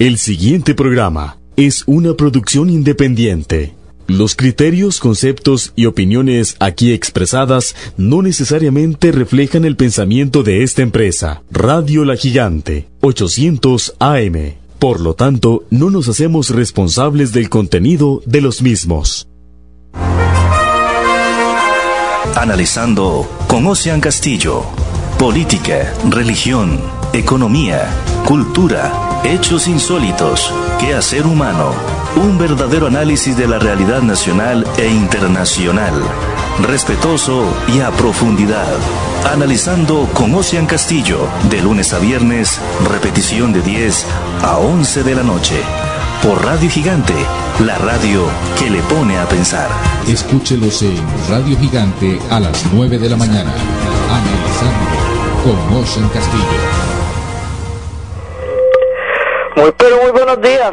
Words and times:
El 0.00 0.16
siguiente 0.16 0.74
programa 0.74 1.36
es 1.56 1.82
una 1.84 2.14
producción 2.14 2.70
independiente. 2.70 3.74
Los 4.06 4.34
criterios, 4.34 4.98
conceptos 4.98 5.74
y 5.76 5.84
opiniones 5.84 6.56
aquí 6.58 6.94
expresadas 6.94 7.76
no 7.98 8.22
necesariamente 8.22 9.12
reflejan 9.12 9.66
el 9.66 9.76
pensamiento 9.76 10.42
de 10.42 10.62
esta 10.62 10.80
empresa. 10.80 11.42
Radio 11.50 12.06
La 12.06 12.16
Gigante, 12.16 12.88
800 13.02 13.96
AM. 13.98 14.54
Por 14.78 15.00
lo 15.00 15.12
tanto, 15.12 15.64
no 15.68 15.90
nos 15.90 16.08
hacemos 16.08 16.48
responsables 16.48 17.34
del 17.34 17.50
contenido 17.50 18.22
de 18.24 18.40
los 18.40 18.62
mismos. 18.62 19.28
Analizando 22.36 23.28
con 23.46 23.66
Ocean 23.66 24.00
Castillo. 24.00 24.64
Política, 25.18 25.92
religión, 26.08 26.80
economía, 27.12 27.86
cultura 28.26 29.09
Hechos 29.24 29.68
insólitos, 29.68 30.52
hacer 30.92 31.26
humano, 31.26 31.72
un 32.16 32.38
verdadero 32.38 32.86
análisis 32.86 33.36
de 33.36 33.46
la 33.46 33.58
realidad 33.58 34.02
nacional 34.02 34.66
e 34.76 34.88
internacional, 34.88 35.92
respetuoso 36.62 37.44
y 37.68 37.80
a 37.80 37.90
profundidad. 37.90 38.66
Analizando 39.32 40.08
con 40.14 40.34
Ocean 40.34 40.66
Castillo, 40.66 41.28
de 41.48 41.60
lunes 41.60 41.92
a 41.92 41.98
viernes, 41.98 42.60
repetición 42.88 43.52
de 43.52 43.62
10 43.62 44.06
a 44.42 44.58
11 44.58 45.02
de 45.04 45.14
la 45.14 45.22
noche, 45.22 45.60
por 46.22 46.44
Radio 46.44 46.68
Gigante, 46.68 47.14
la 47.64 47.78
radio 47.78 48.24
que 48.58 48.70
le 48.70 48.82
pone 48.82 49.18
a 49.18 49.28
pensar. 49.28 49.68
Escúchelos 50.08 50.82
en 50.82 50.96
Radio 51.28 51.58
Gigante 51.58 52.18
a 52.30 52.40
las 52.40 52.64
9 52.72 52.98
de 52.98 53.10
la 53.10 53.16
mañana, 53.16 53.52
analizando 54.10 54.90
con 55.44 55.76
Ocean 55.78 56.08
Castillo. 56.08 56.89
Muy 59.60 59.72
pero 59.72 59.96
muy 60.00 60.10
buenos 60.12 60.40
días, 60.40 60.72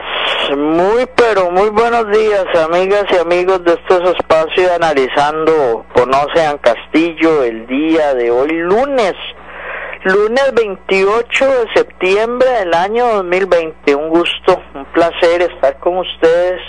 muy 0.55 1.05
pero 1.13 1.51
muy 1.51 1.69
buenos 1.71 2.09
días 2.09 2.45
amigas 2.55 3.03
y 3.11 3.17
amigos 3.17 3.61
de 3.65 3.73
estos 3.73 4.15
espacios 4.15 4.71
analizando 4.71 5.85
Conocen 5.93 6.57
Castillo 6.59 7.43
el 7.43 7.67
día 7.67 8.13
de 8.13 8.31
hoy 8.31 8.49
lunes, 8.53 9.13
lunes 10.05 10.53
28 10.53 11.45
de 11.45 11.73
septiembre 11.75 12.49
del 12.49 12.73
año 12.73 13.07
2020. 13.15 13.93
Un 13.93 14.07
gusto, 14.07 14.61
un 14.73 14.85
placer 14.85 15.41
estar 15.41 15.77
con 15.79 15.97
ustedes 15.97 16.61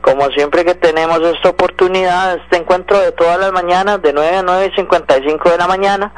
como 0.00 0.26
siempre 0.30 0.64
que 0.64 0.74
tenemos 0.74 1.20
esta 1.20 1.50
oportunidad, 1.50 2.38
este 2.42 2.56
encuentro 2.56 2.98
de 2.98 3.12
todas 3.12 3.38
las 3.38 3.52
mañanas 3.52 4.02
de 4.02 4.12
9 4.12 4.36
a 4.38 4.42
9 4.42 4.70
y 4.72 4.76
55 4.76 5.50
de 5.50 5.58
la 5.58 5.68
mañana 5.68 6.12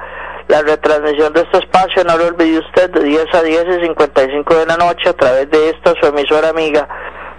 la 0.48 0.62
retransmisión 0.62 1.32
de 1.32 1.42
este 1.42 1.58
espacio, 1.58 2.04
no 2.04 2.16
lo 2.16 2.26
olvide 2.26 2.58
usted, 2.58 2.90
de 2.90 3.04
10 3.04 3.34
a 3.34 3.42
10 3.42 3.64
y 3.80 3.86
55 3.86 4.54
de 4.54 4.66
la 4.66 4.76
noche 4.76 5.08
a 5.08 5.12
través 5.14 5.50
de 5.50 5.70
esta 5.70 5.94
su 6.00 6.06
emisora 6.06 6.50
amiga 6.50 6.88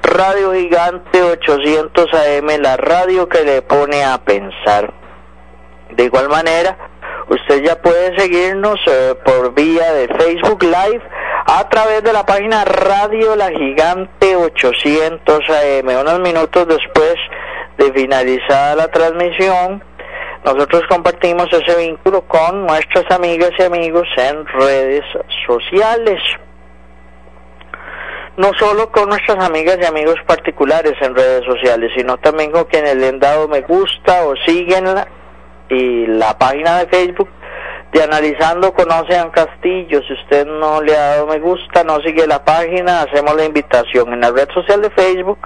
Radio 0.04 0.54
Gigante 0.54 1.22
800 1.22 2.14
AM, 2.14 2.62
la 2.62 2.78
radio 2.78 3.28
que 3.28 3.44
le 3.44 3.62
pone 3.62 4.04
a 4.04 4.18
pensar. 4.20 4.94
De 5.90 6.04
igual 6.04 6.30
manera, 6.30 6.78
usted 7.28 7.64
ya 7.64 7.82
puede 7.82 8.18
seguirnos 8.18 8.80
eh, 8.88 9.16
por 9.26 9.54
vía 9.54 9.94
de 9.94 10.08
Facebook 10.08 10.64
Live 10.64 11.02
a 11.48 11.68
través 11.70 12.04
de 12.04 12.14
la 12.14 12.26
página 12.26 12.66
Radio 12.66 13.36
La 13.36 13.50
Gigante 13.50 14.36
800 14.36 15.40
AM. 15.50 15.88
Unos 16.00 16.20
minutos 16.20 16.68
después 16.68 17.16
de 17.78 17.92
finalizada 17.92 18.76
la 18.76 18.88
transmisión, 18.90 19.84
nosotros 20.46 20.84
compartimos 20.88 21.48
ese 21.52 21.76
vínculo 21.76 22.22
con 22.28 22.68
nuestras 22.68 23.10
amigas 23.10 23.50
y 23.58 23.64
amigos 23.64 24.08
en 24.16 24.46
redes 24.46 25.04
sociales. 25.48 26.22
No 28.38 28.52
solo 28.60 28.92
con 28.92 29.10
nuestras 29.10 29.44
amigas 29.44 29.80
y 29.82 29.86
amigos 29.86 30.18
particulares 30.28 30.94
en 31.02 31.16
redes 31.16 31.44
sociales, 31.46 31.92
sino 31.98 32.18
también 32.18 32.52
con 32.52 32.66
quienes 32.66 32.96
le 32.96 33.08
han 33.08 33.20
dado 33.20 33.48
me 33.48 33.62
gusta 33.62 34.24
o 34.26 34.36
siguen 34.46 34.86
la, 34.86 35.08
y 35.70 36.06
la 36.06 36.38
página 36.38 36.78
de 36.78 36.88
Facebook 36.88 37.30
de 37.92 38.04
Analizando 38.04 38.72
Conocen 38.72 39.32
Castillo. 39.32 40.00
Si 40.04 40.14
usted 40.14 40.46
no 40.46 40.80
le 40.80 40.96
ha 40.96 41.16
dado 41.16 41.26
me 41.26 41.40
gusta, 41.40 41.84
no 41.84 42.00
sigue 42.02 42.28
la 42.28 42.46
página, 42.46 43.02
hacemos 43.02 43.36
la 43.36 43.46
invitación 43.46 44.14
en 44.14 44.22
la 44.22 44.30
red 44.30 44.50
social 44.54 44.80
de 44.80 44.92
Facebook 44.92 45.40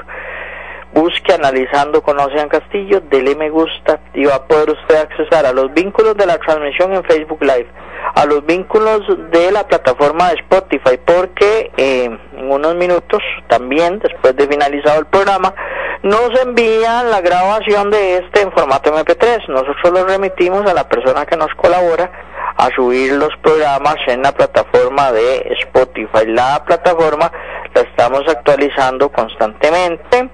busque 0.94 1.34
analizando 1.34 2.02
con 2.02 2.20
Ocean 2.20 2.50
Castillo, 2.50 3.02
dele 3.02 3.36
me 3.36 3.50
gusta 3.50 4.00
y 4.14 4.26
va 4.26 4.36
a 4.36 4.46
poder 4.46 4.72
usted 4.72 4.96
accesar 4.96 5.46
a 5.46 5.54
los 5.54 5.74
vínculos 5.74 6.16
de 6.18 6.26
la 6.26 6.38
transmisión 6.38 6.94
en 6.94 7.04
Facebook 7.04 7.42
Live, 7.42 7.68
a 8.16 8.26
los 8.26 8.46
vínculos 8.46 9.02
de 9.32 9.52
la 9.52 9.68
plataforma 9.68 10.30
de 10.30 10.36
Spotify, 10.36 11.00
porque 11.06 11.72
eh, 11.78 12.10
en 12.38 12.52
unos 12.52 12.76
minutos 12.76 13.22
también, 13.48 14.00
después 14.00 14.36
de 14.36 14.48
finalizado 14.48 15.00
el 15.00 15.06
programa, 15.06 15.54
nos 16.02 16.32
envían 16.42 17.12
la 17.12 17.22
grabación 17.22 17.92
de 17.92 18.18
este 18.18 18.42
en 18.42 18.52
formato 18.52 18.94
MP3. 18.94 19.48
Nosotros 19.50 19.92
lo 19.94 20.06
remitimos 20.06 20.66
a 20.70 20.74
la 20.74 20.88
persona 20.88 21.26
que 21.26 21.36
nos 21.36 21.54
colabora 21.56 22.10
a 22.58 22.70
subir 22.76 23.14
los 23.14 23.36
programas 23.42 23.98
en 24.08 24.22
la 24.22 24.32
plataforma 24.32 25.12
de 25.12 25.56
Spotify. 25.62 26.26
La 26.26 26.64
plataforma 26.66 27.32
la 27.74 27.82
estamos 27.82 28.22
actualizando 28.28 29.10
constantemente 29.10 30.30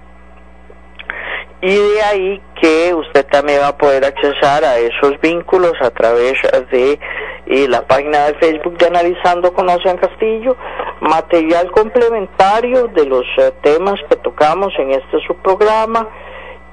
y 1.66 1.74
de 1.74 2.02
ahí 2.04 2.42
que 2.62 2.94
usted 2.94 3.26
también 3.26 3.60
va 3.60 3.70
a 3.70 3.78
poder 3.78 4.06
accesar 4.06 4.64
a 4.64 4.78
esos 4.78 5.20
vínculos 5.20 5.74
a 5.82 5.90
través 5.90 6.34
de 6.70 7.00
eh, 7.48 7.68
la 7.68 7.82
página 7.88 8.28
de 8.28 8.36
Facebook 8.36 8.78
de 8.78 8.86
Analizando 8.86 9.52
con 9.52 9.68
Ocean 9.68 9.98
Castillo, 9.98 10.56
material 11.02 11.72
complementario 11.72 12.88
de 12.90 13.08
los 13.08 13.26
eh, 13.40 13.52
temas 13.64 14.00
que 14.08 14.16
tocamos 14.18 14.74
en 14.78 14.92
este 14.92 15.20
subprograma. 15.26 16.08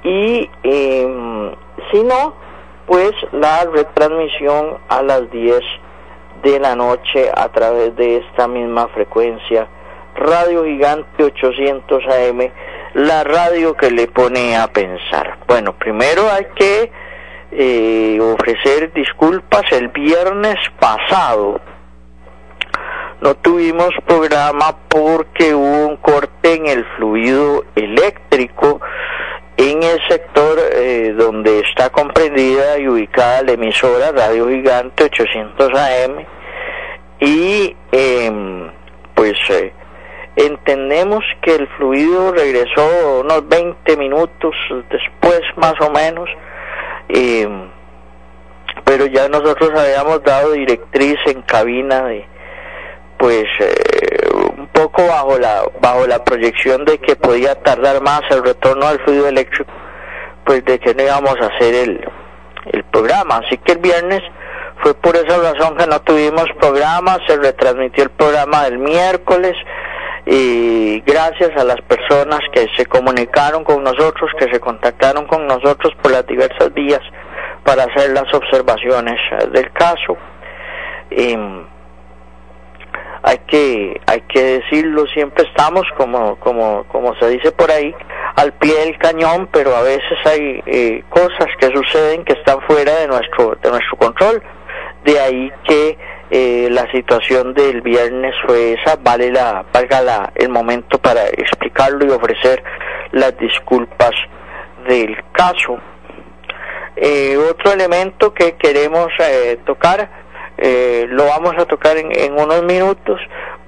Y 0.04 0.50
em, 0.62 1.54
si 1.90 2.02
no, 2.04 2.34
pues 2.84 3.12
la 3.32 3.64
retransmisión 3.64 4.76
a 4.90 5.02
las 5.02 5.30
10 5.30 5.58
de 6.42 6.60
la 6.60 6.76
noche 6.76 7.30
a 7.34 7.48
través 7.48 7.96
de 7.96 8.18
esta 8.18 8.46
misma 8.46 8.88
frecuencia, 8.88 9.68
Radio 10.16 10.64
Gigante 10.64 11.24
800 11.24 12.04
AM 12.08 12.52
la 12.94 13.24
radio 13.24 13.74
que 13.74 13.90
le 13.90 14.08
pone 14.08 14.56
a 14.56 14.68
pensar. 14.68 15.38
Bueno, 15.46 15.74
primero 15.78 16.30
hay 16.30 16.46
que 16.54 16.92
eh, 17.52 18.18
ofrecer 18.20 18.92
disculpas. 18.92 19.62
El 19.72 19.88
viernes 19.88 20.56
pasado 20.78 21.60
no 23.20 23.34
tuvimos 23.36 23.90
programa 24.04 24.76
porque 24.88 25.54
hubo 25.54 25.86
un 25.86 25.96
corte 25.96 26.54
en 26.54 26.66
el 26.66 26.84
fluido 26.96 27.64
eléctrico 27.76 28.80
en 29.56 29.82
el 29.82 30.00
sector 30.08 30.58
eh, 30.74 31.14
donde 31.16 31.60
está 31.60 31.90
comprendida 31.90 32.78
y 32.78 32.88
ubicada 32.88 33.42
la 33.42 33.52
emisora 33.52 34.10
Radio 34.10 34.48
Gigante 34.48 35.04
800 35.04 35.70
AM 35.72 36.26
y 37.20 37.76
em, 37.92 38.70
pues 39.14 39.34
eh, 39.50 39.72
Entendemos 40.36 41.22
que 41.42 41.54
el 41.54 41.68
fluido 41.76 42.32
regresó 42.32 43.20
unos 43.20 43.46
20 43.48 43.96
minutos 43.98 44.54
después 44.90 45.40
más 45.56 45.74
o 45.80 45.90
menos, 45.90 46.28
eh, 47.10 47.46
pero 48.84 49.06
ya 49.06 49.28
nosotros 49.28 49.70
habíamos 49.78 50.22
dado 50.22 50.52
directriz 50.52 51.16
en 51.26 51.42
cabina 51.42 52.04
de 52.04 52.26
pues 53.18 53.44
eh, 53.60 54.28
un 54.56 54.66
poco 54.68 55.06
bajo 55.06 55.38
la 55.38 55.62
bajo 55.80 56.06
la 56.06 56.24
proyección 56.24 56.84
de 56.84 56.98
que 56.98 57.14
podía 57.14 57.54
tardar 57.62 58.02
más 58.02 58.22
el 58.30 58.42
retorno 58.42 58.86
al 58.86 58.98
fluido 59.00 59.28
eléctrico 59.28 59.70
pues 60.44 60.64
de 60.64 60.78
que 60.80 60.94
no 60.94 61.02
íbamos 61.02 61.36
a 61.40 61.46
hacer 61.46 61.74
el, 61.74 62.08
el 62.72 62.84
programa. 62.84 63.42
Así 63.44 63.58
que 63.58 63.72
el 63.72 63.78
viernes 63.78 64.22
fue 64.82 64.94
por 64.94 65.14
esa 65.14 65.38
razón 65.38 65.76
que 65.76 65.86
no 65.86 66.00
tuvimos 66.00 66.46
programa 66.58 67.18
se 67.26 67.36
retransmitió 67.36 68.04
el 68.04 68.10
programa 68.10 68.64
del 68.64 68.78
miércoles 68.78 69.54
y 70.24 71.00
gracias 71.00 71.50
a 71.56 71.64
las 71.64 71.80
personas 71.82 72.40
que 72.52 72.68
se 72.76 72.86
comunicaron 72.86 73.64
con 73.64 73.82
nosotros, 73.82 74.30
que 74.38 74.48
se 74.52 74.60
contactaron 74.60 75.26
con 75.26 75.46
nosotros 75.46 75.92
por 76.00 76.12
las 76.12 76.26
diversas 76.26 76.72
vías 76.72 77.00
para 77.64 77.84
hacer 77.84 78.10
las 78.10 78.32
observaciones 78.32 79.18
del 79.52 79.72
caso. 79.72 80.16
hay 83.24 83.38
que 83.46 84.00
hay 84.06 84.20
que 84.22 84.42
decirlo, 84.60 85.06
siempre 85.06 85.44
estamos 85.44 85.84
como 85.96 86.36
como 86.36 86.84
como 86.84 87.14
se 87.16 87.28
dice 87.28 87.52
por 87.52 87.70
ahí 87.70 87.94
al 88.36 88.52
pie 88.54 88.74
del 88.84 88.98
cañón, 88.98 89.48
pero 89.52 89.74
a 89.74 89.82
veces 89.82 90.18
hay 90.24 90.62
eh, 90.66 91.04
cosas 91.08 91.48
que 91.58 91.66
suceden 91.66 92.24
que 92.24 92.34
están 92.34 92.60
fuera 92.62 92.94
de 92.96 93.08
nuestro 93.08 93.56
de 93.60 93.70
nuestro 93.70 93.96
control. 93.98 94.42
De 95.04 95.18
ahí 95.18 95.52
que 95.64 95.98
eh, 96.34 96.68
la 96.70 96.90
situación 96.90 97.52
del 97.52 97.82
viernes 97.82 98.34
fue 98.46 98.72
esa, 98.72 98.96
vale 98.96 99.30
la, 99.30 99.66
valga 99.70 100.00
la, 100.00 100.32
el 100.34 100.48
momento 100.48 100.98
para 100.98 101.26
explicarlo 101.28 102.06
y 102.06 102.08
ofrecer 102.08 102.64
las 103.12 103.36
disculpas 103.36 104.12
del 104.88 105.14
caso. 105.32 105.78
Eh, 106.96 107.36
otro 107.36 107.72
elemento 107.72 108.32
que 108.32 108.54
queremos 108.54 109.08
eh, 109.18 109.58
tocar, 109.66 110.22
lo 110.56 111.26
vamos 111.26 111.54
a 111.58 111.66
tocar 111.66 111.98
en, 111.98 112.16
en, 112.16 112.32
unos 112.32 112.62
minutos, 112.62 113.20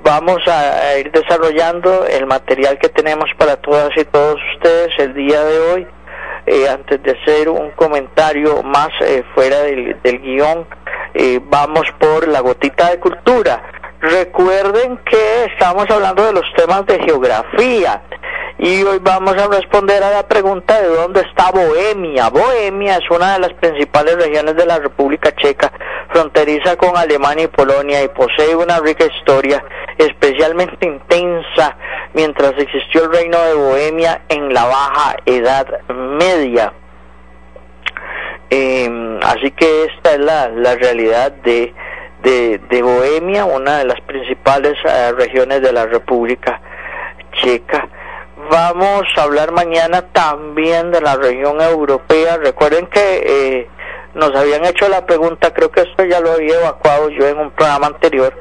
vamos 0.02 0.38
a 0.46 0.96
ir 0.96 1.10
desarrollando 1.10 2.06
el 2.06 2.24
material 2.24 2.78
que 2.78 2.88
tenemos 2.88 3.28
para 3.36 3.56
todas 3.56 3.90
y 3.96 4.04
todos 4.04 4.40
ustedes 4.54 4.90
el 4.98 5.12
día 5.12 5.44
de 5.44 5.58
hoy. 5.58 5.86
Eh, 6.46 6.68
antes 6.68 7.02
de 7.02 7.12
hacer 7.12 7.48
un 7.48 7.70
comentario 7.70 8.62
más 8.62 8.90
eh, 9.00 9.24
fuera 9.34 9.60
del, 9.62 9.96
del 10.02 10.20
guion, 10.20 10.66
vamos 11.48 11.86
por 11.98 12.28
la 12.28 12.40
gotita 12.40 12.90
de 12.90 13.00
cultura. 13.00 13.62
Recuerden 14.00 14.98
que 14.98 15.44
estamos 15.44 15.88
hablando 15.88 16.24
de 16.26 16.32
los 16.34 16.44
temas 16.56 16.84
de 16.86 16.98
geografía 17.00 18.02
y 18.58 18.82
hoy 18.82 18.98
vamos 19.00 19.34
a 19.36 19.48
responder 19.48 20.02
a 20.02 20.10
la 20.10 20.28
pregunta 20.28 20.80
de 20.80 20.88
dónde 20.88 21.20
está 21.22 21.50
Bohemia. 21.50 22.28
Bohemia 22.28 22.96
es 22.96 23.10
una 23.10 23.34
de 23.34 23.40
las 23.40 23.52
principales 23.54 24.16
regiones 24.16 24.56
de 24.56 24.66
la 24.66 24.78
República 24.78 25.34
Checa, 25.34 25.72
fronteriza 26.12 26.76
con 26.76 26.96
Alemania 26.96 27.44
y 27.44 27.48
Polonia 27.48 28.02
y 28.02 28.08
posee 28.08 28.54
una 28.54 28.78
rica 28.80 29.06
historia 29.06 29.64
especialmente 29.98 30.86
intensa 30.86 31.76
mientras 32.12 32.52
existió 32.58 33.04
el 33.04 33.12
reino 33.12 33.38
de 33.38 33.54
Bohemia 33.54 34.22
en 34.28 34.52
la 34.52 34.64
Baja 34.64 35.16
Edad 35.26 35.66
Media. 35.88 36.72
Eh, 38.56 39.18
así 39.22 39.50
que 39.50 39.84
esta 39.84 40.12
es 40.12 40.20
la, 40.20 40.48
la 40.48 40.76
realidad 40.76 41.32
de 41.32 41.74
de, 42.24 42.82
Bohemia, 42.82 43.44
una 43.44 43.78
de 43.78 43.84
las 43.84 44.00
principales 44.02 44.74
eh, 44.84 45.12
regiones 45.12 45.60
de 45.62 45.72
la 45.72 45.86
República 45.86 46.60
Checa. 47.32 47.88
Vamos 48.50 49.02
a 49.16 49.22
hablar 49.22 49.52
mañana 49.52 50.02
también 50.12 50.90
de 50.90 51.00
la 51.00 51.16
región 51.16 51.60
europea. 51.60 52.38
Recuerden 52.38 52.86
que 52.86 53.22
eh, 53.26 53.68
nos 54.14 54.34
habían 54.34 54.64
hecho 54.64 54.88
la 54.88 55.04
pregunta, 55.04 55.52
creo 55.52 55.70
que 55.70 55.82
esto 55.82 56.04
ya 56.04 56.20
lo 56.20 56.32
había 56.32 56.58
evacuado 56.60 57.10
yo 57.10 57.26
en 57.28 57.38
un 57.38 57.50
programa 57.50 57.88
anterior, 57.88 58.32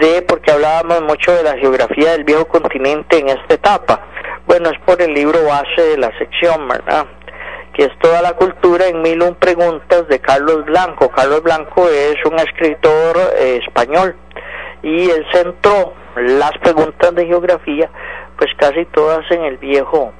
de 0.00 0.22
porque 0.22 0.50
hablábamos 0.50 1.02
mucho 1.02 1.32
de 1.32 1.42
la 1.42 1.56
geografía 1.58 2.12
del 2.12 2.24
viejo 2.24 2.46
continente 2.46 3.18
en 3.18 3.28
esta 3.28 3.54
etapa. 3.54 4.00
Bueno, 4.46 4.70
es 4.70 4.78
por 4.80 5.00
el 5.00 5.12
libro 5.12 5.44
base 5.44 5.82
de 5.82 5.98
la 5.98 6.10
sección, 6.18 6.66
¿verdad? 6.66 7.06
Que 7.72 7.84
es 7.84 7.98
toda 8.00 8.22
la 8.22 8.34
cultura 8.34 8.86
en 8.86 9.02
mil 9.02 9.22
un 9.22 9.34
preguntas 9.34 10.06
de 10.08 10.20
Carlos 10.20 10.64
Blanco. 10.64 11.10
Carlos 11.10 11.42
Blanco 11.42 11.88
es 11.88 12.16
un 12.24 12.38
escritor 12.38 13.16
eh, 13.38 13.60
español 13.66 14.16
y 14.82 15.10
él 15.10 15.24
centró 15.32 15.94
las 16.16 16.52
preguntas 16.58 17.14
de 17.14 17.26
geografía 17.26 17.90
pues 18.36 18.50
casi 18.56 18.84
todas 18.86 19.30
en 19.30 19.44
el 19.44 19.56
viejo 19.58 20.12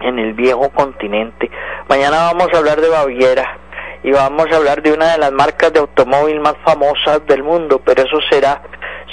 en 0.00 0.18
el 0.18 0.34
viejo 0.34 0.70
continente. 0.70 1.50
Mañana 1.88 2.32
vamos 2.32 2.48
a 2.52 2.58
hablar 2.58 2.80
de 2.80 2.88
Baviera 2.88 3.58
y 4.02 4.10
vamos 4.10 4.46
a 4.52 4.56
hablar 4.56 4.82
de 4.82 4.92
una 4.92 5.12
de 5.12 5.18
las 5.18 5.32
marcas 5.32 5.72
de 5.72 5.80
automóvil 5.80 6.40
más 6.40 6.56
famosas 6.64 7.24
del 7.26 7.42
mundo, 7.42 7.80
pero 7.84 8.02
eso 8.02 8.18
será 8.28 8.60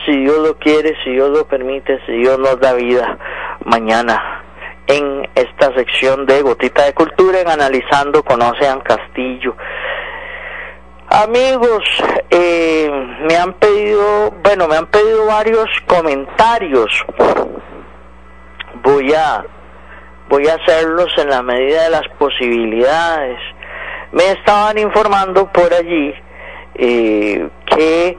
si 0.05 0.11
Dios 0.17 0.39
lo 0.39 0.57
quiere, 0.57 0.95
si 1.03 1.11
Dios 1.11 1.29
lo 1.29 1.45
permite, 1.45 1.99
si 2.05 2.13
Dios 2.13 2.39
nos 2.39 2.59
da 2.59 2.73
vida 2.73 3.17
mañana 3.63 4.43
en 4.91 5.29
esta 5.35 5.73
sección 5.73 6.25
de 6.25 6.41
Gotita 6.41 6.83
de 6.83 6.93
Cultura 6.93 7.39
en 7.39 7.49
Analizando 7.49 8.23
con 8.23 8.41
Ocean 8.41 8.81
Castillo. 8.81 9.55
Amigos, 11.07 11.83
eh, 12.29 12.89
me 13.27 13.35
han 13.35 13.53
pedido, 13.53 14.31
bueno, 14.43 14.67
me 14.67 14.77
han 14.77 14.87
pedido 14.87 15.25
varios 15.25 15.67
comentarios. 15.87 16.89
Voy 18.83 19.13
a, 19.13 19.45
voy 20.29 20.47
a 20.47 20.55
hacerlos 20.55 21.11
en 21.17 21.29
la 21.29 21.41
medida 21.41 21.83
de 21.83 21.89
las 21.89 22.07
posibilidades. 22.17 23.39
Me 24.11 24.31
estaban 24.31 24.77
informando 24.77 25.49
por 25.51 25.73
allí 25.73 26.13
eh, 26.75 27.47
que 27.65 28.17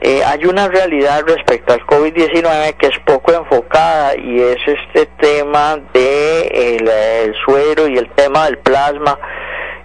eh, 0.00 0.22
hay 0.24 0.44
una 0.44 0.68
realidad 0.68 1.24
respecto 1.26 1.72
al 1.72 1.84
COVID-19 1.84 2.76
que 2.76 2.86
es 2.86 2.98
poco 3.00 3.32
enfocada 3.32 4.16
y 4.16 4.40
es 4.40 4.58
este 4.64 5.06
tema 5.18 5.76
de 5.92 6.76
el, 6.76 7.34
suero 7.44 7.88
y 7.88 7.98
el 7.98 8.08
tema 8.10 8.44
del 8.44 8.58
plasma 8.58 9.18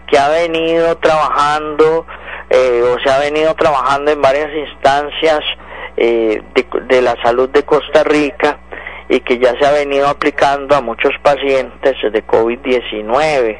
que 0.07 0.19
ha 0.19 0.29
venido 0.29 0.95
trabajando 0.97 2.05
eh, 2.51 2.83
o 2.83 2.99
se 2.99 3.09
ha 3.09 3.17
venido 3.17 3.55
trabajando 3.55 4.11
en 4.11 4.21
varias 4.21 4.49
instancias 4.55 5.39
eh, 5.97 6.43
de, 6.53 6.67
de 6.85 7.01
la 7.01 7.15
salud 7.23 7.49
de 7.49 7.63
Costa 7.63 8.03
Rica 8.03 8.59
y 9.09 9.19
que 9.21 9.39
ya 9.39 9.57
se 9.59 9.65
ha 9.65 9.71
venido 9.71 10.07
aplicando 10.07 10.75
a 10.75 10.81
muchos 10.81 11.13
pacientes 11.23 11.95
de 12.03 12.23
COVID-19. 12.27 13.59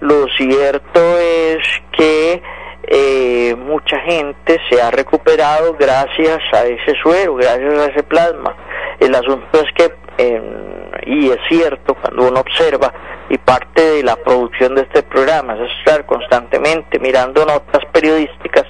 Lo 0.00 0.26
cierto 0.36 1.18
es 1.18 1.62
que 1.96 2.42
eh, 2.84 3.54
mucha 3.56 3.98
gente 4.00 4.60
se 4.68 4.80
ha 4.80 4.90
recuperado 4.90 5.74
gracias 5.78 6.40
a 6.52 6.64
ese 6.64 6.94
suero, 7.02 7.36
gracias 7.36 7.78
a 7.78 7.86
ese 7.86 8.02
plasma. 8.02 8.56
El 8.98 9.14
asunto 9.14 9.60
es 9.60 9.72
que, 9.74 9.92
y 11.06 11.30
es 11.30 11.38
cierto, 11.48 11.94
cuando 11.94 12.28
uno 12.28 12.40
observa, 12.40 12.92
y 13.28 13.38
parte 13.38 13.82
de 13.82 14.02
la 14.02 14.16
producción 14.16 14.74
de 14.74 14.82
este 14.82 15.02
programa 15.02 15.54
es 15.54 15.70
estar 15.78 16.04
constantemente 16.04 16.98
mirando 16.98 17.46
notas 17.46 17.82
periodísticas 17.92 18.66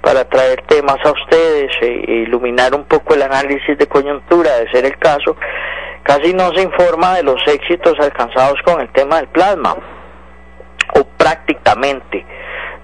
para 0.00 0.28
traer 0.28 0.62
temas 0.62 0.96
a 1.04 1.12
ustedes 1.12 1.70
e, 1.80 1.86
e 1.86 2.12
iluminar 2.22 2.74
un 2.74 2.84
poco 2.84 3.14
el 3.14 3.22
análisis 3.22 3.76
de 3.78 3.86
coyuntura, 3.86 4.56
de 4.56 4.70
ser 4.70 4.84
el 4.84 4.98
caso, 4.98 5.36
casi 6.02 6.32
no 6.32 6.52
se 6.54 6.62
informa 6.62 7.14
de 7.14 7.22
los 7.22 7.40
éxitos 7.46 7.94
alcanzados 8.00 8.60
con 8.64 8.80
el 8.80 8.88
tema 8.90 9.16
del 9.18 9.28
plasma, 9.28 9.76
o 10.94 11.04
prácticamente 11.16 12.24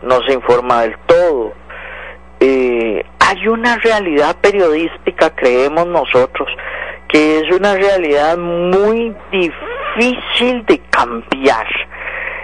no 0.07 0.23
se 0.23 0.33
informa 0.33 0.83
del 0.83 0.97
todo. 1.07 1.53
Eh, 2.41 3.05
hay 3.19 3.49
una 3.49 3.77
realidad 3.79 4.37
periodística, 4.41 5.31
creemos 5.35 5.87
nosotros, 5.87 6.49
que 7.09 7.41
es 7.41 7.55
una 7.55 7.75
realidad 7.75 8.37
muy 8.39 9.15
difícil 9.31 10.65
de 10.67 10.81
cambiar. 10.91 11.67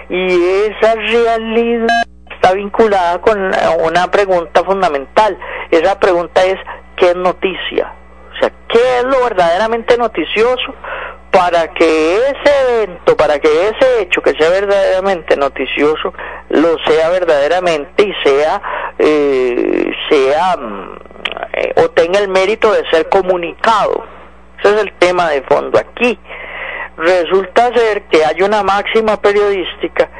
Y 0.08 0.26
esa 0.66 0.94
realidad 0.94 1.86
está 2.30 2.52
vinculada 2.52 3.20
con 3.20 3.38
una 3.84 4.10
pregunta 4.10 4.64
fundamental. 4.64 5.38
Esa 5.70 5.98
pregunta 5.98 6.44
es, 6.44 6.58
¿qué 6.96 7.10
es 7.10 7.16
noticia? 7.16 7.92
O 8.34 8.38
sea, 8.40 8.50
¿qué 8.68 8.98
es 8.98 9.04
lo 9.04 9.22
verdaderamente 9.22 9.96
noticioso? 9.96 10.74
Para 11.32 11.72
que 11.72 12.16
ese 12.16 12.74
evento, 12.74 13.16
para 13.16 13.38
que 13.38 13.48
ese 13.48 14.02
hecho 14.02 14.20
que 14.20 14.34
sea 14.34 14.50
verdaderamente 14.50 15.34
noticioso, 15.36 16.12
lo 16.50 16.78
sea 16.86 17.08
verdaderamente 17.08 18.04
y 18.04 18.14
sea, 18.22 18.60
eh, 18.98 19.90
sea 20.10 20.56
eh, 21.54 21.72
o 21.76 21.88
tenga 21.90 22.20
el 22.20 22.28
mérito 22.28 22.70
de 22.72 22.88
ser 22.90 23.08
comunicado. 23.08 24.04
Ese 24.60 24.74
es 24.74 24.80
el 24.82 24.92
tema 24.98 25.30
de 25.30 25.42
fondo 25.42 25.78
aquí. 25.78 26.18
Resulta 26.98 27.72
ser 27.74 28.02
que 28.04 28.24
hay 28.24 28.42
una 28.42 28.62
máxima 28.62 29.16
periodística 29.16 30.10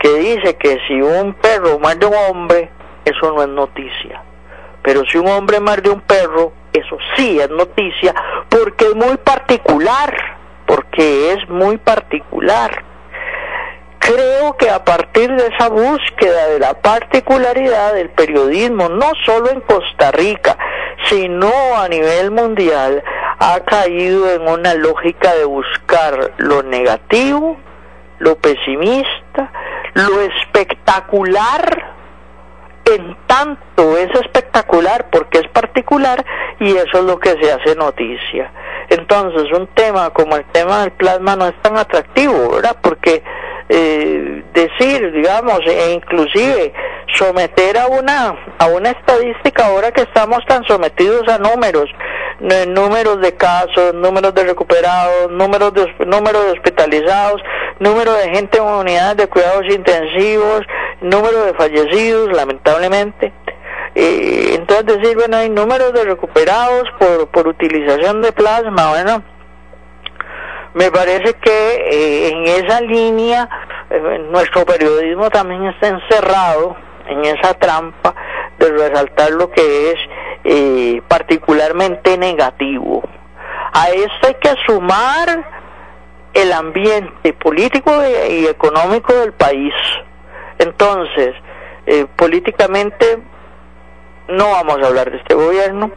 que 0.00 0.08
dice 0.18 0.56
que 0.56 0.80
si 0.88 1.00
un 1.00 1.34
perro 1.34 1.78
muerde 1.78 2.06
a 2.06 2.08
un 2.08 2.16
hombre, 2.30 2.70
eso 3.04 3.32
no 3.32 3.42
es 3.42 3.48
noticia. 3.48 4.20
Pero 4.82 5.02
si 5.10 5.16
un 5.16 5.28
hombre 5.28 5.60
muerde 5.60 5.90
a 5.90 5.92
un 5.92 6.00
perro, 6.00 6.52
eso 6.72 6.98
sí 7.14 7.38
es 7.38 7.50
noticia 7.50 8.12
porque 8.48 8.86
es 8.86 8.94
muy 8.96 9.16
particular 9.16 10.35
porque 10.66 11.32
es 11.32 11.48
muy 11.48 11.76
particular. 11.78 12.84
Creo 13.98 14.56
que 14.56 14.70
a 14.70 14.84
partir 14.84 15.34
de 15.34 15.48
esa 15.48 15.68
búsqueda 15.68 16.48
de 16.48 16.60
la 16.60 16.74
particularidad 16.74 17.94
del 17.94 18.10
periodismo, 18.10 18.88
no 18.88 19.10
solo 19.24 19.50
en 19.50 19.60
Costa 19.62 20.12
Rica, 20.12 20.56
sino 21.08 21.50
a 21.76 21.88
nivel 21.88 22.30
mundial, 22.30 23.02
ha 23.38 23.60
caído 23.60 24.30
en 24.30 24.46
una 24.48 24.74
lógica 24.74 25.34
de 25.34 25.44
buscar 25.44 26.32
lo 26.38 26.62
negativo, 26.62 27.56
lo 28.18 28.36
pesimista, 28.36 29.50
lo 29.94 30.20
espectacular, 30.20 31.96
en 32.86 33.16
tanto 33.26 33.96
es 33.98 34.08
espectacular 34.20 35.10
porque 35.10 35.38
es 35.38 35.48
particular 35.48 36.24
y 36.60 36.76
eso 36.76 36.98
es 36.98 37.04
lo 37.04 37.18
que 37.18 37.30
se 37.30 37.52
hace 37.52 37.74
noticia. 37.74 38.52
Entonces, 39.08 39.52
un 39.56 39.68
tema 39.68 40.10
como 40.10 40.34
el 40.34 40.44
tema 40.46 40.80
del 40.80 40.90
plasma 40.90 41.36
no 41.36 41.46
es 41.46 41.54
tan 41.62 41.76
atractivo, 41.76 42.50
¿verdad? 42.56 42.76
Porque 42.82 43.22
eh, 43.68 44.42
decir, 44.52 45.12
digamos, 45.12 45.60
e 45.64 45.92
inclusive 45.92 46.72
someter 47.14 47.78
a 47.78 47.86
una 47.86 48.36
a 48.58 48.66
una 48.66 48.90
estadística 48.90 49.66
ahora 49.66 49.92
que 49.92 50.02
estamos 50.02 50.44
tan 50.48 50.64
sometidos 50.64 51.22
a 51.28 51.38
números, 51.38 51.88
números 52.66 53.20
de 53.20 53.32
casos, 53.36 53.94
números 53.94 54.34
de 54.34 54.42
recuperados, 54.42 55.30
números 55.30 55.72
de 55.72 55.86
números 56.04 56.46
de 56.46 56.50
hospitalizados, 56.50 57.40
número 57.78 58.12
de 58.12 58.28
gente 58.30 58.58
en 58.58 58.64
unidades 58.64 59.18
de 59.18 59.28
cuidados 59.28 59.66
intensivos, 59.72 60.62
número 61.00 61.44
de 61.44 61.54
fallecidos, 61.54 62.36
lamentablemente. 62.36 63.32
Eh, 63.98 64.56
entonces 64.56 64.98
decir, 64.98 65.16
bueno, 65.16 65.38
hay 65.38 65.48
números 65.48 65.94
de 65.94 66.04
recuperados 66.04 66.84
por, 66.98 67.28
por 67.28 67.48
utilización 67.48 68.20
de 68.20 68.30
plasma, 68.30 68.90
bueno, 68.90 69.22
me 70.74 70.90
parece 70.90 71.32
que 71.32 71.74
eh, 71.90 72.28
en 72.28 72.46
esa 72.46 72.82
línea 72.82 73.48
eh, 73.88 74.18
nuestro 74.30 74.66
periodismo 74.66 75.30
también 75.30 75.64
está 75.64 75.88
encerrado 75.88 76.76
en 77.08 77.24
esa 77.24 77.54
trampa 77.54 78.14
de 78.58 78.70
resaltar 78.70 79.30
lo 79.30 79.50
que 79.50 79.92
es 79.92 79.98
eh, 80.44 81.00
particularmente 81.08 82.18
negativo. 82.18 83.02
A 83.72 83.88
esto 83.88 84.26
hay 84.26 84.34
que 84.34 84.54
sumar 84.66 85.42
el 86.34 86.52
ambiente 86.52 87.32
político 87.32 87.90
y 88.28 88.46
económico 88.46 89.14
del 89.14 89.32
país. 89.32 89.72
Entonces, 90.58 91.34
eh, 91.86 92.04
políticamente 92.16 93.20
no 94.28 94.50
vamos 94.50 94.78
a 94.82 94.86
hablar 94.86 95.10
de 95.10 95.18
este 95.18 95.34
gobierno. 95.34 95.90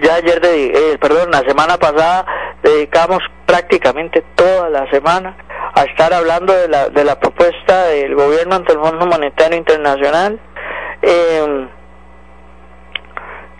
Ya 0.00 0.14
ayer, 0.14 0.40
de, 0.40 0.66
eh, 0.66 0.98
perdón, 0.98 1.30
la 1.30 1.40
semana 1.40 1.76
pasada 1.76 2.24
dedicamos 2.62 3.18
prácticamente 3.46 4.22
toda 4.34 4.70
la 4.70 4.90
semana 4.90 5.36
a 5.74 5.82
estar 5.82 6.12
hablando 6.14 6.52
de 6.52 6.68
la, 6.68 6.88
de 6.88 7.04
la 7.04 7.18
propuesta 7.18 7.84
del 7.84 8.14
gobierno 8.14 8.56
ante 8.56 8.72
el 8.72 8.78
Fondo 8.78 9.06
Monetario 9.06 9.58
Internacional. 9.58 10.40
Eh, 11.02 11.68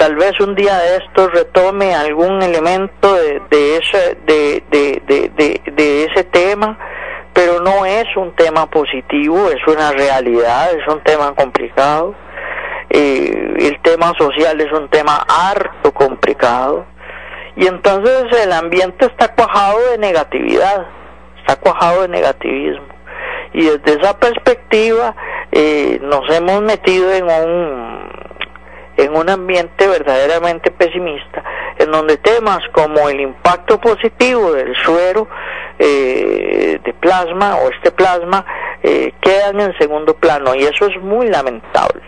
tal 0.03 0.17
vez 0.17 0.33
un 0.41 0.55
día 0.55 0.79
de 0.79 0.97
estos 0.97 1.33
retome 1.33 1.95
algún 1.95 2.43
elemento 2.43 3.15
de, 3.15 3.41
de, 3.51 3.81
de, 4.27 5.03
de, 5.07 5.61
de, 5.65 6.05
ese 6.05 6.25
tema, 6.25 6.77
pero 7.33 7.61
no 7.61 7.87
es 7.87 8.05
un 8.17 8.35
tema 8.35 8.69
positivo, 8.69 9.49
es 9.49 9.65
una 9.67 9.93
realidad, 9.93 10.73
es 10.73 10.87
un 10.89 11.01
tema 11.03 11.33
complicado. 11.37 12.15
Eh, 12.95 13.55
el 13.59 13.81
tema 13.81 14.13
social 14.19 14.61
es 14.61 14.71
un 14.71 14.89
tema 14.91 15.25
harto 15.27 15.93
complicado. 15.95 16.85
Y 17.57 17.67
entonces 17.67 18.25
el 18.45 18.53
ambiente 18.53 19.07
está 19.07 19.35
cuajado 19.35 19.79
de 19.91 19.99
negatividad, 19.99 20.87
está 21.39 21.57
cuajado 21.57 22.03
de 22.03 22.09
negativismo. 22.09 22.87
Y 23.55 23.65
desde 23.65 24.01
esa 24.01 24.19
perspectiva 24.19 25.15
eh, 25.51 25.99
nos 26.03 26.29
hemos 26.35 26.63
metido 26.63 27.11
en 27.13 27.25
un 27.25 28.13
en 28.97 29.17
un 29.17 29.29
ambiente 29.31 29.89
verdaderamente 29.89 30.71
pesimista, 30.71 31.43
en 31.79 31.91
donde 31.91 32.19
temas 32.19 32.61
como 32.73 33.09
el 33.09 33.21
impacto 33.21 33.81
positivo 33.81 34.53
del 34.53 34.75
suero 34.77 35.29
eh, 35.79 36.79
de 36.85 36.93
plasma 36.95 37.57
o 37.57 37.71
este 37.71 37.91
plasma 37.91 38.45
eh, 38.83 39.13
quedan 39.23 39.61
en 39.61 39.79
segundo 39.79 40.15
plano 40.15 40.55
y 40.55 40.65
eso 40.65 40.87
es 40.87 41.01
muy 41.01 41.29
lamentable. 41.29 42.03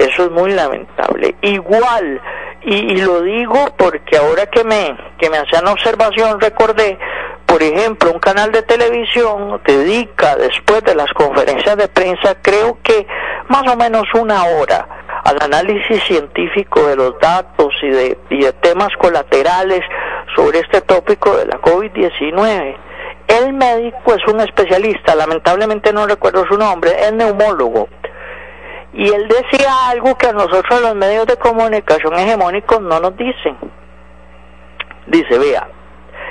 Eso 0.00 0.24
es 0.24 0.30
muy 0.30 0.50
lamentable. 0.52 1.34
Igual, 1.42 2.22
y, 2.62 2.96
lo 3.02 3.20
digo 3.20 3.66
porque 3.76 4.16
ahora 4.16 4.46
que 4.46 4.64
me, 4.64 4.96
que 5.18 5.28
me 5.28 5.36
hacían 5.36 5.68
observación 5.68 6.40
recordé, 6.40 6.98
por 7.44 7.62
ejemplo, 7.62 8.10
un 8.10 8.18
canal 8.18 8.50
de 8.50 8.62
televisión 8.62 9.60
dedica 9.66 10.36
después 10.36 10.82
de 10.84 10.94
las 10.94 11.12
conferencias 11.12 11.76
de 11.76 11.86
prensa, 11.88 12.34
creo 12.40 12.78
que 12.82 13.06
más 13.48 13.70
o 13.70 13.76
menos 13.76 14.04
una 14.14 14.42
hora 14.44 14.88
al 15.22 15.36
análisis 15.42 16.02
científico 16.04 16.86
de 16.86 16.96
los 16.96 17.18
datos 17.20 17.74
y 17.82 17.90
de, 17.90 18.18
y 18.30 18.42
de 18.42 18.54
temas 18.54 18.88
colaterales 18.98 19.82
sobre 20.34 20.60
este 20.60 20.80
tópico 20.80 21.36
de 21.36 21.44
la 21.44 21.60
COVID-19. 21.60 22.74
El 23.28 23.52
médico 23.52 24.14
es 24.14 24.26
un 24.32 24.40
especialista, 24.40 25.14
lamentablemente 25.14 25.92
no 25.92 26.06
recuerdo 26.06 26.46
su 26.46 26.56
nombre, 26.56 26.90
es 26.98 27.12
neumólogo. 27.12 27.88
Y 28.92 29.08
él 29.08 29.28
decía 29.28 29.88
algo 29.88 30.16
que 30.16 30.26
a 30.26 30.32
nosotros 30.32 30.80
los 30.80 30.94
medios 30.96 31.26
de 31.26 31.36
comunicación 31.36 32.14
hegemónicos 32.14 32.80
no 32.80 32.98
nos 33.00 33.16
dicen. 33.16 33.56
Dice, 35.06 35.38
vea, 35.38 35.68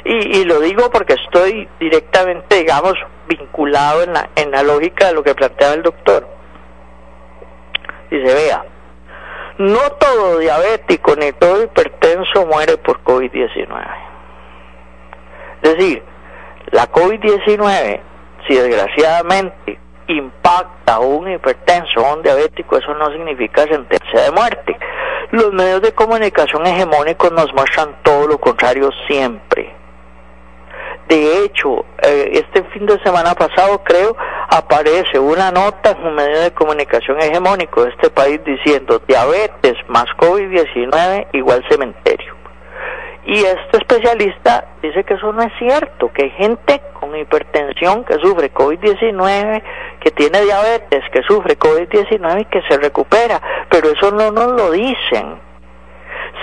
y, 0.03 0.39
y 0.39 0.43
lo 0.45 0.59
digo 0.59 0.89
porque 0.91 1.13
estoy 1.13 1.67
directamente, 1.79 2.57
digamos, 2.57 2.93
vinculado 3.27 4.03
en 4.03 4.13
la, 4.13 4.29
en 4.35 4.51
la 4.51 4.63
lógica 4.63 5.07
de 5.07 5.13
lo 5.13 5.23
que 5.23 5.35
planteaba 5.35 5.75
el 5.75 5.83
doctor. 5.83 6.27
Dice, 8.09 8.33
vea, 8.33 8.65
no 9.59 9.79
todo 9.99 10.39
diabético 10.39 11.15
ni 11.15 11.31
todo 11.33 11.63
hipertenso 11.63 12.45
muere 12.45 12.77
por 12.77 13.03
COVID-19. 13.03 13.69
Es 15.61 15.77
decir, 15.77 16.03
la 16.71 16.89
COVID-19, 16.91 17.99
si 18.47 18.55
desgraciadamente 18.55 19.79
impacta 20.13 20.99
un 20.99 21.31
hipertenso 21.31 22.01
o 22.01 22.15
un 22.15 22.21
diabético, 22.21 22.77
eso 22.77 22.93
no 22.95 23.11
significa 23.11 23.63
sentencia 23.63 24.21
de 24.21 24.31
muerte. 24.31 24.77
Los 25.31 25.53
medios 25.53 25.81
de 25.81 25.93
comunicación 25.93 26.65
hegemónicos 26.65 27.31
nos 27.31 27.53
muestran 27.53 27.95
todo 28.03 28.27
lo 28.27 28.39
contrario 28.39 28.89
siempre. 29.07 29.75
De 31.07 31.43
hecho, 31.43 31.85
eh, 32.03 32.29
este 32.33 32.63
fin 32.69 32.85
de 32.85 32.99
semana 33.03 33.33
pasado 33.33 33.83
creo 33.83 34.15
aparece 34.49 35.17
una 35.17 35.51
nota 35.51 35.91
en 35.91 36.05
un 36.05 36.15
medio 36.15 36.39
de 36.39 36.51
comunicación 36.51 37.19
hegemónico 37.19 37.83
de 37.83 37.89
este 37.89 38.09
país 38.11 38.39
diciendo 38.45 39.01
diabetes 39.07 39.73
más 39.87 40.05
COVID-19 40.17 41.27
igual 41.33 41.63
cementerio. 41.67 42.38
Y 43.25 43.35
este 43.35 43.77
especialista 43.77 44.65
dice 44.81 45.03
que 45.03 45.15
eso 45.15 45.31
no 45.33 45.41
es 45.41 45.51
cierto, 45.59 46.11
que 46.13 46.23
hay 46.23 46.29
gente 46.31 46.81
con 46.99 47.15
hipertensión 47.15 48.03
que 48.05 48.15
sufre 48.15 48.51
COVID-19, 48.53 49.61
que 49.99 50.11
tiene 50.11 50.41
diabetes, 50.41 51.03
que 51.11 51.21
sufre 51.23 51.57
COVID-19 51.57 52.41
y 52.41 52.45
que 52.45 52.61
se 52.63 52.77
recupera, 52.77 53.41
pero 53.69 53.89
eso 53.89 54.11
no 54.11 54.31
nos 54.31 54.53
lo 54.53 54.71
dicen. 54.71 55.39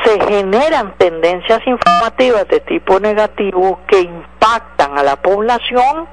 Se 0.05 0.21
generan 0.21 0.95
tendencias 0.99 1.67
informativas 1.67 2.47
de 2.49 2.61
tipo 2.61 3.01
negativo 3.01 3.81
que 3.89 4.01
impactan 4.01 4.99
a 4.99 5.03
la 5.03 5.17
población 5.17 6.07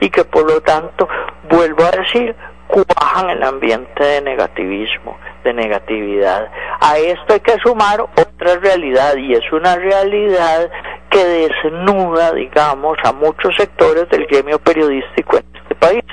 y 0.00 0.08
que 0.10 0.24
por 0.24 0.50
lo 0.50 0.60
tanto, 0.62 1.08
vuelvo 1.48 1.84
a 1.84 1.90
decir, 1.90 2.34
cuajan 2.66 3.30
el 3.30 3.42
ambiente 3.42 4.04
de 4.04 4.20
negativismo, 4.22 5.18
de 5.44 5.52
negatividad. 5.54 6.50
A 6.80 6.98
esto 6.98 7.34
hay 7.34 7.40
que 7.40 7.58
sumar 7.58 8.00
otra 8.00 8.56
realidad 8.56 9.16
y 9.16 9.34
es 9.34 9.52
una 9.52 9.76
realidad 9.76 10.70
que 11.10 11.24
desnuda, 11.24 12.32
digamos, 12.32 12.98
a 13.04 13.12
muchos 13.12 13.54
sectores 13.56 14.08
del 14.10 14.26
gremio 14.26 14.58
periodístico 14.58 15.36
en 15.38 15.44
este 15.54 15.74
país, 15.74 16.04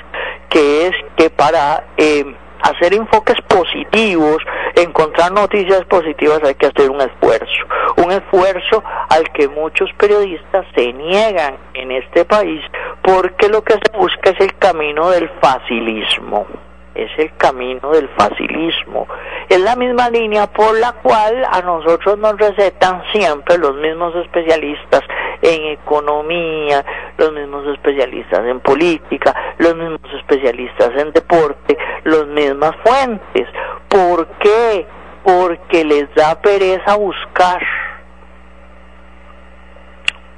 que 0.48 0.86
es 0.86 0.92
que 1.16 1.30
para 1.30 1.84
eh, 1.96 2.24
hacer 2.64 2.94
enfoques 2.94 3.36
positivos, 3.48 4.38
encontrar 4.74 5.32
noticias 5.32 5.84
positivas, 5.84 6.40
hay 6.44 6.54
que 6.54 6.66
hacer 6.66 6.90
un 6.90 7.00
esfuerzo. 7.00 7.64
Un 7.96 8.10
esfuerzo 8.10 8.82
al 9.10 9.30
que 9.32 9.48
muchos 9.48 9.90
periodistas 9.98 10.66
se 10.74 10.92
niegan 10.92 11.56
en 11.74 11.92
este 11.92 12.24
país 12.24 12.62
porque 13.02 13.48
lo 13.48 13.62
que 13.62 13.74
se 13.74 13.98
busca 13.98 14.30
es 14.30 14.40
el 14.40 14.54
camino 14.56 15.10
del 15.10 15.28
facilismo 15.40 16.46
es 16.94 17.10
el 17.18 17.34
camino 17.36 17.90
del 17.90 18.08
facilismo. 18.10 19.08
Es 19.48 19.60
la 19.60 19.76
misma 19.76 20.08
línea 20.10 20.46
por 20.46 20.78
la 20.78 20.92
cual 20.92 21.44
a 21.50 21.60
nosotros 21.60 22.18
nos 22.18 22.38
recetan 22.38 23.02
siempre 23.12 23.58
los 23.58 23.74
mismos 23.76 24.14
especialistas 24.16 25.02
en 25.44 25.66
economía, 25.72 26.84
los 27.18 27.32
mismos 27.32 27.66
especialistas 27.68 28.40
en 28.46 28.60
política, 28.60 29.34
los 29.58 29.76
mismos 29.76 30.00
especialistas 30.18 30.90
en 30.96 31.12
deporte, 31.12 31.76
las 32.04 32.26
mismas 32.26 32.72
fuentes. 32.82 33.46
¿Por 33.88 34.26
qué? 34.38 34.86
Porque 35.22 35.84
les 35.84 36.12
da 36.14 36.40
pereza 36.40 36.96
buscar. 36.96 37.62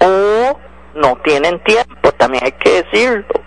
O 0.01 0.59
no 0.97 1.17
tienen 1.23 1.61
tiempo, 1.61 2.11
también 2.19 2.45
hay 2.45 2.53
que 2.53 2.83
decirlo 2.83 3.46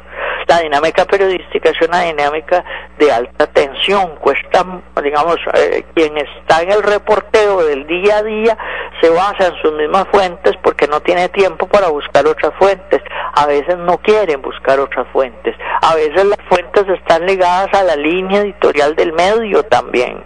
la 0.49 0.61
dinámica 0.61 1.05
periodística 1.05 1.69
es 1.69 1.87
una 1.87 2.01
dinámica 2.01 2.65
de 2.97 3.11
alta 3.11 3.45
tensión, 3.45 4.15
cuesta, 4.15 4.65
digamos, 5.03 5.37
eh, 5.53 5.85
quien 5.93 6.17
está 6.17 6.63
en 6.63 6.71
el 6.71 6.81
reporteo 6.81 7.63
del 7.63 7.85
día 7.85 8.17
a 8.17 8.23
día 8.23 8.57
se 8.99 9.11
basa 9.11 9.45
en 9.45 9.61
sus 9.61 9.73
mismas 9.73 10.07
fuentes 10.11 10.55
porque 10.63 10.87
no 10.87 11.01
tiene 11.01 11.29
tiempo 11.29 11.67
para 11.67 11.89
buscar 11.89 12.25
otras 12.25 12.51
fuentes, 12.57 12.99
a 13.35 13.45
veces 13.45 13.77
no 13.77 13.99
quieren 13.99 14.41
buscar 14.41 14.79
otras 14.79 15.07
fuentes, 15.13 15.55
a 15.83 15.93
veces 15.93 16.25
las 16.25 16.41
fuentes 16.49 16.89
están 16.89 17.27
ligadas 17.27 17.71
a 17.73 17.83
la 17.83 17.95
línea 17.95 18.41
editorial 18.41 18.95
del 18.95 19.13
medio 19.13 19.61
también. 19.63 20.23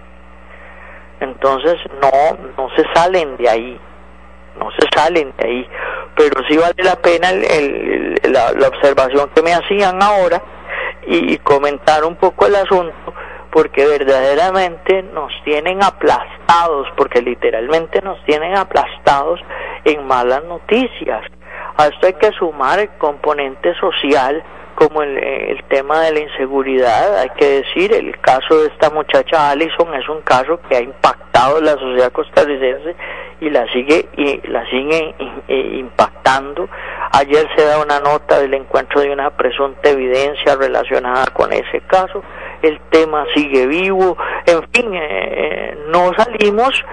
Entonces 1.20 1.76
no, 2.02 2.38
no 2.58 2.70
se 2.78 2.86
salen 2.94 3.36
de 3.36 3.50
ahí 3.50 3.80
no 4.60 4.70
se 4.72 4.88
salen 4.96 5.34
de 5.38 5.48
ahí. 5.48 5.68
Pero 6.16 6.44
sí 6.48 6.58
vale 6.58 6.84
la 6.84 6.96
pena 6.96 7.30
el, 7.32 8.20
la, 8.24 8.68
observación 8.68 9.30
que 9.36 9.42
me 9.42 9.54
hacían 9.54 10.02
ahora 10.02 10.42
y, 11.08 11.38
comentar 11.40 12.06
un 12.06 12.16
poco 12.16 12.46
el 12.46 12.56
asunto, 12.56 13.14
porque 13.52 13.86
verdaderamente 13.86 15.04
nos 15.04 15.32
tienen 15.44 15.84
aplastados, 15.84 16.88
porque 16.96 17.22
literalmente 17.22 18.02
nos 18.02 18.24
tienen 18.26 18.56
aplastados 18.56 19.40
en 19.86 20.06
malas 20.08 20.44
noticias. 20.46 21.24
A 21.78 21.88
esto 21.88 22.08
hay 22.08 22.14
que 22.14 22.32
sumar 22.34 22.80
el 22.80 22.90
componente 22.98 23.74
social, 23.76 24.44
como 24.76 25.02
el, 25.02 25.18
el, 25.18 25.64
tema 25.66 26.02
de 26.02 26.12
la 26.14 26.20
inseguridad, 26.20 27.20
hay 27.20 27.30
que 27.38 27.62
decir, 27.62 27.94
el 27.94 28.20
caso 28.20 28.60
de 28.60 28.68
esta 28.68 28.90
muchacha 28.90 29.50
Allison 29.50 29.94
es 29.94 30.08
un 30.10 30.22
caso 30.22 30.60
que 30.68 30.76
ha 30.76 30.82
impactado 30.82 31.62
la 31.62 31.74
sociedad 31.74 32.12
costarricense 32.12 32.96
y 33.40 33.50
la 33.50 33.72
sigue 33.74 34.08
y 34.16 34.48
la 34.48 34.66
sigue 34.70 35.16
impactando. 35.48 36.70
Ayer 37.12 37.48
se 37.56 37.66
da 37.66 37.80
una 37.80 38.00
nota 38.00 38.40
del 38.40 38.54
encuentro 38.54 39.02
de 39.02 39.12
una 39.12 39.30
presunta 39.32 39.90
evidencia 39.90 40.56
relacionada 40.56 41.26
con 41.34 41.52
ese 41.52 41.82
caso. 41.82 42.24
El 42.62 42.80
tema 42.90 43.26
sigue 43.36 43.68
vivo. 43.68 44.18
En 44.46 44.62
fin, 44.72 44.92
eh, 44.94 45.78
no 45.90 46.12
salimos 46.16 46.84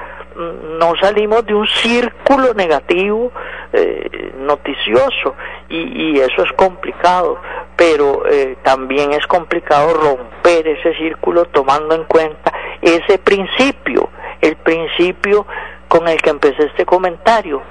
no 0.79 0.95
salimos 1.01 1.45
de 1.45 1.55
un 1.55 1.67
círculo 1.67 2.55
negativo 2.55 3.31
eh, 3.73 4.33
noticioso 4.39 5.35
y, 5.69 6.19
eso 6.19 6.43
es 6.43 6.53
complicado, 6.53 7.39
pero 7.77 8.27
eh, 8.27 8.57
también 8.62 9.12
es 9.12 9.27
complicado 9.27 9.95
romper 9.95 10.67
ese 10.67 10.95
círculo 10.95 11.45
tomando 11.47 11.95
en 11.95 12.05
cuenta 12.05 12.53
ese 12.83 13.19
principio, 13.19 14.11
el 14.41 14.57
principio 14.57 15.47
con 15.89 16.09
el 16.09 16.21
que 16.21 16.31
empecé 16.31 16.65
este 16.65 16.85
comentario. 16.85 17.62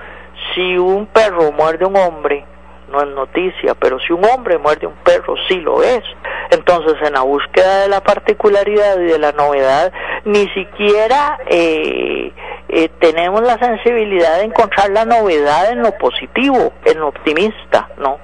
Si 0.53 0.77
un 0.77 1.07
perro 1.07 1.51
muerde 1.51 1.85
a 1.85 1.87
un 1.87 1.97
hombre, 1.97 2.45
no 2.89 3.01
es 3.01 3.07
noticia, 3.07 3.75
pero 3.75 3.99
si 3.99 4.13
un 4.13 4.25
hombre 4.25 4.57
muerde 4.57 4.87
un 4.87 4.95
perro, 5.03 5.35
sí 5.47 5.55
lo 5.57 5.81
es. 5.83 6.03
Entonces, 6.51 6.95
en 7.05 7.13
la 7.13 7.21
búsqueda 7.21 7.81
de 7.81 7.89
la 7.89 8.01
particularidad 8.01 8.99
y 8.99 9.05
de 9.05 9.19
la 9.19 9.31
novedad, 9.31 9.91
ni 10.25 10.47
siquiera 10.49 11.39
eh, 11.47 12.31
eh, 12.67 12.89
tenemos 12.99 13.41
la 13.41 13.57
sensibilidad 13.59 14.37
de 14.37 14.45
encontrar 14.45 14.89
la 14.89 15.05
novedad 15.05 15.71
en 15.71 15.83
lo 15.83 15.91
positivo, 15.97 16.73
en 16.85 16.99
lo 16.99 17.07
optimista, 17.09 17.89
no. 17.97 18.17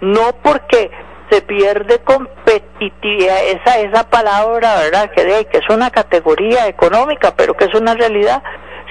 No 0.00 0.32
porque 0.42 0.90
se 1.30 1.42
pierde 1.42 1.98
competitividad, 2.00 3.44
esa, 3.44 3.78
esa 3.80 4.08
palabra, 4.08 4.76
¿verdad? 4.76 5.10
Que, 5.10 5.46
que 5.50 5.58
es 5.58 5.68
una 5.68 5.90
categoría 5.90 6.68
económica, 6.68 7.34
pero 7.36 7.54
que 7.54 7.66
es 7.66 7.74
una 7.74 7.94
realidad, 7.94 8.42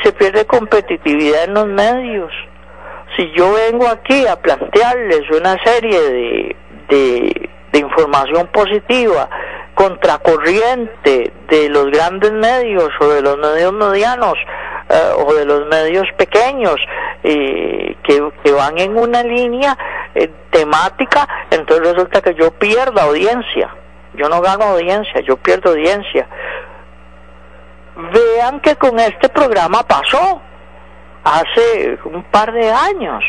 se 0.03 0.12
pierde 0.12 0.46
competitividad 0.46 1.46
en 1.46 1.53
los 1.53 1.67
medios. 1.67 2.32
Si 3.18 3.32
yo 3.36 3.52
vengo 3.52 3.88
aquí 3.88 4.28
a 4.28 4.36
plantearles 4.36 5.28
una 5.32 5.58
serie 5.64 6.00
de, 6.00 6.56
de, 6.88 7.80
información 7.80 8.48
positiva, 8.48 9.28
contracorriente 9.74 11.32
de 11.48 11.70
los 11.70 11.86
grandes 11.92 12.32
medios 12.32 12.90
o 13.00 13.08
de 13.10 13.22
los 13.22 13.38
medios 13.38 13.74
medianos 13.74 14.34
eh, 14.90 15.12
o 15.16 15.34
de 15.34 15.46
los 15.46 15.68
medios 15.68 16.06
pequeños 16.18 16.76
eh, 17.24 17.96
que, 18.04 18.32
que, 18.44 18.52
van 18.52 18.78
en 18.80 18.98
una 18.98 19.22
línea 19.24 19.78
eh, 20.16 20.30
temática, 20.50 21.28
entonces 21.52 21.94
resulta 21.94 22.22
que 22.22 22.36
yo 22.36 22.52
pierdo 22.52 23.00
audiencia. 23.02 23.76
Yo 24.14 24.30
no 24.30 24.42
gano 24.42 24.66
audiencia, 24.66 25.22
yo 25.22 25.38
pierdo 25.38 25.72
audiencia. 25.72 26.28
Vean 27.96 28.60
que 28.60 28.76
con 28.76 29.00
este 29.00 29.30
programa 29.30 29.84
pasó 29.84 30.42
hace 31.27 32.00
un 32.05 32.24
par 32.24 32.51
de 32.51 32.72
años. 32.72 33.24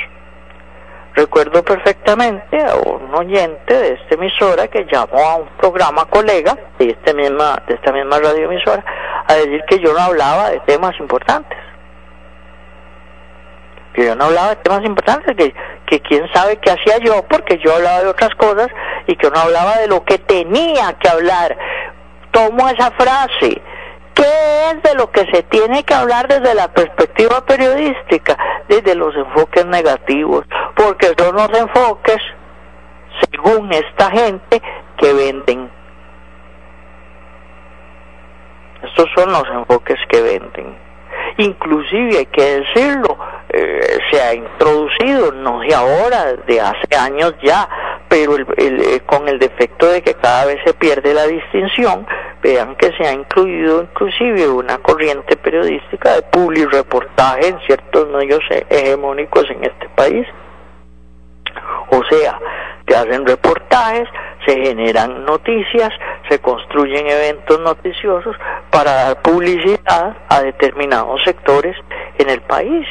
Recuerdo 1.14 1.64
perfectamente 1.64 2.64
a 2.64 2.76
un 2.76 3.12
oyente 3.12 3.74
de 3.74 3.94
esta 3.94 4.14
emisora 4.14 4.68
que 4.68 4.86
llamó 4.90 5.18
a 5.18 5.36
un 5.36 5.48
programa 5.58 6.04
colega 6.04 6.56
de, 6.78 6.90
este 6.90 7.12
misma, 7.12 7.60
de 7.66 7.74
esta 7.74 7.92
misma 7.92 8.20
radioemisora 8.20 8.84
a 9.26 9.34
decir 9.34 9.64
que 9.68 9.80
yo 9.80 9.92
no 9.92 10.00
hablaba 10.00 10.50
de 10.50 10.60
temas 10.60 10.94
importantes. 11.00 11.58
Que 13.94 14.06
yo 14.06 14.14
no 14.14 14.26
hablaba 14.26 14.50
de 14.50 14.56
temas 14.56 14.84
importantes, 14.84 15.34
que, 15.36 15.52
que 15.86 16.00
quién 16.00 16.24
sabe 16.32 16.56
qué 16.58 16.70
hacía 16.70 16.98
yo, 16.98 17.24
porque 17.28 17.58
yo 17.58 17.74
hablaba 17.74 18.02
de 18.02 18.08
otras 18.08 18.34
cosas 18.36 18.68
y 19.08 19.16
que 19.16 19.28
no 19.28 19.40
hablaba 19.40 19.78
de 19.78 19.88
lo 19.88 20.04
que 20.04 20.18
tenía 20.18 20.92
que 21.00 21.08
hablar. 21.08 21.58
Tomo 22.30 22.68
esa 22.68 22.92
frase 22.92 23.60
¿Qué 24.18 24.70
es 24.70 24.82
de 24.82 24.96
lo 24.96 25.12
que 25.12 25.25
se 25.32 25.44
tiene 25.44 25.84
que 25.84 25.94
hablar 25.94 26.26
desde 26.26 26.52
la 26.52 26.66
perspectiva 26.72 27.40
periodística? 27.46 28.37
Desde 28.68 28.96
los 28.96 29.14
enfoques 29.14 29.64
negativos, 29.64 30.44
porque 30.75 31.12
son 31.16 31.37
los 31.37 31.48
enfoques, 31.56 32.18
según 33.30 33.72
esta 33.72 34.10
gente, 34.10 34.60
que 34.96 35.12
venden. 35.12 35.70
Estos 38.82 39.06
son 39.16 39.30
los 39.30 39.44
enfoques 39.52 39.98
que 40.08 40.20
venden. 40.20 40.76
Inclusive, 41.37 42.18
hay 42.18 42.26
que 42.26 42.60
decirlo, 42.60 43.16
eh, 43.50 43.98
se 44.10 44.20
ha 44.20 44.34
introducido, 44.34 45.30
no 45.30 45.60
de 45.60 45.75
ahora, 45.76 46.32
de 46.32 46.60
hace 46.60 46.96
años 46.98 47.34
ya, 47.40 47.68
pero 48.09 48.37
el, 48.37 48.47
eh, 48.57 49.01
con 49.07 49.29
el 49.29 49.38
defecto 49.38 49.87
de 49.87 50.03
que 50.03 50.14
cada 50.14 50.47
vez 50.47 50.59
se 50.64 50.75
pierde 50.75 51.12
la 51.14 51.27
distinción, 51.27 52.07
vean 52.42 52.75
que 52.77 52.92
se 52.92 53.07
ha 53.07 53.12
incluido 53.12 53.83
inclusive 53.83 54.49
una 54.49 54.79
corriente 54.79 55.37
periodística 55.37 56.14
de 56.14 56.23
public 56.23 56.71
reportaje 56.73 57.49
en 57.49 57.61
ciertos 57.61 58.09
medios 58.09 58.40
hegemónicos 58.71 59.49
en 59.51 59.64
este 59.64 59.88
país. 59.90 60.27
O 61.90 62.03
sea, 62.11 62.38
se 62.87 62.97
hacen 62.97 63.27
reportajes, 63.27 64.09
se 64.47 64.57
generan 64.57 65.25
noticias, 65.25 65.90
se 66.29 66.38
construyen 66.38 67.07
eventos 67.07 67.61
noticiosos 67.61 68.37
para 68.71 68.92
dar 68.94 69.23
publicidad 69.23 70.16
a 70.29 70.42
determinados 70.42 71.21
sectores 71.25 71.77
en 72.18 72.31
el 72.31 72.40
país. 72.42 72.87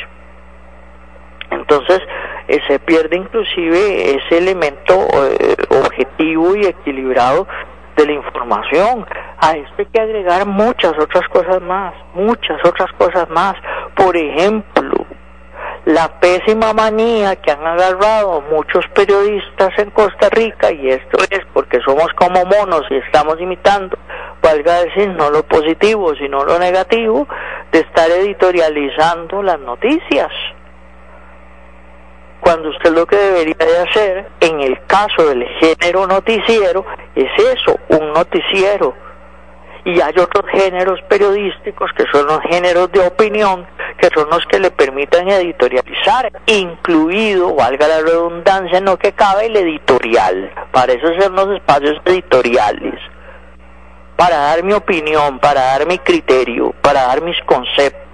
Entonces, 1.51 2.01
eh, 2.47 2.59
se 2.67 2.79
pierde 2.79 3.17
inclusive 3.17 4.15
ese 4.15 4.37
elemento 4.37 4.93
eh, 4.93 5.55
objetivo 5.69 6.55
y 6.55 6.65
equilibrado 6.65 7.47
de 7.95 8.05
la 8.05 8.13
información. 8.13 9.05
A 9.39 9.51
esto 9.51 9.73
hay 9.79 9.85
que 9.87 9.99
agregar 9.99 10.45
muchas 10.45 10.93
otras 10.99 11.27
cosas 11.29 11.61
más, 11.61 11.93
muchas 12.13 12.57
otras 12.63 12.91
cosas 12.97 13.29
más. 13.29 13.55
Por 13.95 14.15
ejemplo, 14.15 15.05
la 15.85 16.19
pésima 16.19 16.73
manía 16.73 17.35
que 17.37 17.51
han 17.51 17.65
agarrado 17.65 18.41
muchos 18.51 18.85
periodistas 18.93 19.69
en 19.77 19.89
Costa 19.91 20.29
Rica, 20.29 20.71
y 20.71 20.89
esto 20.89 21.17
es 21.29 21.41
porque 21.53 21.79
somos 21.79 22.07
como 22.15 22.43
monos 22.45 22.83
y 22.89 22.95
estamos 22.97 23.39
imitando, 23.39 23.97
valga 24.41 24.83
decir, 24.83 25.07
no 25.09 25.29
lo 25.29 25.43
positivo, 25.43 26.13
sino 26.15 26.43
lo 26.43 26.59
negativo, 26.59 27.27
de 27.71 27.79
estar 27.79 28.09
editorializando 28.11 29.41
las 29.41 29.59
noticias 29.59 30.29
cuando 32.47 32.69
usted 32.69 32.93
lo 32.93 33.05
que 33.05 33.17
debería 33.17 33.57
de 33.57 33.77
hacer 33.79 34.25
en 34.39 34.61
el 34.61 34.79
caso 34.85 35.27
del 35.27 35.45
género 35.59 36.07
noticiero 36.07 36.85
es 37.13 37.29
eso, 37.37 37.77
un 37.89 38.13
noticiero. 38.13 38.95
Y 39.83 39.99
hay 39.99 40.13
otros 40.17 40.45
géneros 40.53 40.97
periodísticos 41.09 41.91
que 41.97 42.05
son 42.09 42.25
los 42.25 42.39
géneros 42.43 42.89
de 42.93 43.01
opinión, 43.05 43.67
que 43.97 44.07
son 44.15 44.29
los 44.29 44.45
que 44.45 44.61
le 44.61 44.71
permiten 44.71 45.27
editorializar, 45.27 46.31
incluido, 46.45 47.53
valga 47.53 47.85
la 47.85 47.99
redundancia 47.99 48.77
en 48.77 48.85
lo 48.85 48.97
que 48.97 49.11
cabe, 49.11 49.47
el 49.47 49.57
editorial. 49.57 50.49
Para 50.71 50.93
eso 50.93 51.07
son 51.19 51.35
los 51.35 51.53
espacios 51.53 51.97
editoriales. 52.05 52.95
Para 54.15 54.37
dar 54.37 54.63
mi 54.63 54.71
opinión, 54.71 55.39
para 55.39 55.63
dar 55.63 55.85
mi 55.85 55.99
criterio, 55.99 56.73
para 56.81 57.07
dar 57.07 57.21
mis 57.21 57.41
conceptos 57.41 58.07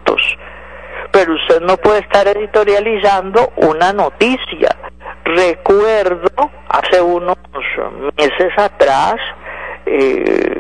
pero 1.14 1.36
usted 1.36 1.62
no 1.62 1.78
puede 1.78 2.00
estar 2.00 2.28
editorializando 2.28 3.54
una 3.58 3.94
noticia. 3.94 4.76
Recuerdo 5.24 6.50
hace 6.68 7.00
unos 7.00 7.38
meses 8.18 8.52
atrás 8.58 9.16
eh, 9.86 10.60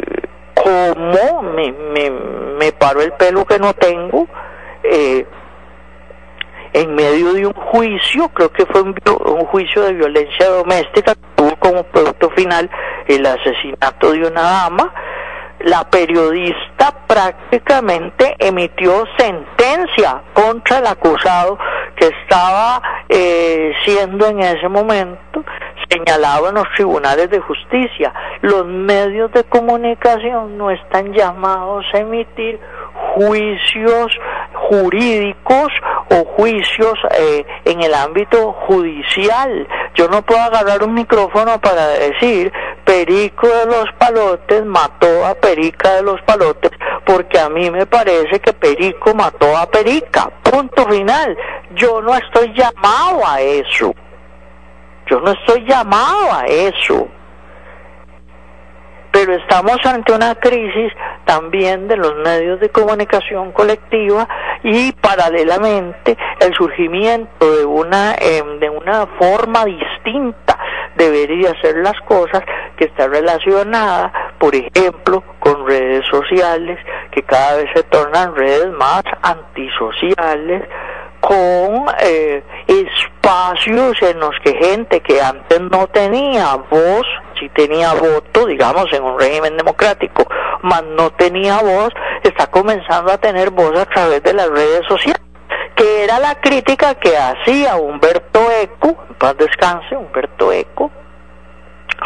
cómo 0.54 1.42
me, 1.42 1.72
me, 1.72 2.12
me 2.12 2.72
paró 2.72 3.02
el 3.02 3.13
pelo 3.13 3.44
que 3.46 3.58
no 3.58 3.74
tengo 3.74 4.28
eh, 4.84 5.26
en 6.74 6.94
medio 6.94 7.34
de 7.34 7.48
un 7.48 7.54
juicio, 7.54 8.30
creo 8.30 8.52
que 8.52 8.68
fue 8.68 8.84
un, 8.84 8.96
un 9.26 9.46
juicio 9.46 9.82
de 9.82 9.94
violencia 9.94 10.50
doméstica, 10.50 11.16
tuvo 11.36 11.56
como 11.58 11.84
producto 11.84 12.30
final 12.32 12.70
el 13.08 13.26
asesinato 13.26 14.12
de 14.12 14.28
una 14.28 14.42
dama, 14.42 14.94
la 15.63 15.89
periodista 15.89 16.93
prácticamente 17.08 18.36
emitió 18.39 19.06
sentencia 19.17 20.21
contra 20.34 20.80
el 20.80 20.88
acusado 20.88 21.58
que 21.95 22.08
estaba 22.08 22.82
eh, 23.08 23.73
siendo 23.86 24.28
en 24.28 24.39
ese 24.39 24.67
momento 24.67 25.43
señalado 25.89 26.49
en 26.49 26.56
los 26.56 26.67
tribunales 26.76 27.30
de 27.30 27.39
justicia. 27.39 28.13
Los 28.41 28.65
medios 28.65 29.32
de 29.32 29.43
comunicación 29.45 30.58
no 30.58 30.71
están 30.71 31.13
llamados 31.13 31.86
a 31.93 31.99
emitir 31.99 32.60
juicios 32.94 34.12
jurídicos 34.54 35.68
o 36.10 36.26
juicios 36.36 36.94
eh, 37.18 37.46
en 37.66 37.82
el 37.82 37.94
ámbito 37.94 38.54
judicial. 38.68 39.68
Yo 39.96 40.08
no 40.08 40.22
puedo 40.22 40.42
agarrar 40.42 40.84
un 40.84 40.94
micrófono 40.94 41.60
para 41.60 41.88
decir 41.90 42.52
Perico 42.86 43.48
de 43.48 43.66
los 43.66 43.86
Palotes 43.98 44.66
mató 44.66 45.26
a 45.26 45.36
Perica 45.36 45.96
de 45.96 46.04
los 46.04 46.22
Palotes 46.22 46.72
porque 47.06 47.40
a 47.40 47.50
mí 47.50 47.70
me 47.70 47.86
parece 47.86 48.40
que 48.40 48.54
Perico 48.54 49.14
mató 49.14 49.56
a 49.58 49.66
Perica. 49.70 50.30
Punto 50.44 50.88
final. 50.88 51.38
Yo 51.76 52.02
no 52.02 52.16
estoy 52.16 52.54
llamado 52.54 53.22
a 53.26 53.42
eso. 53.42 53.94
Yo 55.08 55.20
no 55.20 55.32
estoy 55.32 55.66
llamado 55.66 56.32
a 56.34 56.46
eso 56.46 57.08
pero 59.13 59.36
estamos 59.36 59.78
ante 59.86 60.12
una 60.12 60.34
crisis 60.34 60.91
también 61.23 61.88
de 61.88 61.97
los 61.97 62.15
medios 62.15 62.60
de 62.60 62.69
comunicación 62.69 63.52
colectiva 63.52 64.28
y 64.63 64.91
paralelamente 64.93 66.17
el 66.39 66.52
surgimiento 66.56 67.56
de 67.56 67.63
una 67.63 68.15
em, 68.15 68.60
de 68.60 68.69
una 68.71 69.06
forma 69.19 69.65
distinta 69.65 70.58
de 70.95 71.12
ver 71.12 71.30
y 71.30 71.45
hacer 71.45 71.78
las 71.78 71.99
cosas 72.02 72.41
que 72.76 72.86
está 72.86 73.08
relacionada, 73.08 74.12
por 74.39 74.56
ejemplo, 74.56 75.23
con 75.39 75.67
redes 75.67 76.06
sociales, 76.10 76.80
que 77.12 77.21
cada 77.21 77.58
vez 77.58 77.69
se 77.76 77.84
tornan 77.84 78.36
redes 78.36 78.71
más 78.73 79.04
antisociales, 79.21 80.63
con 81.19 81.86
eh, 82.02 82.43
espacios 82.67 84.02
en 84.02 84.19
los 84.19 84.36
que 84.43 84.54
gente 84.56 84.99
que 85.02 85.21
antes 85.21 85.62
no 85.62 85.88
tenía 85.88 86.56
voz, 86.69 87.06
si 87.39 87.50
tenía 87.50 87.93
voto, 87.93 88.46
digamos, 88.46 88.91
en 88.93 89.04
un 89.04 89.19
régimen 89.19 89.58
democrático, 89.58 90.26
mas 90.62 90.84
no 90.84 91.12
tenía 91.12 91.60
voz, 91.62 91.89
está 92.24 92.48
comenzando 92.48 93.12
a 93.12 93.17
tener 93.17 93.50
voz 93.52 93.78
a 93.78 93.86
través 93.86 94.24
de 94.24 94.34
las 94.34 94.50
redes 94.50 94.86
sociales 94.88 95.24
que 95.76 96.04
era 96.04 96.19
la 96.19 96.36
crítica 96.36 96.96
que 96.96 97.17
hacía 97.17 97.76
Humberto 97.76 98.39
Eco, 98.62 98.96
en 99.10 99.15
paz 99.15 99.36
descanse, 99.38 99.96
Humberto 99.96 100.52
Eco, 100.52 100.91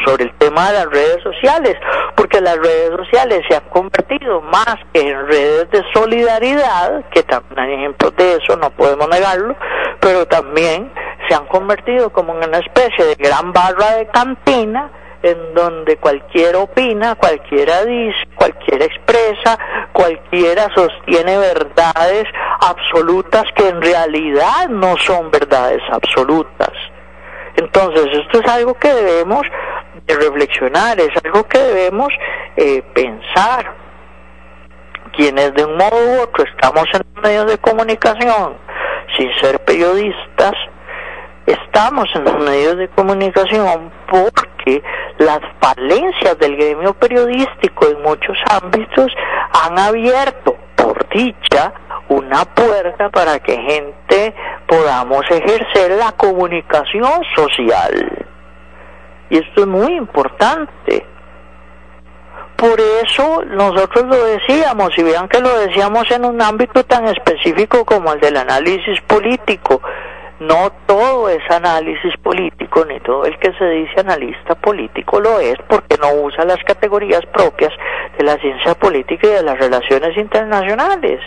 sobre 0.05 0.25
el 0.25 0.33
tema 0.37 0.71
de 0.71 0.73
las 0.73 0.89
redes 0.89 1.23
sociales, 1.23 1.75
porque 2.15 2.39
las 2.39 2.57
redes 2.57 2.91
sociales 2.95 3.41
se 3.49 3.55
han 3.55 3.69
convertido 3.69 4.41
más 4.41 4.75
que 4.93 5.01
en 5.01 5.27
redes 5.27 5.69
de 5.71 5.83
solidaridad, 5.93 7.05
que 7.09 7.23
también 7.23 7.59
hay 7.59 7.73
ejemplos 7.73 8.15
de 8.15 8.35
eso, 8.35 8.55
no 8.57 8.69
podemos 8.71 9.07
negarlo, 9.09 9.55
pero 9.99 10.25
también 10.27 10.91
se 11.27 11.35
han 11.35 11.45
convertido 11.47 12.11
como 12.11 12.33
en 12.33 12.49
una 12.49 12.59
especie 12.59 13.05
de 13.05 13.15
gran 13.15 13.51
barra 13.51 13.95
de 13.97 14.07
cantina, 14.07 14.91
en 15.23 15.53
donde 15.53 15.97
cualquiera 15.97 16.59
opina, 16.59 17.15
cualquiera 17.15 17.83
dice, 17.85 18.17
cualquiera 18.35 18.85
expresa, 18.85 19.57
cualquiera 19.91 20.69
sostiene 20.75 21.37
verdades 21.37 22.25
absolutas 22.61 23.43
que 23.55 23.67
en 23.67 23.81
realidad 23.81 24.69
no 24.69 24.95
son 24.97 25.31
verdades 25.31 25.81
absolutas. 25.91 26.71
Entonces, 27.55 28.05
esto 28.13 28.39
es 28.39 28.47
algo 28.47 28.75
que 28.75 28.93
debemos 28.93 29.41
de 30.05 30.15
reflexionar, 30.15 30.99
es 30.99 31.09
algo 31.23 31.43
que 31.47 31.57
debemos 31.57 32.09
eh, 32.55 32.83
pensar. 32.93 33.75
Quienes 35.13 35.53
de 35.55 35.65
un 35.65 35.75
modo 35.77 35.95
u 35.95 36.21
otro 36.21 36.43
estamos 36.43 36.85
en 36.93 37.21
medios 37.23 37.47
de 37.47 37.57
comunicación, 37.57 38.55
sin 39.17 39.33
ser 39.39 39.59
periodistas, 39.61 40.53
estamos 41.47 42.07
en 42.13 42.25
los 42.25 42.37
medios 42.45 42.77
de 42.77 42.87
comunicación 42.89 43.91
porque 44.09 44.83
las 45.17 45.39
falencias 45.59 46.37
del 46.39 46.55
gremio 46.55 46.93
periodístico 46.93 47.87
en 47.87 48.01
muchos 48.01 48.37
ámbitos 48.49 49.11
han 49.63 49.77
abierto, 49.79 50.55
por 50.75 51.07
dicha, 51.09 51.73
una 52.09 52.45
puerta 52.45 53.09
para 53.09 53.39
que 53.39 53.57
gente 53.57 54.33
podamos 54.67 55.23
ejercer 55.29 55.91
la 55.91 56.11
comunicación 56.13 57.23
social. 57.35 58.27
Y 59.29 59.37
esto 59.37 59.61
es 59.61 59.67
muy 59.67 59.93
importante. 59.93 61.05
Por 62.55 62.79
eso 62.79 63.43
nosotros 63.45 64.05
lo 64.07 64.23
decíamos, 64.25 64.89
y 64.97 65.03
vean 65.03 65.27
que 65.27 65.39
lo 65.39 65.59
decíamos 65.59 66.09
en 66.09 66.25
un 66.25 66.41
ámbito 66.41 66.83
tan 66.85 67.07
específico 67.07 67.85
como 67.85 68.13
el 68.13 68.19
del 68.19 68.37
análisis 68.37 68.99
político. 69.01 69.81
No 70.39 70.71
todo 70.85 71.29
es 71.29 71.41
análisis 71.49 72.15
político, 72.21 72.85
ni 72.85 72.99
todo 72.99 73.25
el 73.25 73.37
que 73.39 73.51
se 73.53 73.65
dice 73.65 73.99
analista 74.01 74.53
político 74.53 75.19
lo 75.19 75.39
es, 75.39 75.55
porque 75.67 75.97
no 75.99 76.13
usa 76.21 76.45
las 76.45 76.63
categorías 76.63 77.25
propias 77.33 77.73
de 78.17 78.23
la 78.23 78.37
ciencia 78.37 78.75
política 78.75 79.27
y 79.27 79.31
de 79.31 79.43
las 79.43 79.57
relaciones 79.57 80.15
internacionales. 80.15 81.19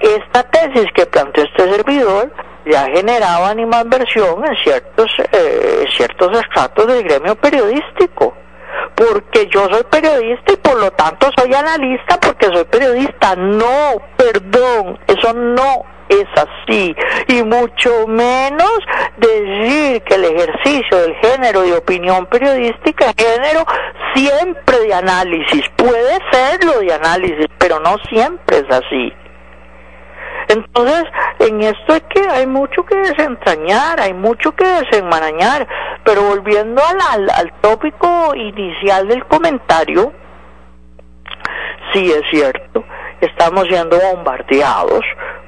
Esta 0.00 0.42
tesis 0.42 0.92
que 0.94 1.06
planteó 1.06 1.44
este 1.44 1.70
servidor 1.70 2.30
ya 2.66 2.84
generaba 2.86 3.48
animadversión 3.48 4.44
en 4.44 4.56
ciertos, 4.56 5.10
eh, 5.32 5.84
ciertos 5.96 6.38
estratos 6.38 6.86
del 6.86 7.04
gremio 7.04 7.36
periodístico. 7.36 8.34
Porque 8.94 9.46
yo 9.46 9.66
soy 9.70 9.82
periodista 9.90 10.52
y 10.52 10.56
por 10.56 10.80
lo 10.80 10.90
tanto 10.92 11.28
soy 11.36 11.52
analista 11.54 12.18
porque 12.20 12.46
soy 12.46 12.64
periodista. 12.64 13.34
No, 13.36 14.00
perdón, 14.16 14.98
eso 15.06 15.32
no 15.32 15.84
es 16.08 16.26
así. 16.36 16.94
Y 17.28 17.42
mucho 17.42 18.06
menos 18.06 18.72
decir 19.16 20.02
que 20.02 20.14
el 20.14 20.24
ejercicio 20.24 20.98
del 20.98 21.14
género 21.16 21.62
de 21.62 21.74
opinión 21.74 22.26
periodística 22.26 23.12
género 23.16 23.64
siempre 24.14 24.80
de 24.80 24.94
análisis. 24.94 25.62
Puede 25.76 26.18
serlo 26.30 26.80
de 26.80 26.92
análisis, 26.92 27.46
pero 27.58 27.80
no 27.80 27.96
siempre 28.08 28.58
es 28.58 28.70
así. 28.70 29.12
Entonces, 30.48 31.04
en 31.38 31.62
esto 31.62 31.94
es 31.94 32.02
que 32.10 32.20
hay 32.28 32.46
mucho 32.46 32.84
que 32.84 32.96
desentrañar, 32.96 34.00
hay 34.00 34.12
mucho 34.12 34.52
que 34.52 34.64
desenmarañar, 34.64 35.66
pero 36.04 36.22
volviendo 36.22 36.82
al, 36.82 37.30
al, 37.30 37.52
tópico 37.60 38.34
inicial 38.34 39.08
del 39.08 39.24
comentario, 39.26 40.12
sí 41.92 42.10
es 42.10 42.22
cierto, 42.30 42.84
estamos 43.20 43.64
siendo 43.68 43.98
bombardeados 43.98 45.02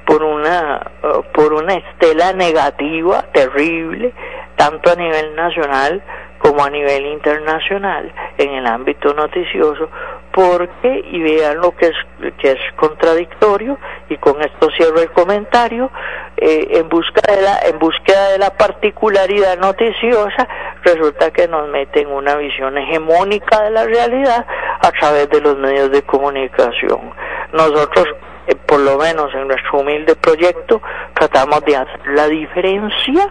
por 0.05 0.23
una, 0.23 0.81
uh, 1.03 1.21
por 1.33 1.53
una 1.53 1.75
estela 1.75 2.33
negativa 2.33 3.23
terrible, 3.33 4.13
tanto 4.55 4.91
a 4.91 4.95
nivel 4.95 5.35
nacional 5.35 6.01
como 6.37 6.63
a 6.63 6.69
nivel 6.69 7.05
internacional 7.05 8.11
en 8.37 8.51
el 8.51 8.67
ámbito 8.67 9.13
noticioso 9.13 9.89
porque 10.31 11.03
y 11.11 11.19
vean 11.19 11.57
lo 11.57 11.75
que 11.75 11.87
es 11.87 11.95
que 12.37 12.51
es 12.51 12.59
contradictorio 12.75 13.79
y 14.07 14.17
con 14.17 14.39
esto 14.41 14.69
cierro 14.77 14.99
el 14.99 15.11
comentario 15.11 15.89
eh, 16.37 16.67
en 16.71 16.89
busca 16.89 17.21
de 17.33 17.41
la 17.41 17.59
en 17.65 17.79
búsqueda 17.79 18.29
de 18.29 18.37
la 18.37 18.51
particularidad 18.51 19.57
noticiosa 19.57 20.47
resulta 20.83 21.31
que 21.31 21.47
nos 21.47 21.67
meten 21.69 22.07
una 22.09 22.35
visión 22.35 22.77
hegemónica 22.77 23.63
de 23.63 23.71
la 23.71 23.85
realidad 23.85 24.45
a 24.79 24.91
través 24.91 25.27
de 25.31 25.41
los 25.41 25.57
medios 25.57 25.91
de 25.91 26.03
comunicación. 26.03 27.13
Nosotros 27.53 28.05
eh, 28.45 28.55
por 28.67 28.79
lo 28.79 28.97
menos 28.97 29.33
en 29.33 29.47
nuestro 29.47 29.79
humilde 29.79 30.15
proyecto 30.15 30.81
tratamos 31.15 31.65
de 31.65 31.77
hacer 31.77 32.07
la 32.13 32.27
diferencia 32.27 33.27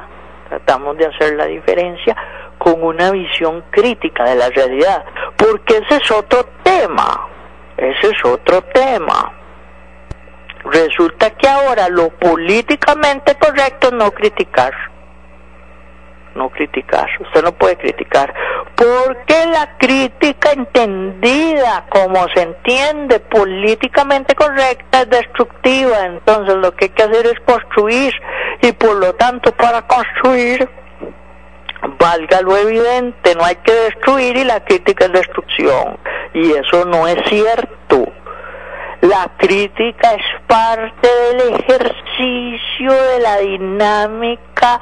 tratamos 0.49 0.97
de 0.97 1.07
hacer 1.07 1.35
la 1.35 1.47
diferencia 1.47 2.17
con 2.67 2.83
una 2.83 3.13
visión 3.13 3.63
crítica 3.71 4.25
de 4.25 4.35
la 4.35 4.49
realidad, 4.49 5.05
porque 5.37 5.77
ese 5.77 6.03
es 6.03 6.11
otro 6.11 6.45
tema, 6.65 7.29
ese 7.77 8.09
es 8.09 8.25
otro 8.25 8.61
tema. 8.75 9.33
Resulta 10.65 11.31
que 11.31 11.49
ahora 11.49 11.89
lo 11.89 12.09
políticamente 12.09 13.37
correcto 13.37 13.87
es 13.87 13.93
no 13.93 14.11
criticar, 14.11 14.75
no 16.35 16.51
criticar, 16.51 17.09
usted 17.21 17.45
no 17.45 17.53
puede 17.53 17.77
criticar, 17.77 18.35
porque 18.75 19.47
la 19.47 19.79
crítica 19.79 20.51
entendida 20.51 21.87
como 21.89 22.27
se 22.35 22.43
entiende 22.43 23.21
políticamente 23.21 24.35
correcta 24.35 25.03
es 25.03 25.11
destructiva, 25.11 26.05
entonces 26.05 26.57
lo 26.57 26.75
que 26.75 26.87
hay 26.87 26.91
que 26.91 27.03
hacer 27.05 27.27
es 27.27 27.39
construir 27.47 28.13
y 28.61 28.73
por 28.73 28.97
lo 28.97 29.15
tanto 29.15 29.53
para 29.53 29.83
construir 29.83 30.69
valga 32.07 32.41
lo 32.41 32.57
evidente, 32.57 33.35
no 33.35 33.45
hay 33.45 33.57
que 33.57 33.73
destruir 33.73 34.37
y 34.37 34.45
la 34.45 34.65
crítica 34.65 35.07
es 35.07 35.13
destrucción. 35.13 35.99
Y 36.35 36.53
eso 36.53 36.85
no 36.85 37.09
es 37.09 37.17
cierto. 37.29 38.07
La 39.01 39.29
crítica 39.37 40.15
es 40.15 40.25
parte 40.47 41.09
del 41.09 41.55
ejercicio 41.55 42.93
de 42.93 43.21
la 43.21 43.39
dinámica 43.39 44.81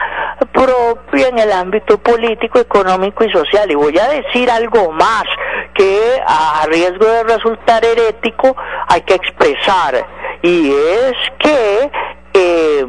propia 0.53 1.29
en 1.29 1.39
el 1.39 1.53
ámbito 1.53 1.99
político, 1.99 2.59
económico 2.59 3.25
y 3.25 3.33
social. 3.33 3.71
Y 3.71 3.75
voy 3.75 3.99
a 3.99 4.09
decir 4.09 4.51
algo 4.51 4.93
más 4.93 5.25
que 5.73 6.23
a 6.27 6.67
riesgo 6.69 7.07
de 7.07 7.25
resultar 7.25 7.85
herético 7.85 8.55
hay 8.87 9.01
que 9.01 9.15
expresar. 9.15 10.07
Y 10.43 10.71
es 10.71 11.17
que... 11.39 11.91
Eh, 12.35 12.87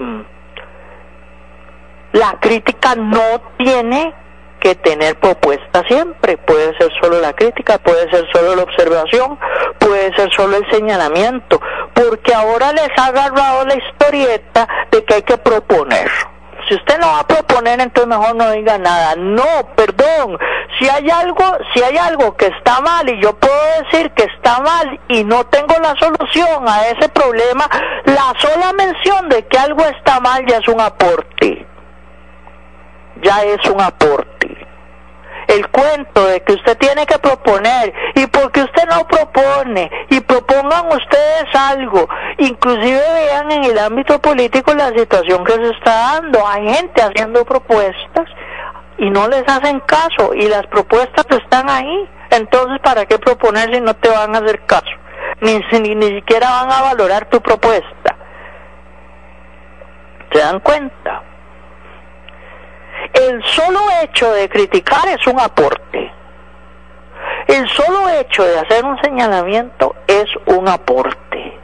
la 2.16 2.40
crítica 2.40 2.96
no 2.96 3.42
tiene 3.58 4.14
que 4.66 4.74
tener 4.74 5.20
propuesta 5.20 5.84
siempre. 5.88 6.38
Puede 6.38 6.76
ser 6.80 6.92
solo 7.00 7.20
la 7.22 7.34
crítica, 7.34 7.78
puede 7.78 8.10
ser 8.10 8.26
solo 8.34 8.56
la 8.56 8.64
observación, 8.64 9.38
puede 9.78 10.12
ser 10.16 10.28
solo 10.36 10.58
el 10.58 10.68
señalamiento, 10.72 11.62
porque 11.94 12.34
ahora 12.34 12.74
les 12.74 12.90
ha 12.98 13.06
agarrado 13.06 13.64
la 13.66 13.76
historieta 13.76 14.68
de 14.90 15.04
que 15.04 15.14
hay 15.14 15.22
que 15.22 15.38
proponer. 15.38 16.10
Si 16.68 16.74
usted 16.74 16.98
no 16.98 17.06
va 17.06 17.20
a 17.20 17.28
proponer, 17.28 17.80
entonces 17.80 18.08
mejor 18.08 18.36
no 18.36 18.50
diga 18.54 18.80
nada. 18.80 19.14
No, 19.16 19.70
perdón. 19.76 20.40
Si 20.80 20.90
hay 20.90 21.12
algo, 21.12 21.44
si 21.76 21.84
hay 21.84 21.98
algo 21.98 22.36
que 22.36 22.48
está 22.48 22.82
mal 22.82 23.08
y 23.08 23.22
yo 23.22 23.36
puedo 23.36 23.62
decir 23.84 24.10
que 24.14 24.24
está 24.24 24.62
mal 24.62 25.00
y 25.10 25.24
no 25.26 25.46
tengo 25.46 25.76
la 25.80 25.94
solución 26.00 26.68
a 26.68 26.88
ese 26.88 27.08
problema, 27.10 27.70
la 28.06 28.34
sola 28.40 28.74
mención 28.74 29.30
de 29.30 29.46
que 29.46 29.60
algo 29.60 29.84
está 29.86 30.20
mal 30.20 30.44
ya 30.48 30.58
es 30.58 30.68
un 30.68 30.82
aporte 30.82 31.68
ya 33.26 33.44
es 33.44 33.66
un 33.70 33.82
aporte. 33.82 34.35
El 35.48 35.68
cuento 35.70 36.26
de 36.26 36.42
que 36.42 36.54
usted 36.54 36.78
tiene 36.78 37.06
que 37.06 37.18
proponer 37.20 37.94
y 38.16 38.26
porque 38.28 38.62
usted 38.62 38.84
no 38.90 39.08
propone 39.08 39.90
y 40.10 40.20
propongan 40.22 40.88
ustedes 40.88 41.46
algo, 41.54 42.08
inclusive 42.38 43.02
vean 43.14 43.52
en 43.52 43.64
el 43.66 43.80
ámbito 43.80 44.20
político 44.20 44.74
la 44.74 44.90
situación 44.90 45.44
que 45.44 45.54
se 45.54 45.70
está 45.70 45.92
dando, 46.14 46.48
hay 46.48 46.68
gente 46.68 47.02
haciendo 47.02 47.46
propuestas 47.46 48.28
y 48.98 49.10
no 49.10 49.28
les 49.28 49.44
hacen 49.48 49.80
caso 49.82 50.34
y 50.34 50.48
las 50.48 50.66
propuestas 50.68 51.26
están 51.30 51.70
ahí, 51.70 52.10
entonces 52.32 52.80
¿para 52.84 53.06
qué 53.06 53.20
proponer 53.20 53.74
si 53.74 53.82
no 53.82 53.96
te 53.96 54.10
van 54.10 54.36
a 54.36 54.40
hacer 54.40 54.66
caso? 54.66 54.92
ni, 55.42 55.60
ni, 55.80 55.96
ni 55.96 56.08
siquiera 56.16 56.50
van 56.50 56.72
a 56.72 56.82
valorar 56.82 57.30
tu 57.30 57.42
propuesta. 57.42 58.16
¿Se 60.32 60.40
dan 60.40 60.60
cuenta? 60.60 61.24
El 63.16 63.42
solo 63.46 63.80
hecho 64.04 64.30
de 64.34 64.50
criticar 64.50 65.08
es 65.08 65.26
un 65.26 65.40
aporte. 65.40 66.12
El 67.48 67.70
solo 67.70 68.10
hecho 68.10 68.44
de 68.44 68.60
hacer 68.60 68.84
un 68.84 69.00
señalamiento 69.02 69.96
es 70.06 70.26
un 70.48 70.68
aporte. 70.68 71.58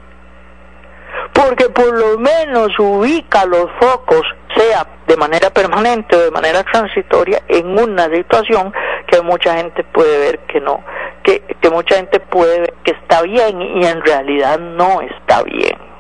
Porque 1.33 1.69
por 1.69 1.93
lo 1.93 2.17
menos 2.19 2.71
ubica 2.79 3.45
los 3.45 3.69
focos, 3.81 4.21
sea 4.55 4.87
de 5.05 5.17
manera 5.17 5.49
permanente 5.49 6.15
o 6.15 6.19
de 6.21 6.31
manera 6.31 6.63
transitoria, 6.63 7.41
en 7.49 7.77
una 7.77 8.05
situación 8.05 8.71
que 9.07 9.21
mucha 9.21 9.55
gente 9.57 9.83
puede 9.83 10.19
ver 10.19 10.39
que 10.47 10.61
no, 10.61 10.81
que, 11.21 11.41
que 11.59 11.69
mucha 11.69 11.95
gente 11.95 12.21
puede 12.21 12.61
ver 12.61 12.73
que 12.85 12.91
está 12.91 13.23
bien 13.23 13.61
y 13.61 13.85
en 13.85 14.01
realidad 14.01 14.57
no 14.57 15.01
está 15.01 15.43
bien. 15.43 15.90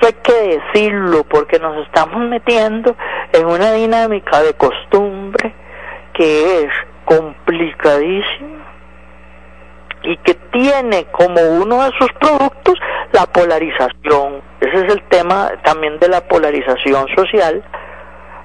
Eso 0.00 0.06
hay 0.06 0.22
que 0.22 0.60
decirlo 0.72 1.24
porque 1.24 1.58
nos 1.58 1.86
estamos 1.86 2.20
metiendo 2.22 2.96
en 3.32 3.46
una 3.46 3.72
dinámica 3.72 4.40
de 4.42 4.54
costumbre 4.54 5.54
que 6.14 6.62
es 6.62 6.72
complicadísima 7.04 8.64
y 10.02 10.16
que 10.18 10.34
tiene 10.52 11.04
como 11.12 11.42
uno 11.42 11.84
de 11.84 11.90
sus 11.98 12.10
productos 12.14 12.78
la 13.12 13.26
polarización. 13.26 14.40
Ese 14.60 14.86
es 14.86 14.92
el 14.94 15.02
tema 15.08 15.50
también 15.64 15.98
de 15.98 16.08
la 16.08 16.22
polarización 16.22 17.06
social 17.14 17.62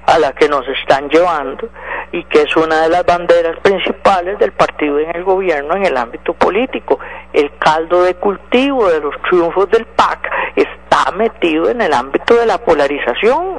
a 0.06 0.18
la 0.18 0.32
que 0.32 0.50
nos 0.50 0.68
están 0.68 1.08
llevando 1.08 1.70
y 2.12 2.22
que 2.24 2.42
es 2.42 2.54
una 2.54 2.82
de 2.82 2.90
las 2.90 3.06
banderas 3.06 3.58
principales 3.60 4.38
del 4.38 4.52
partido 4.52 4.98
en 4.98 5.16
el 5.16 5.24
gobierno 5.24 5.74
en 5.74 5.86
el 5.86 5.96
ámbito 5.96 6.34
político. 6.34 6.98
El 7.32 7.50
caldo 7.58 8.02
de 8.02 8.14
cultivo 8.14 8.88
de 8.88 9.00
los 9.00 9.14
triunfos 9.22 9.70
del 9.70 9.86
PAC 9.86 10.30
está 10.96 11.12
metido 11.12 11.70
en 11.70 11.80
el 11.80 11.92
ámbito 11.92 12.34
de 12.34 12.46
la 12.46 12.58
polarización. 12.58 13.58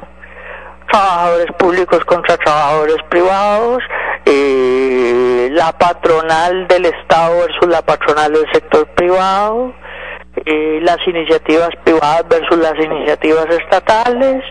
Trabajadores 0.90 1.52
públicos 1.58 2.04
contra 2.06 2.36
trabajadores 2.38 2.96
privados, 3.10 3.82
eh, 4.24 5.50
la 5.52 5.72
patronal 5.72 6.66
del 6.66 6.86
Estado 6.86 7.40
versus 7.40 7.68
la 7.68 7.82
patronal 7.82 8.32
del 8.32 8.46
sector 8.52 8.86
privado, 8.94 9.74
eh, 10.46 10.78
las 10.82 10.96
iniciativas 11.06 11.70
privadas 11.84 12.26
versus 12.28 12.56
las 12.58 12.74
iniciativas 12.82 13.46
estatales, 13.50 14.42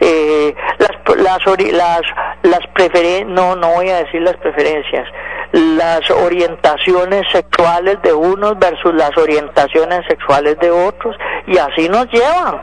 eh, 0.00 0.54
las 0.78 1.16
las 1.16 1.72
las 1.72 2.00
las 2.42 2.66
preferencias, 2.74 3.28
no 3.28 3.56
no 3.56 3.72
voy 3.72 3.88
a 3.88 4.04
decir 4.04 4.20
las 4.20 4.36
preferencias, 4.36 5.08
las 5.56 6.10
orientaciones 6.10 7.22
sexuales 7.32 7.96
de 8.02 8.12
unos 8.12 8.58
versus 8.58 8.94
las 8.94 9.16
orientaciones 9.16 10.00
sexuales 10.06 10.58
de 10.60 10.70
otros 10.70 11.16
y 11.46 11.56
así 11.56 11.88
nos 11.88 12.06
llevan 12.12 12.60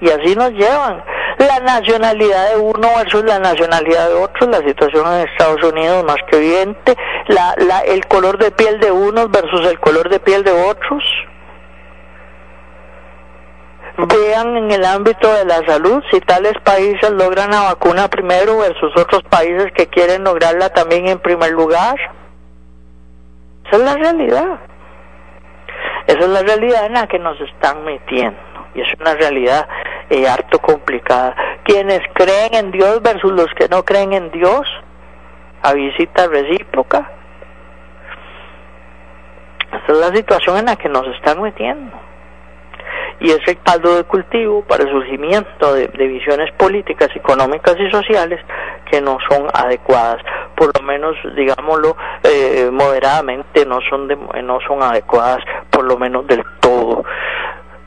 y 0.00 0.10
así 0.10 0.34
nos 0.34 0.50
llevan. 0.50 1.02
La 1.38 1.60
nacionalidad 1.60 2.50
de 2.50 2.56
uno 2.56 2.88
versus 2.96 3.24
la 3.24 3.38
nacionalidad 3.38 4.08
de 4.08 4.14
otros, 4.14 4.50
la 4.50 4.58
situación 4.58 5.06
en 5.06 5.28
Estados 5.28 5.62
Unidos 5.64 6.04
más 6.04 6.16
que 6.28 6.36
evidente, 6.36 6.96
la, 7.28 7.54
la, 7.58 7.80
el 7.80 8.06
color 8.06 8.36
de 8.38 8.50
piel 8.50 8.80
de 8.80 8.90
unos 8.90 9.30
versus 9.30 9.64
el 9.66 9.78
color 9.80 10.08
de 10.08 10.20
piel 10.20 10.44
de 10.44 10.50
otros, 10.50 11.02
vean 13.96 14.56
en 14.56 14.70
el 14.70 14.84
ámbito 14.84 15.32
de 15.34 15.44
la 15.44 15.64
salud 15.66 16.02
si 16.10 16.20
tales 16.20 16.54
países 16.64 17.10
logran 17.10 17.50
la 17.50 17.62
vacuna 17.62 18.08
primero 18.08 18.58
versus 18.58 18.92
otros 18.96 19.22
países 19.24 19.70
que 19.72 19.86
quieren 19.86 20.24
lograrla 20.24 20.70
también 20.70 21.08
en 21.08 21.18
primer 21.18 21.52
lugar. 21.52 21.96
Esa 23.66 23.76
es 23.76 23.82
la 23.82 23.94
realidad. 23.94 24.60
Esa 26.06 26.18
es 26.18 26.28
la 26.28 26.42
realidad 26.42 26.86
en 26.86 26.94
la 26.94 27.06
que 27.06 27.18
nos 27.18 27.40
están 27.40 27.84
metiendo. 27.84 28.38
Y 28.74 28.80
es 28.80 28.88
una 28.98 29.14
realidad 29.14 29.68
eh, 30.08 30.26
harto 30.26 30.58
complicada. 30.58 31.36
Quienes 31.64 32.00
creen 32.14 32.54
en 32.54 32.70
Dios 32.70 33.02
versus 33.02 33.32
los 33.32 33.48
que 33.54 33.68
no 33.68 33.84
creen 33.84 34.14
en 34.14 34.30
Dios, 34.30 34.66
a 35.62 35.74
visita 35.74 36.26
recíproca. 36.26 37.10
Esa 39.68 39.92
es 39.92 39.98
la 39.98 40.16
situación 40.16 40.58
en 40.58 40.66
la 40.66 40.76
que 40.76 40.88
nos 40.88 41.06
están 41.14 41.40
metiendo 41.40 42.11
y 43.22 43.30
ese 43.30 43.56
caldo 43.62 43.94
de 43.94 44.04
cultivo 44.04 44.62
para 44.62 44.82
el 44.82 44.90
surgimiento 44.90 45.74
de, 45.74 45.86
visiones 45.86 46.50
políticas, 46.58 47.08
económicas 47.14 47.76
y 47.78 47.88
sociales 47.90 48.40
que 48.90 49.00
no 49.00 49.16
son 49.30 49.46
adecuadas, 49.54 50.20
por 50.56 50.76
lo 50.76 50.84
menos 50.84 51.16
digámoslo 51.36 51.96
eh, 52.24 52.68
moderadamente 52.72 53.64
no 53.64 53.78
son 53.88 54.08
no 54.08 54.58
son 54.66 54.82
adecuadas, 54.82 55.38
por 55.70 55.84
lo 55.84 55.96
menos 55.96 56.26
del 56.26 56.42
todo. 56.60 57.04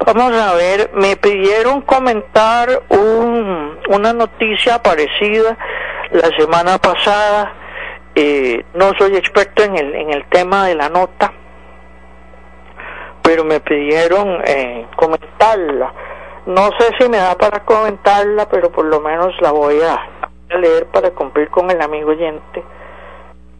Vamos 0.05 0.33
a 0.33 0.53
ver, 0.53 0.91
me 0.93 1.17
pidieron 1.17 1.81
comentar 1.81 2.69
un, 2.89 3.77
una 3.89 4.13
noticia 4.13 4.81
parecida 4.81 5.57
la 6.11 6.29
semana 6.37 6.77
pasada. 6.77 7.53
Eh, 8.13 8.63
no 8.73 8.91
soy 8.97 9.17
experto 9.17 9.63
en 9.63 9.77
el, 9.77 9.95
en 9.95 10.13
el 10.13 10.25
tema 10.29 10.65
de 10.67 10.75
la 10.75 10.89
nota, 10.89 11.33
pero 13.25 13.43
me 13.43 13.59
pidieron 13.59 14.39
eh, 14.45 14.85
comentarla. 14.95 15.91
No 16.45 16.69
sé 16.77 16.91
si 16.99 17.09
me 17.09 17.17
da 17.17 17.35
para 17.35 17.65
comentarla, 17.65 18.47
pero 18.47 18.71
por 18.71 18.85
lo 18.85 19.01
menos 19.01 19.33
la 19.41 19.51
voy 19.51 19.81
a, 19.81 20.57
leer 20.59 20.85
para 20.88 21.09
cumplir 21.09 21.49
con 21.49 21.71
el 21.71 21.81
amigo 21.81 22.11
oyente. 22.11 22.63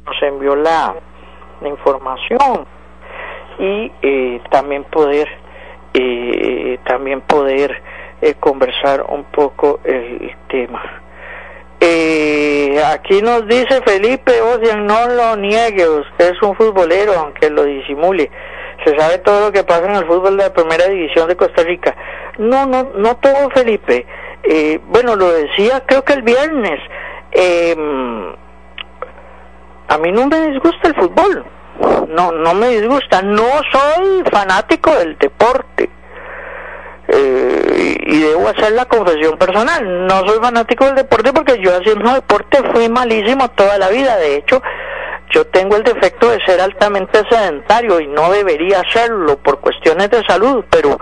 Nos 0.06 0.22
envió 0.22 0.56
la, 0.56 0.96
información 1.64 2.68
y 3.58 3.92
eh, 4.04 4.42
también 4.52 4.84
poder 4.84 5.28
eh, 5.94 6.78
también 6.86 7.22
poder 7.22 7.82
eh, 8.22 8.36
conversar 8.36 9.04
un 9.08 9.24
poco 9.24 9.80
el, 9.84 10.36
tema. 10.48 10.84
aquí 12.94 13.22
nos 13.22 13.48
dice 13.48 13.82
Felipe 13.84 14.40
Ocean, 14.42 14.86
no 14.86 15.08
lo 15.08 15.36
niegue, 15.38 15.88
usted 15.88 16.34
es 16.34 16.42
un 16.44 16.56
futbolero, 16.56 17.14
aunque 17.14 17.50
lo 17.50 17.64
disimule 17.64 18.30
se 18.86 18.98
sabe 18.98 19.18
todo 19.20 19.48
lo 19.48 19.52
que 19.52 19.64
pasa 19.64 19.86
en 19.86 19.96
el 19.96 20.06
fútbol 20.06 20.38
de 20.38 20.44
la 20.44 20.54
primera 20.54 20.88
división 20.88 21.28
de 21.28 21.36
Costa 21.36 21.64
Rica. 21.64 21.96
No, 22.38 22.66
no, 22.66 22.92
no 22.96 23.18
todo, 23.18 23.50
Felipe. 23.50 24.06
Eh, 24.44 24.80
bueno, 24.88 25.16
lo 25.16 25.32
decía 25.32 25.84
creo 25.86 26.04
que 26.04 26.14
el 26.14 26.22
viernes. 26.22 26.80
Em, 27.32 28.34
a 29.88 29.98
mí 29.98 30.12
no 30.12 30.28
me 30.28 30.52
disgusta 30.52 30.88
el 30.88 30.96
fútbol. 30.96 31.46
No, 32.10 32.32
no 32.32 32.54
me 32.54 32.70
disgusta. 32.70 33.22
No 33.22 33.44
soy 33.72 34.24
fanático 34.32 34.96
del 34.96 35.18
deporte. 35.18 35.90
Eh, 37.08 37.98
y 38.08 38.20
debo 38.20 38.48
hacer 38.48 38.72
la 38.72 38.86
confesión 38.86 39.38
personal. 39.38 40.08
No 40.08 40.26
soy 40.28 40.40
fanático 40.40 40.86
del 40.86 40.96
deporte 40.96 41.34
porque 41.34 41.60
yo 41.60 41.76
haciendo 41.76 42.14
deporte 42.14 42.58
fui 42.74 42.88
malísimo 42.90 43.50
toda 43.52 43.78
la 43.78 43.90
vida. 43.90 44.18
De 44.18 44.38
hecho, 44.38 44.62
yo 45.36 45.46
tengo 45.48 45.76
el 45.76 45.84
defecto 45.84 46.30
de 46.30 46.40
ser 46.46 46.62
altamente 46.62 47.22
sedentario 47.30 48.00
y 48.00 48.08
no 48.08 48.32
debería 48.32 48.80
hacerlo 48.80 49.38
por 49.38 49.60
cuestiones 49.60 50.10
de 50.10 50.24
salud, 50.24 50.64
pero 50.70 50.98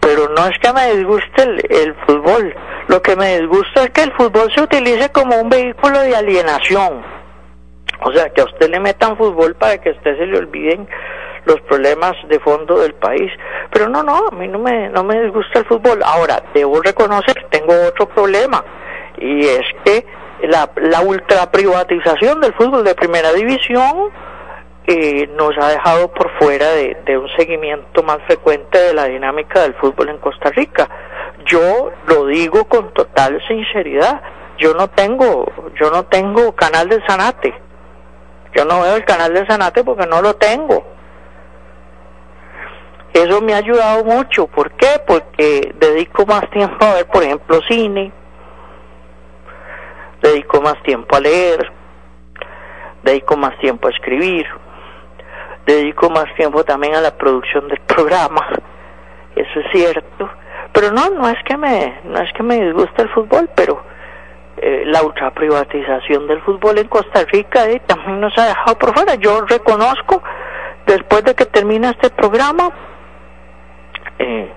pero 0.00 0.28
no 0.30 0.46
es 0.46 0.58
que 0.58 0.72
me 0.72 0.96
disguste 0.96 1.42
el, 1.42 1.94
fútbol, 2.06 2.54
lo 2.88 3.02
que 3.02 3.14
me 3.14 3.40
disgusta 3.40 3.84
es 3.84 3.90
que 3.90 4.04
el 4.04 4.12
fútbol 4.14 4.50
se 4.52 4.62
utilice 4.62 5.10
como 5.10 5.36
un 5.40 5.48
vehículo 5.48 6.00
de 6.00 6.16
alienación. 6.16 7.02
O 8.04 8.12
sea, 8.12 8.30
que 8.30 8.40
a 8.40 8.44
usted 8.44 8.70
le 8.70 8.80
metan 8.80 9.16
fútbol 9.16 9.54
para 9.54 9.78
que 9.78 9.90
a 9.90 9.92
usted 9.92 10.16
se 10.18 10.26
le 10.26 10.38
olviden 10.38 10.88
los 11.44 11.60
problemas 11.62 12.14
de 12.28 12.40
fondo 12.40 12.80
del 12.80 12.94
país. 12.94 13.30
Pero 13.70 13.88
no, 13.88 14.02
no, 14.02 14.28
a 14.28 14.34
mí 14.34 14.48
no 14.48 14.58
me, 14.58 14.88
no 14.88 15.04
me 15.04 15.20
disgusta 15.22 15.60
el 15.60 15.66
fútbol. 15.66 16.00
Ahora, 16.04 16.42
debo 16.52 16.80
reconocer 16.80 17.34
que 17.34 17.58
tengo 17.58 17.72
otro 17.86 18.08
problema 18.08 18.64
y 19.18 19.44
es 19.44 19.62
que 19.84 20.04
la, 20.42 20.70
la 20.76 21.00
ultra 21.00 21.50
privatización 21.50 22.40
del 22.40 22.52
fútbol 22.54 22.84
de 22.84 22.94
primera 22.94 23.32
división 23.32 24.10
eh, 24.86 25.28
nos 25.36 25.56
ha 25.58 25.68
dejado 25.68 26.12
por 26.12 26.30
fuera 26.38 26.70
de, 26.70 26.96
de, 27.06 27.16
un 27.16 27.28
seguimiento 27.36 28.02
más 28.02 28.18
frecuente 28.26 28.78
de 28.78 28.94
la 28.94 29.04
dinámica 29.04 29.62
del 29.62 29.74
fútbol 29.74 30.08
en 30.08 30.18
Costa 30.18 30.50
Rica. 30.50 30.88
Yo 31.46 31.92
lo 32.06 32.26
digo 32.26 32.64
con 32.64 32.92
total 32.92 33.40
sinceridad. 33.46 34.20
Yo 34.58 34.74
no 34.74 34.88
tengo, 34.88 35.46
yo 35.80 35.90
no 35.90 36.04
tengo 36.04 36.52
canal 36.56 36.88
de 36.88 37.00
Sanate. 37.06 37.54
Yo 38.54 38.64
no 38.64 38.82
veo 38.82 38.96
el 38.96 39.04
canal 39.04 39.32
de 39.32 39.46
Sanate 39.46 39.84
porque 39.84 40.06
no 40.06 40.20
lo 40.20 40.34
tengo. 40.34 40.84
Eso 43.12 43.40
me 43.40 43.54
ha 43.54 43.58
ayudado 43.58 44.04
mucho. 44.04 44.46
¿Por 44.46 44.72
qué? 44.72 45.00
Porque 45.06 45.74
dedico 45.78 46.26
más 46.26 46.48
tiempo 46.50 46.84
a 46.84 46.94
ver, 46.94 47.06
por 47.06 47.22
ejemplo, 47.22 47.60
cine, 47.68 48.12
dedico 50.22 50.60
más 50.60 50.80
tiempo 50.82 51.16
a 51.16 51.20
leer, 51.20 51.72
dedico 53.02 53.36
más 53.36 53.58
tiempo 53.58 53.88
a 53.88 53.90
escribir, 53.90 54.46
dedico 55.66 56.08
más 56.10 56.26
tiempo 56.36 56.64
también 56.64 56.94
a 56.94 57.00
la 57.00 57.16
producción 57.16 57.68
del 57.68 57.80
programa, 57.80 58.48
eso 59.36 59.60
es 59.60 59.66
cierto, 59.72 60.30
pero 60.72 60.90
no, 60.90 61.10
no 61.10 61.28
es 61.28 61.42
que 61.44 61.56
me, 61.56 62.00
no 62.04 62.18
es 62.20 62.32
que 62.32 62.42
me 62.42 62.64
disguste 62.64 63.02
el 63.02 63.08
fútbol, 63.10 63.50
pero 63.54 63.82
eh, 64.56 64.84
la 64.86 65.02
ultra 65.02 65.32
privatización 65.32 66.28
del 66.28 66.40
fútbol 66.42 66.78
en 66.78 66.86
Costa 66.86 67.24
Rica 67.24 67.66
eh, 67.68 67.80
también 67.86 68.20
nos 68.20 68.36
ha 68.38 68.46
dejado 68.46 68.78
por 68.78 68.94
fuera. 68.94 69.14
Yo 69.16 69.40
reconozco, 69.42 70.22
después 70.86 71.24
de 71.24 71.34
que 71.34 71.46
termina 71.46 71.90
este 71.90 72.10
programa, 72.10 72.70
eh, 74.18 74.52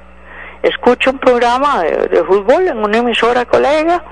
escucho 0.62 1.12
un 1.12 1.20
programa 1.20 1.82
de, 1.84 2.24
fútbol 2.24 2.68
en 2.68 2.78
una 2.78 2.98
emisora 2.98 3.46
colega, 3.46 4.04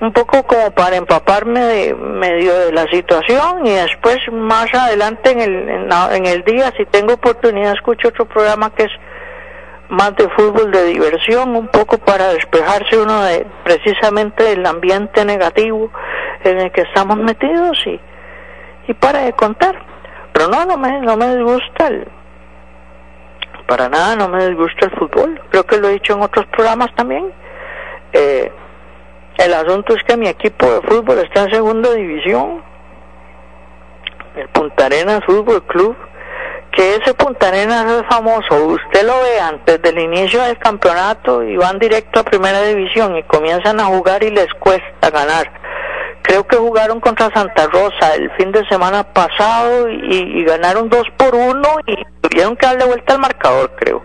un 0.00 0.12
poco 0.12 0.42
como 0.44 0.70
para 0.70 0.96
empaparme 0.96 1.60
de 1.60 1.94
medio 1.94 2.58
de 2.58 2.72
la 2.72 2.86
situación 2.86 3.66
y 3.66 3.70
después 3.70 4.18
más 4.32 4.72
adelante 4.72 5.30
en 5.30 5.40
el, 5.40 5.92
en, 6.12 6.26
el 6.26 6.42
día, 6.44 6.72
si 6.76 6.86
tengo 6.86 7.14
oportunidad, 7.14 7.74
escucho 7.74 8.08
otro 8.08 8.26
programa 8.26 8.70
que 8.74 8.84
es 8.84 8.92
más 9.90 10.16
de 10.16 10.28
fútbol 10.30 10.70
de 10.70 10.84
diversión, 10.84 11.54
un 11.54 11.68
poco 11.68 11.98
para 11.98 12.32
despejarse 12.32 12.98
uno 12.98 13.22
de 13.24 13.46
precisamente 13.64 14.44
del 14.44 14.64
ambiente 14.64 15.24
negativo 15.24 15.90
en 16.44 16.60
el 16.60 16.72
que 16.72 16.82
estamos 16.82 17.18
metidos 17.18 17.78
y, 17.86 18.00
y 18.88 18.94
para 18.94 19.20
de 19.20 19.32
contar. 19.34 19.84
Pero 20.32 20.48
no, 20.48 20.64
no 20.64 20.78
me, 20.78 21.00
no 21.00 21.16
me 21.16 21.36
disgusta 21.36 21.88
el, 21.88 22.08
para 23.66 23.88
nada 23.88 24.16
no 24.16 24.28
me 24.28 24.48
disgusta 24.48 24.86
el 24.86 24.92
fútbol. 24.92 25.40
Creo 25.50 25.64
que 25.64 25.78
lo 25.78 25.88
he 25.88 25.92
dicho 25.92 26.14
en 26.14 26.22
otros 26.22 26.46
programas 26.46 26.88
también. 26.94 27.32
Eh, 28.12 28.50
el 29.40 29.54
asunto 29.54 29.94
es 29.94 30.02
que 30.04 30.16
mi 30.16 30.28
equipo 30.28 30.70
de 30.70 30.80
fútbol 30.82 31.18
está 31.18 31.44
en 31.44 31.50
segunda 31.50 31.92
división, 31.94 32.62
el 34.36 34.48
Punta 34.50 34.86
Arenas 34.86 35.24
Fútbol 35.24 35.62
Club, 35.66 35.96
que 36.72 36.96
ese 36.96 37.14
Punta 37.14 37.48
Arenas 37.48 37.90
es 37.90 38.02
famoso. 38.08 38.66
Usted 38.66 39.04
lo 39.04 39.14
ve 39.22 39.40
antes 39.40 39.80
del 39.82 39.98
inicio 39.98 40.42
del 40.42 40.58
campeonato 40.58 41.42
y 41.42 41.56
van 41.56 41.78
directo 41.78 42.20
a 42.20 42.24
primera 42.24 42.62
división 42.62 43.16
y 43.16 43.22
comienzan 43.24 43.80
a 43.80 43.86
jugar 43.86 44.22
y 44.22 44.30
les 44.30 44.52
cuesta 44.54 45.10
ganar. 45.10 45.50
Creo 46.22 46.46
que 46.46 46.56
jugaron 46.56 47.00
contra 47.00 47.30
Santa 47.34 47.66
Rosa 47.66 48.14
el 48.14 48.30
fin 48.32 48.52
de 48.52 48.64
semana 48.68 49.02
pasado 49.04 49.88
y, 49.88 50.44
ganaron 50.44 50.88
dos 50.88 51.04
por 51.16 51.34
uno 51.34 51.68
y 51.86 51.96
tuvieron 52.20 52.56
que 52.56 52.66
darle 52.66 52.84
vuelta 52.84 53.14
al 53.14 53.20
marcador, 53.20 53.72
creo. 53.76 54.04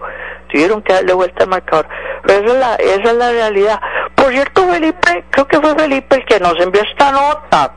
Tuvieron 0.49 0.81
que 0.81 0.93
darle 0.93 1.13
vuelta 1.13 1.43
al 1.43 1.49
marcador. 1.49 1.87
Pero 2.25 2.53
es 2.53 2.59
la, 2.59 2.75
esa 2.75 3.11
es 3.11 3.13
la 3.13 3.31
realidad. 3.31 3.79
Por 4.25 4.33
cierto, 4.33 4.67
Felipe, 4.67 5.23
creo 5.29 5.47
que 5.47 5.61
fue 5.61 5.75
Felipe 5.75 6.15
el 6.15 6.25
que 6.25 6.39
nos 6.39 6.59
envió 6.59 6.81
esta 6.81 7.11
nota 7.11 7.75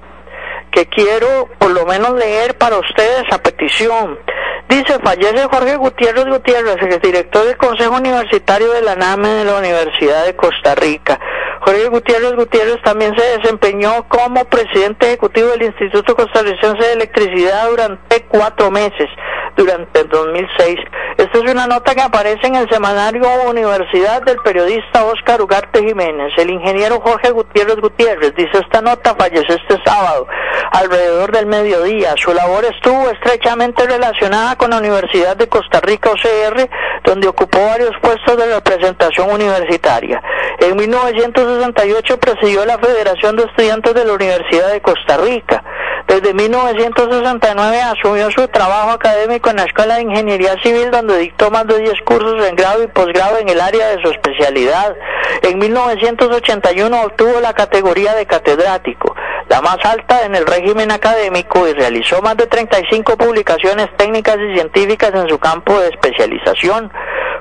que 0.70 0.86
quiero 0.86 1.46
por 1.58 1.70
lo 1.72 1.84
menos 1.84 2.14
leer 2.14 2.56
para 2.56 2.78
ustedes 2.78 3.24
a 3.30 3.36
petición. 3.36 4.18
Dice, 4.66 4.98
fallece 5.04 5.44
Jorge 5.44 5.76
Gutiérrez 5.76 6.24
Gutiérrez, 6.24 6.76
el 6.80 7.00
director 7.02 7.44
del 7.44 7.58
Consejo 7.58 7.96
Universitario 7.96 8.72
de 8.72 8.80
la 8.80 8.96
NAME 8.96 9.28
de 9.28 9.44
la 9.44 9.58
Universidad 9.58 10.24
de 10.24 10.36
Costa 10.36 10.74
Rica. 10.74 11.20
Jorge 11.60 11.86
Gutiérrez 11.88 12.32
Gutiérrez 12.34 12.82
también 12.82 13.14
se 13.14 13.38
desempeñó 13.40 14.08
como 14.08 14.42
presidente 14.46 15.08
ejecutivo 15.08 15.48
del 15.48 15.64
Instituto 15.64 16.16
Costarricense 16.16 16.82
de 16.82 16.92
Electricidad 16.94 17.68
durante 17.68 18.22
cuatro 18.22 18.70
meses, 18.70 19.10
durante 19.56 20.00
el 20.00 20.08
2006. 20.08 20.76
Esta 21.16 21.38
es 21.38 21.50
una 21.50 21.66
nota 21.66 21.94
que 21.94 22.02
aparece 22.02 22.46
en 22.46 22.56
el 22.56 22.70
semanario 22.70 23.26
Universidad 23.48 24.22
del 24.22 24.36
periodista 24.38 25.04
Óscar 25.04 25.42
Ugarte 25.42 25.82
Jiménez. 25.82 26.32
El 26.36 26.50
ingeniero 26.50 27.00
Jorge 27.00 27.30
Gutiérrez 27.30 27.76
Gutiérrez, 27.76 28.34
dice 28.34 28.58
esta 28.58 28.80
nota, 28.80 29.14
falleció 29.14 29.54
este 29.54 29.82
sábado, 29.84 30.26
alrededor 30.72 31.32
del 31.32 31.46
mediodía. 31.46 32.14
Su 32.16 32.32
labor 32.32 32.64
estuvo 32.64 33.10
estrechamente 33.10 33.86
relacionada 33.86 34.56
con 34.56 34.70
la 34.70 34.78
Universidad 34.78 35.36
de 35.36 35.48
Costa 35.48 35.80
Rica, 35.80 36.10
OCR, 36.10 36.68
donde 37.04 37.28
ocupó 37.28 37.58
varios 37.58 37.92
puestos 38.00 38.36
de 38.36 38.54
representación 38.54 39.30
universitaria. 39.30 40.22
En 40.60 40.76
1968 40.76 42.20
presidió 42.20 42.64
la 42.64 42.78
Federación 42.78 43.36
de 43.36 43.44
Estudiantes 43.44 43.94
de 43.94 44.04
la 44.04 44.12
Universidad 44.12 44.72
de 44.72 44.80
Costa 44.80 45.16
Rica. 45.16 45.62
Desde 46.08 46.32
1969 46.32 47.82
asumió 47.82 48.30
su 48.30 48.48
trabajo 48.48 48.92
académico 48.92 49.50
en 49.50 49.56
la 49.56 49.64
Escuela 49.64 49.96
de 49.96 50.02
Ingeniería 50.02 50.54
Civil, 50.62 50.90
donde 50.90 51.18
dictó 51.18 51.50
más 51.50 51.66
de 51.66 51.80
10 51.80 52.00
cursos 52.06 52.46
en 52.46 52.56
grado 52.56 52.82
y 52.82 52.86
posgrado 52.86 53.36
en 53.38 53.50
el 53.50 53.60
área 53.60 53.88
de 53.88 54.02
su 54.02 54.08
especialidad. 54.08 54.96
En 55.42 55.58
1981 55.58 57.02
obtuvo 57.02 57.40
la 57.40 57.52
categoría 57.52 58.14
de 58.14 58.24
catedrático, 58.24 59.14
la 59.50 59.60
más 59.60 59.76
alta 59.84 60.24
en 60.24 60.34
el 60.34 60.46
régimen 60.46 60.90
académico, 60.90 61.68
y 61.68 61.74
realizó 61.74 62.22
más 62.22 62.38
de 62.38 62.46
35 62.46 63.18
publicaciones 63.18 63.88
técnicas 63.98 64.38
y 64.38 64.54
científicas 64.54 65.12
en 65.14 65.28
su 65.28 65.38
campo 65.38 65.78
de 65.78 65.88
especialización. 65.88 66.90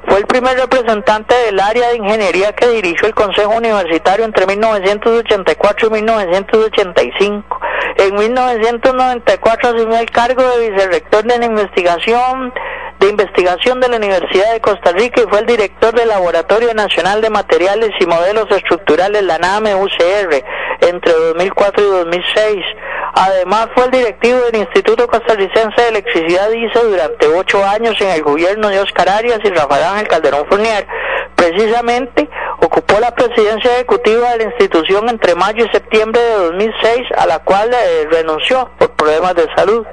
Fue 0.08 0.20
el 0.20 0.26
primer 0.26 0.58
representante 0.58 1.36
del 1.46 1.60
área 1.60 1.90
de 1.90 1.98
ingeniería 1.98 2.54
que 2.54 2.68
dirigió 2.68 3.08
el 3.08 3.16
Consejo 3.16 3.56
Universitario 3.56 4.26
entre 4.26 4.46
1984 4.46 5.88
y 5.88 5.92
1985. 5.92 7.57
En 7.98 8.16
1994 8.16 9.70
asumió 9.70 9.98
el 9.98 10.10
cargo 10.12 10.44
de 10.44 10.70
vicerrector 10.70 11.24
de 11.24 11.40
la 11.40 11.46
investigación 11.46 12.54
de 13.00 13.10
investigación 13.10 13.80
de 13.80 13.90
la 13.90 13.98
Universidad 13.98 14.54
de 14.54 14.62
Costa 14.62 14.92
Rica 14.92 15.22
y 15.22 15.30
fue 15.30 15.40
el 15.40 15.46
director 15.46 15.94
del 15.94 16.08
Laboratorio 16.08 16.74
Nacional 16.74 17.22
de 17.22 17.30
Materiales 17.30 17.92
y 18.00 18.06
Modelos 18.08 18.48
Estructurales, 18.50 19.22
la 19.24 19.38
NAME 19.38 19.76
UCR, 19.76 20.44
entre 20.82 21.14
2004 21.14 21.84
y 21.84 21.88
2006. 21.88 22.66
Además 23.14 23.70
fue 23.76 23.86
el 23.86 23.92
directivo 23.92 24.40
del 24.40 24.62
Instituto 24.62 25.08
Costarricense 25.08 25.80
de 25.80 25.90
Electricidad 25.90 26.52
ISO 26.52 26.84
durante 26.88 27.28
ocho 27.28 27.64
años 27.64 27.96
en 28.02 28.10
el 28.10 28.24
gobierno 28.24 28.70
de 28.70 28.80
Oscar 28.80 29.10
Arias 29.10 29.40
y 29.44 29.50
Rafael 29.50 29.84
Ángel 29.84 30.08
Calderón 30.08 30.46
Fournier. 30.48 30.88
Precisamente 31.36 32.28
ocupó 32.60 33.00
la 33.00 33.14
presidencia 33.14 33.74
ejecutiva 33.76 34.32
de 34.32 34.38
la 34.38 34.44
institución 34.46 35.10
entre 35.10 35.36
mayo 35.36 35.66
y 35.66 35.70
septiembre 35.70 36.22
de 36.22 36.36
2006, 36.36 37.02
a 37.18 37.26
la 37.26 37.40
cual 37.40 37.72
eh, 37.74 38.08
renunció 38.10 38.70
por 38.78 38.92
problemas 38.92 39.36
de 39.36 39.48
salud. 39.56 39.86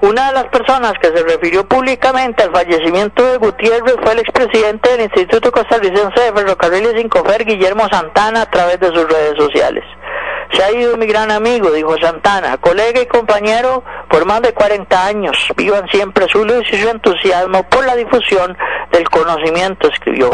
Una 0.00 0.26
de 0.28 0.34
las 0.34 0.44
personas 0.48 0.92
que 1.00 1.08
se 1.08 1.22
refirió 1.22 1.66
públicamente 1.66 2.42
al 2.42 2.52
fallecimiento 2.52 3.24
de 3.24 3.38
Gutiérrez 3.38 3.96
fue 4.02 4.12
el 4.12 4.18
expresidente 4.18 4.90
del 4.90 5.02
Instituto 5.02 5.50
Costarricense 5.50 6.20
de 6.20 6.32
Ferrocarriles 6.32 7.00
Incofer, 7.02 7.44
Guillermo 7.44 7.88
Santana, 7.90 8.42
a 8.42 8.50
través 8.50 8.78
de 8.80 8.88
sus 8.88 9.08
redes 9.08 9.34
sociales. 9.38 9.82
Se 10.52 10.62
ha 10.62 10.72
ido 10.72 10.96
mi 10.96 11.06
gran 11.06 11.30
amigo, 11.30 11.70
dijo 11.70 11.96
Santana, 11.98 12.56
colega 12.58 13.00
y 13.00 13.06
compañero 13.06 13.82
por 14.08 14.24
más 14.26 14.42
de 14.42 14.52
40 14.52 15.06
años. 15.06 15.36
Vivan 15.56 15.88
siempre 15.88 16.26
su 16.28 16.44
luz 16.44 16.64
y 16.72 16.76
su 16.76 16.88
entusiasmo 16.88 17.62
por 17.68 17.84
la 17.84 17.96
difusión 17.96 18.56
del 18.92 19.08
conocimiento, 19.08 19.88
escribió. 19.88 20.30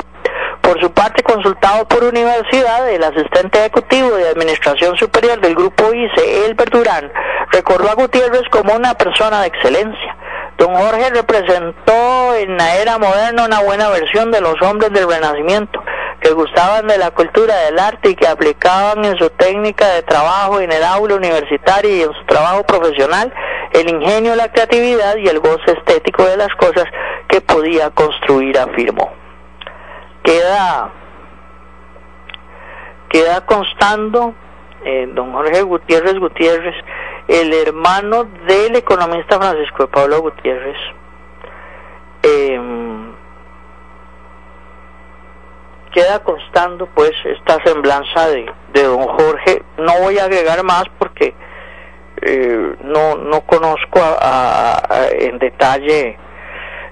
Por 0.61 0.81
su 0.81 0.93
parte, 0.93 1.23
consultado 1.23 1.89
por 1.89 2.05
universidad, 2.05 2.89
el 2.91 3.03
asistente 3.03 3.59
ejecutivo 3.59 4.11
de 4.11 4.29
Administración 4.29 4.97
Superior 4.97 5.41
del 5.41 5.55
Grupo 5.55 5.93
ICE, 5.93 6.47
Elber 6.47 6.71
Durán, 6.71 7.11
recordó 7.51 7.91
a 7.91 7.95
Gutiérrez 7.95 8.43
como 8.51 8.75
una 8.75 8.95
persona 8.95 9.41
de 9.41 9.49
excelencia. 9.49 10.17
Don 10.59 10.75
Jorge 10.75 11.11
representó 11.11 12.35
en 12.37 12.57
la 12.59 12.77
era 12.77 12.99
moderna 12.99 13.47
una 13.47 13.61
buena 13.61 13.89
versión 13.89 14.31
de 14.31 14.43
los 14.43 14.61
hombres 14.61 14.93
del 14.93 15.09
Renacimiento, 15.09 15.83
que 16.21 16.33
gustaban 16.33 16.87
de 16.87 16.99
la 16.99 17.11
cultura 17.11 17.55
del 17.65 17.79
arte 17.79 18.11
y 18.11 18.15
que 18.15 18.27
aplicaban 18.27 19.05
en 19.05 19.17
su 19.19 19.31
técnica 19.31 19.87
de 19.89 20.03
trabajo 20.03 20.61
en 20.61 20.71
el 20.71 20.83
aula 20.85 21.15
universitaria 21.17 21.97
y 21.97 22.03
en 22.03 22.13
su 22.13 22.25
trabajo 22.27 22.65
profesional 22.65 23.33
el 23.73 23.89
ingenio, 23.89 24.35
la 24.37 24.51
creatividad 24.51 25.17
y 25.17 25.29
el 25.29 25.41
goce 25.41 25.73
estético 25.73 26.25
de 26.25 26.37
las 26.37 26.55
cosas 26.57 26.85
que 27.29 27.41
podía 27.41 27.91
construir, 27.91 28.59
afirmó. 28.59 29.13
Queda 30.23 30.93
queda 33.09 33.45
constando 33.45 34.35
eh, 34.85 35.09
don 35.13 35.33
Jorge 35.33 35.63
Gutiérrez 35.63 36.19
Gutiérrez, 36.19 36.75
el 37.29 37.53
hermano 37.53 38.25
del 38.47 38.77
economista 38.77 39.39
Francisco 39.39 39.85
de 39.85 39.89
Pablo 39.89 40.21
Gutiérrez, 40.23 40.79
em, 42.23 43.13
queda 45.91 46.21
constando 46.21 46.87
pues 46.95 47.13
esta 47.25 47.63
semblanza 47.65 48.29
de, 48.29 48.47
de 48.73 48.83
don 48.85 49.07
Jorge. 49.07 49.63
No 49.79 49.99
voy 50.01 50.19
a 50.19 50.25
agregar 50.25 50.63
más 50.65 50.85
porque 50.99 51.35
eh, 52.23 52.75
no, 52.83 53.17
no 53.17 53.41
conozco 53.43 54.01
en 55.13 55.39
detalle 55.39 56.19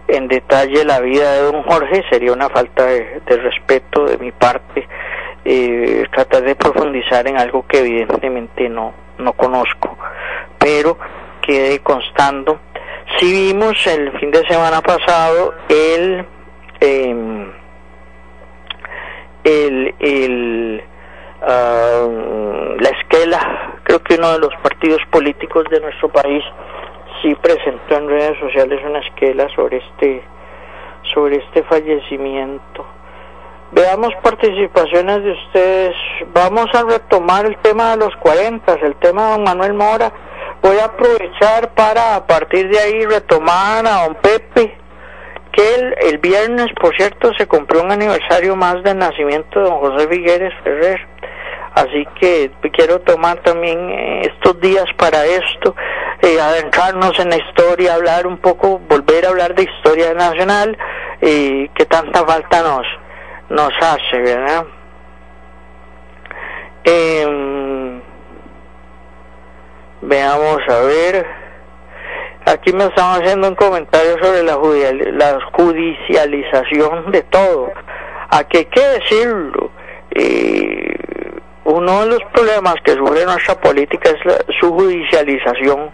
en 0.09 0.26
detalle 0.26 0.84
la 0.84 1.01
vida 1.01 1.32
de 1.32 1.42
don 1.42 1.62
Jorge. 1.64 2.03
Sería 2.11 2.32
una 2.32 2.49
falta 2.49 2.86
de, 2.86 3.20
respeto 3.26 4.07
de 4.07 4.16
mi 4.18 4.32
parte 4.32 4.88
eh, 5.44 6.07
tratar 6.12 6.42
de 6.42 6.57
profundizar 6.57 7.28
en 7.28 7.38
algo 7.38 7.66
que 7.66 7.80
evidentemente 7.80 8.68
no 8.68 8.94
no 9.18 9.32
conozco. 9.34 9.99
Pero 10.59 10.99
quede 11.42 11.80
constando. 11.80 12.61
Si 13.18 13.53
vimos 13.53 13.86
el 13.86 14.12
fin 14.18 14.30
de 14.30 14.46
semana 14.46 14.80
pasado 14.80 15.55
el 15.68 16.24
em, 16.80 17.38
el, 19.49 19.94
el 19.99 20.84
ah, 21.42 22.07
la 22.80 22.88
esquela 22.90 23.80
creo 23.82 24.03
que 24.03 24.14
uno 24.16 24.32
de 24.32 24.38
los 24.40 24.55
partidos 24.62 25.01
políticos 25.11 25.64
de 25.70 25.80
nuestro 25.80 26.09
país 26.11 26.44
sí 27.22 27.34
presentó 27.36 27.96
en 27.96 28.09
redes 28.09 28.38
sociales 28.38 28.80
una 28.84 29.01
esquela 29.01 29.49
sobre 29.55 29.78
este 29.78 30.22
sobre 31.14 31.36
este 31.36 31.62
fallecimiento. 31.62 32.86
Veamos 33.70 34.14
participaciones 34.22 35.24
de 35.24 35.32
ustedes. 35.32 35.96
Vamos 36.34 36.66
a 36.74 36.84
retomar 36.84 37.46
el 37.46 37.57
tema 37.59 37.90
de 37.92 37.99
los 37.99 38.14
40, 38.16 38.74
el 38.82 38.94
tema 38.96 39.24
de 39.24 39.30
don 39.32 39.44
Manuel 39.44 39.74
Mora. 39.74 40.12
Voy 40.62 40.76
a 40.78 40.86
aprovechar 40.86 41.74
para 41.74 42.16
a 42.16 42.26
partir 42.26 42.68
de 42.68 42.78
ahí 42.78 43.07
retomar 43.07 43.86
a 43.86 44.05
don 44.05 44.14
Pepe, 44.16 44.76
el, 45.59 46.18
viernes, 46.18 46.68
por 46.80 46.94
cierto, 46.96 47.32
se 47.34 47.46
cumplió 47.46 47.82
un 47.82 47.90
aniversario 47.90 48.54
más 48.54 48.82
del 48.82 48.98
nacimiento 48.98 49.59
de 49.59 49.64
don 49.66 49.78
José 49.78 50.09
Figueres 50.09 50.54
Ferrer. 50.62 51.00
Así 51.74 52.06
que 52.20 52.50
quiero 52.72 53.00
tomar 53.00 53.38
también 53.42 53.90
eh, 53.90 54.22
estos 54.22 54.61
días 54.61 54.86
para 54.96 55.24
esto, 55.26 55.74
eh, 56.22 56.40
adentrarnos 56.40 57.18
en 57.18 57.30
la 57.30 57.36
historia, 57.36 57.94
hablar 57.94 58.26
un 58.26 58.38
poco, 58.38 58.78
volver 58.78 59.26
a 59.26 59.28
hablar 59.30 59.54
de 59.54 59.64
historia 59.64 60.14
nacional, 60.14 60.76
eh, 61.20 61.68
que 61.74 61.86
tanta 61.86 62.24
falta 62.24 62.62
nos, 62.62 62.86
nos 63.50 63.72
hace, 63.80 64.18
¿verdad? 64.18 64.64
Em, 66.84 68.00
veamos 70.02 70.61
a 70.68 70.80
ver. 70.80 71.47
Aquí 72.49 72.72
me 72.72 72.84
están 72.84 73.20
haciendo 73.20 73.49
un 73.49 73.55
comentario 73.57 74.16
sobre 74.22 74.42
la, 74.42 74.57
la 75.12 75.38
judicialización 75.53 77.11
de 77.12 77.22
todo. 77.24 77.70
¿A 78.30 78.42
qué 78.44 78.64
qué 78.68 78.80
decirlo? 78.80 79.70
Eh, 80.12 80.94
uno 81.64 82.01
de 82.01 82.07
los 82.07 82.22
problemas 82.32 82.76
que 82.82 82.92
sufre 82.92 83.26
nuestra 83.26 83.55
política 83.61 84.09
es 84.09 84.57
su 84.59 84.72
judicialización, 84.72 85.90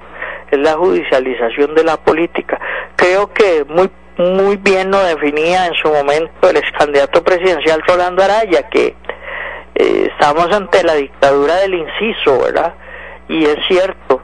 es 0.53 0.59
la 0.61 0.75
judicialización 0.75 1.75
de 1.75 1.83
la 1.83 1.97
política. 1.97 2.61
Creo 2.95 3.33
que 3.33 3.65
muy 3.69 3.91
muy 4.17 4.57
bien 4.57 4.93
lo 4.93 5.03
definía 5.03 5.67
en 5.67 5.75
su 5.75 5.89
momento 5.89 6.49
el 6.49 6.57
ex 6.57 6.71
candidato 6.79 7.25
presidencial 7.25 7.83
Rolando 7.85 8.23
Araya, 8.23 8.69
que 8.69 8.95
eh, 9.75 10.09
estamos 10.13 10.47
ante 10.53 10.85
la 10.85 10.95
dictadura 10.95 11.57
del 11.57 11.75
inciso, 11.75 12.43
¿verdad? 12.43 12.75
Y 13.27 13.45
es 13.45 13.57
cierto. 13.67 14.23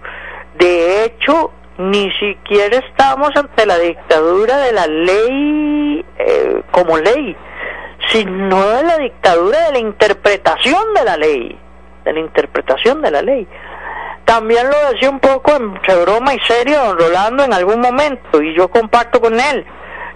De 0.54 1.04
hecho, 1.04 1.50
ni 1.80 2.10
siquiera 2.12 2.76
estamos 2.78 3.30
ante 3.34 3.64
la 3.64 3.78
dictadura 3.78 4.58
de 4.58 4.72
la 4.72 4.86
ley 4.86 6.04
eh, 6.18 6.62
como 6.70 6.98
ley, 6.98 7.34
sino 8.08 8.68
de 8.68 8.82
la 8.82 8.98
dictadura 8.98 9.66
de 9.66 9.72
la 9.72 9.78
interpretación 9.78 10.94
de 10.94 11.04
la 11.04 11.16
ley, 11.16 11.58
de 12.04 12.12
la 12.12 12.20
interpretación 12.20 13.00
de 13.00 13.10
la 13.10 13.22
ley. 13.22 13.48
También 14.26 14.68
lo 14.68 14.92
decía 14.92 15.08
un 15.08 15.20
poco 15.20 15.52
entre 15.56 15.96
broma 16.02 16.34
y 16.34 16.38
serio 16.40 16.78
don 16.84 16.98
Rolando 16.98 17.44
en 17.44 17.52
algún 17.54 17.80
momento, 17.80 18.42
y 18.42 18.54
yo 18.54 18.68
comparto 18.68 19.20
con 19.20 19.40
él. 19.40 19.64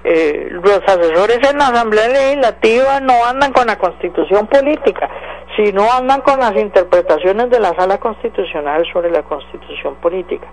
Eh, 0.04 0.48
los 0.50 0.82
asesores 0.86 1.38
en 1.50 1.56
la 1.56 1.68
Asamblea 1.68 2.08
Legislativa 2.08 3.00
no 3.00 3.24
andan 3.24 3.52
con 3.52 3.66
la 3.66 3.78
constitución 3.78 4.46
política, 4.48 5.08
sino 5.56 5.90
andan 5.92 6.20
con 6.22 6.38
las 6.40 6.56
interpretaciones 6.56 7.50
de 7.50 7.60
la 7.60 7.74
Sala 7.74 7.98
Constitucional 7.98 8.84
sobre 8.92 9.10
la 9.10 9.22
constitución 9.22 9.94
política, 9.96 10.46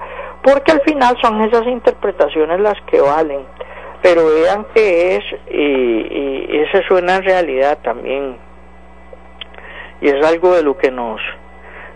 porque 0.44 0.72
al 0.72 0.82
final 0.82 1.18
son 1.22 1.42
esas 1.42 1.66
interpretaciones 1.68 2.60
las 2.60 2.80
que 2.82 3.02
valen, 3.02 3.46
pero 4.02 4.26
vean 4.28 4.66
que 4.74 5.16
es, 5.16 5.24
y, 5.50 6.56
y 6.56 6.58
eso 6.62 6.82
suena 6.88 7.18
en 7.18 7.24
realidad 7.24 7.80
también, 7.84 8.38
y 10.02 10.10
es 10.10 10.26
algo 10.26 10.56
de 10.56 10.64
lo 10.64 10.78
que 10.78 10.92
nos, 10.92 11.22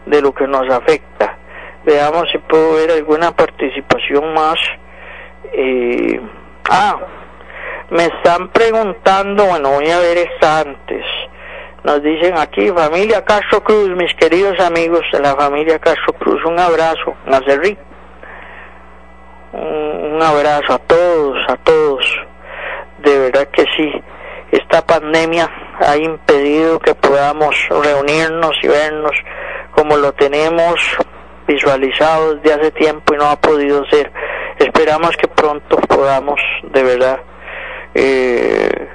de 0.06 0.22
lo 0.22 0.34
que 0.34 0.48
nos 0.48 0.70
afecta. 0.70 1.38
Veamos 1.86 2.28
si 2.32 2.38
puedo 2.40 2.76
ver 2.76 2.92
alguna 2.92 3.32
participación 3.32 4.34
más. 4.34 4.58
Eh, 5.54 6.20
ah, 6.70 6.98
me 7.92 8.06
están 8.06 8.50
preguntando, 8.50 9.46
bueno, 9.46 9.70
voy 9.72 9.90
a 9.90 10.00
ver 10.00 10.18
esta 10.18 10.62
antes. 10.62 11.06
Nos 11.86 12.02
dicen 12.02 12.36
aquí, 12.36 12.72
familia 12.72 13.24
Castro 13.24 13.64
Cruz, 13.64 13.90
mis 13.96 14.12
queridos 14.16 14.60
amigos 14.60 15.02
de 15.14 15.20
la 15.20 15.36
familia 15.36 15.78
Castro 15.78 16.14
Cruz, 16.14 16.44
un 16.44 16.60
abrazo, 16.60 17.14
Nacerri. 17.28 17.78
Un, 19.54 20.16
un 20.16 20.24
abrazo 20.24 20.74
a 20.74 20.80
todos, 20.80 21.38
a 21.48 21.56
todos. 21.58 22.04
De 23.04 23.20
verdad 23.20 23.48
que 23.50 23.66
sí, 23.78 23.92
esta 24.50 24.84
pandemia 24.84 25.48
ha 25.80 25.96
impedido 25.96 26.80
que 26.80 26.96
podamos 26.96 27.56
reunirnos 27.70 28.58
y 28.64 28.68
vernos 28.68 29.14
como 29.70 29.96
lo 29.96 30.12
tenemos 30.14 30.80
visualizado 31.48 32.38
desde 32.38 32.62
hace 32.62 32.72
tiempo 32.72 33.14
y 33.14 33.18
no 33.18 33.26
ha 33.26 33.36
podido 33.36 33.86
ser. 33.92 34.12
Esperamos 34.58 35.16
que 35.18 35.28
pronto 35.28 35.78
podamos 35.88 36.40
de 36.64 36.82
verdad 36.82 37.20
eh, 37.94 38.90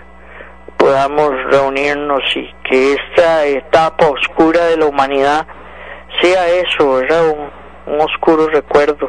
podamos 0.91 1.30
reunirnos 1.53 2.20
y 2.34 2.53
que 2.68 2.95
esta 2.95 3.47
etapa 3.47 4.09
oscura 4.09 4.64
de 4.64 4.76
la 4.76 4.86
humanidad 4.86 5.47
sea 6.20 6.49
eso, 6.49 6.95
¿verdad? 6.95 7.28
Un, 7.86 8.01
oscuro 8.01 8.49
recuerdo, 8.49 9.09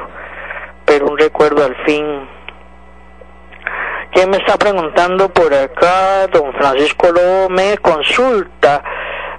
pero 0.86 1.08
un 1.08 1.18
recuerdo 1.18 1.66
al 1.66 1.76
fin. 1.84 2.06
¿Quién 4.12 4.30
me 4.30 4.38
está 4.38 4.58
preguntando 4.58 5.28
por 5.30 5.52
acá? 5.52 6.28
Don 6.28 6.54
Francisco 6.54 7.12
Lobo 7.12 7.50
me 7.50 7.76
consulta. 7.80 8.84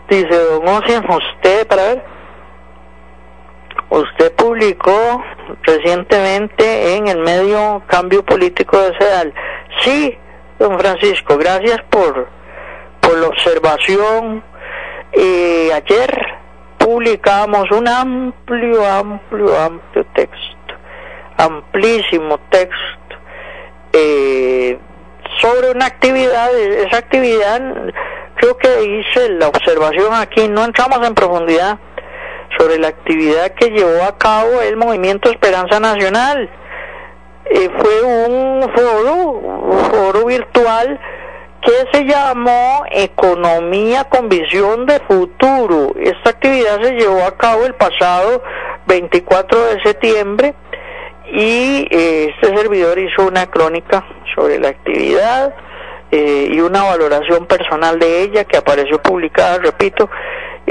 Dice, 0.09 0.37
don 0.37 0.67
Ocean, 0.67 1.05
usted, 1.09 1.65
para 1.69 1.83
ver, 1.83 2.05
usted 3.91 4.33
publicó 4.33 5.23
recientemente 5.63 6.97
en 6.97 7.07
el 7.07 7.19
medio 7.19 7.85
Cambio 7.87 8.25
Político 8.25 8.81
de 8.81 8.99
Sedal. 8.99 9.33
Sí, 9.79 10.19
don 10.63 10.79
Francisco, 10.79 11.37
gracias 11.37 11.79
por, 11.91 12.29
por 13.01 13.19
la 13.19 13.27
observación. 13.27 14.45
Eh, 15.13 15.71
ayer 15.75 16.11
publicamos 16.79 17.71
un 17.73 17.89
amplio, 17.89 18.87
amplio, 18.87 19.59
amplio 19.59 20.07
texto, 20.15 20.75
amplísimo 21.37 22.39
texto, 22.51 23.17
eh, 23.93 24.79
sobre 25.41 25.73
una 25.73 25.87
actividad, 25.87 26.57
esa 26.57 26.99
actividad, 26.99 27.61
creo 28.37 28.57
que 28.57 28.85
hice 28.85 29.31
la 29.31 29.49
observación 29.49 30.15
aquí, 30.15 30.49
no 30.49 30.65
entramos 30.65 31.07
en 31.07 31.15
profundidad 31.15 31.79
sobre 32.57 32.79
la 32.79 32.89
actividad 32.89 33.53
que 33.55 33.71
llevó 33.71 34.05
a 34.05 34.17
cabo 34.17 34.61
el 34.61 34.77
Movimiento 34.77 35.31
Esperanza 35.31 35.81
Nacional 35.81 36.49
eh, 37.45 37.71
fue 37.79 38.03
un 38.03 38.63
foro, 38.75 39.15
un 39.15 39.79
foro 39.91 40.27
virtual 40.27 41.01
que 41.63 41.73
se 41.93 42.05
llamó 42.05 42.85
Economía 42.91 44.05
con 44.05 44.29
Visión 44.29 44.87
de 44.87 44.99
Futuro. 45.01 45.93
Esta 45.97 46.31
actividad 46.31 46.83
se 46.83 46.93
llevó 46.93 47.23
a 47.25 47.37
cabo 47.37 47.65
el 47.65 47.75
pasado 47.75 48.43
24 48.87 49.65
de 49.67 49.83
septiembre 49.83 50.55
y 51.33 51.87
eh, 51.91 52.35
este 52.35 52.57
servidor 52.57 52.99
hizo 52.99 53.27
una 53.27 53.47
crónica 53.47 54.05
sobre 54.35 54.59
la 54.59 54.69
actividad 54.69 55.55
eh, 56.11 56.49
y 56.51 56.61
una 56.61 56.83
valoración 56.83 57.47
personal 57.47 57.99
de 57.99 58.23
ella 58.23 58.45
que 58.45 58.57
apareció 58.59 59.01
publicada, 59.01 59.59
repito, 59.59 60.11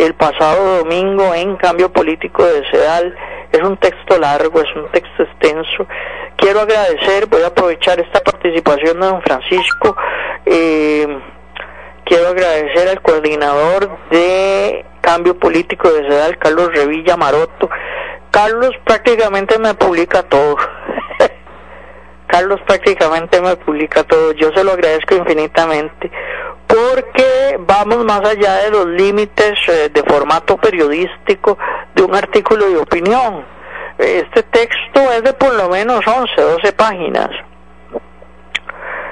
el 0.05 0.13
pasado 0.15 0.79
domingo 0.79 1.33
en 1.33 1.55
Cambio 1.57 1.91
Político 1.91 2.45
de 2.45 2.63
Sedal. 2.71 3.15
Es 3.51 3.61
un 3.61 3.77
texto 3.77 4.17
largo, 4.17 4.61
es 4.61 4.75
un 4.75 4.89
texto 4.91 5.23
extenso 5.23 5.87
quiero 6.41 6.61
agradecer, 6.61 7.27
voy 7.27 7.43
a 7.43 7.47
aprovechar 7.47 7.99
esta 7.99 8.19
participación 8.19 8.99
de 8.99 9.05
don 9.05 9.21
Francisco, 9.21 9.95
eh, 10.45 11.07
quiero 12.03 12.29
agradecer 12.29 12.89
al 12.89 13.01
coordinador 13.01 13.89
de 14.09 14.83
cambio 15.01 15.37
político 15.37 15.91
de 15.91 16.09
Sedal, 16.09 16.37
Carlos 16.39 16.73
Revilla 16.73 17.15
Maroto. 17.15 17.69
Carlos 18.31 18.71
prácticamente 18.85 19.59
me 19.59 19.75
publica 19.75 20.23
todo. 20.23 20.57
Carlos 22.27 22.59
prácticamente 22.65 23.39
me 23.41 23.55
publica 23.57 24.03
todo. 24.03 24.31
Yo 24.31 24.51
se 24.53 24.63
lo 24.63 24.71
agradezco 24.71 25.15
infinitamente 25.15 26.11
porque 26.71 27.59
vamos 27.59 28.05
más 28.05 28.21
allá 28.21 28.63
de 28.63 28.71
los 28.71 28.87
límites 28.87 29.53
eh, 29.67 29.89
de 29.93 30.03
formato 30.03 30.57
periodístico 30.57 31.57
de 31.93 32.03
un 32.03 32.15
artículo 32.15 32.69
de 32.69 32.77
opinión 32.77 33.43
este 34.01 34.43
texto 34.43 34.99
es 35.11 35.23
de 35.23 35.33
por 35.33 35.53
lo 35.53 35.69
menos 35.69 36.01
11, 36.05 36.41
12 36.41 36.73
páginas. 36.73 37.29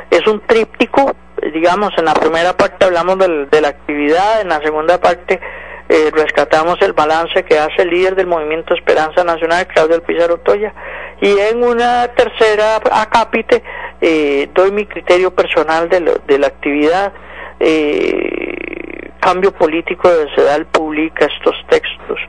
Es 0.09 0.25
un 0.25 0.41
tríptico, 0.41 1.15
digamos, 1.53 1.91
en 1.97 2.05
la 2.05 2.15
primera 2.15 2.57
parte 2.57 2.85
hablamos 2.85 3.17
de 3.19 3.61
la 3.61 3.67
actividad, 3.67 4.41
en 4.41 4.49
la 4.49 4.59
segunda 4.61 4.99
parte 4.99 5.39
eh, 5.89 6.11
rescatamos 6.11 6.81
el 6.81 6.93
balance 6.93 7.43
que 7.43 7.59
hace 7.59 7.83
el 7.83 7.89
líder 7.89 8.15
del 8.15 8.25
movimiento 8.25 8.73
Esperanza 8.73 9.23
Nacional, 9.23 9.67
Claudio 9.67 10.01
Pizarro 10.03 10.37
Toya, 10.37 10.73
y 11.21 11.37
en 11.37 11.63
una 11.63 12.07
tercera 12.09 12.77
acápite 12.91 13.61
eh, 14.01 14.49
doy 14.55 14.71
mi 14.71 14.87
criterio 14.87 15.31
personal 15.35 15.87
de, 15.89 16.19
de 16.25 16.39
la 16.39 16.47
actividad. 16.47 17.13
Eh, 17.59 19.11
cambio 19.19 19.51
político 19.51 20.09
de 20.09 20.33
CEDAL 20.35 20.65
publica 20.67 21.25
estos 21.25 21.55
textos 21.69 22.19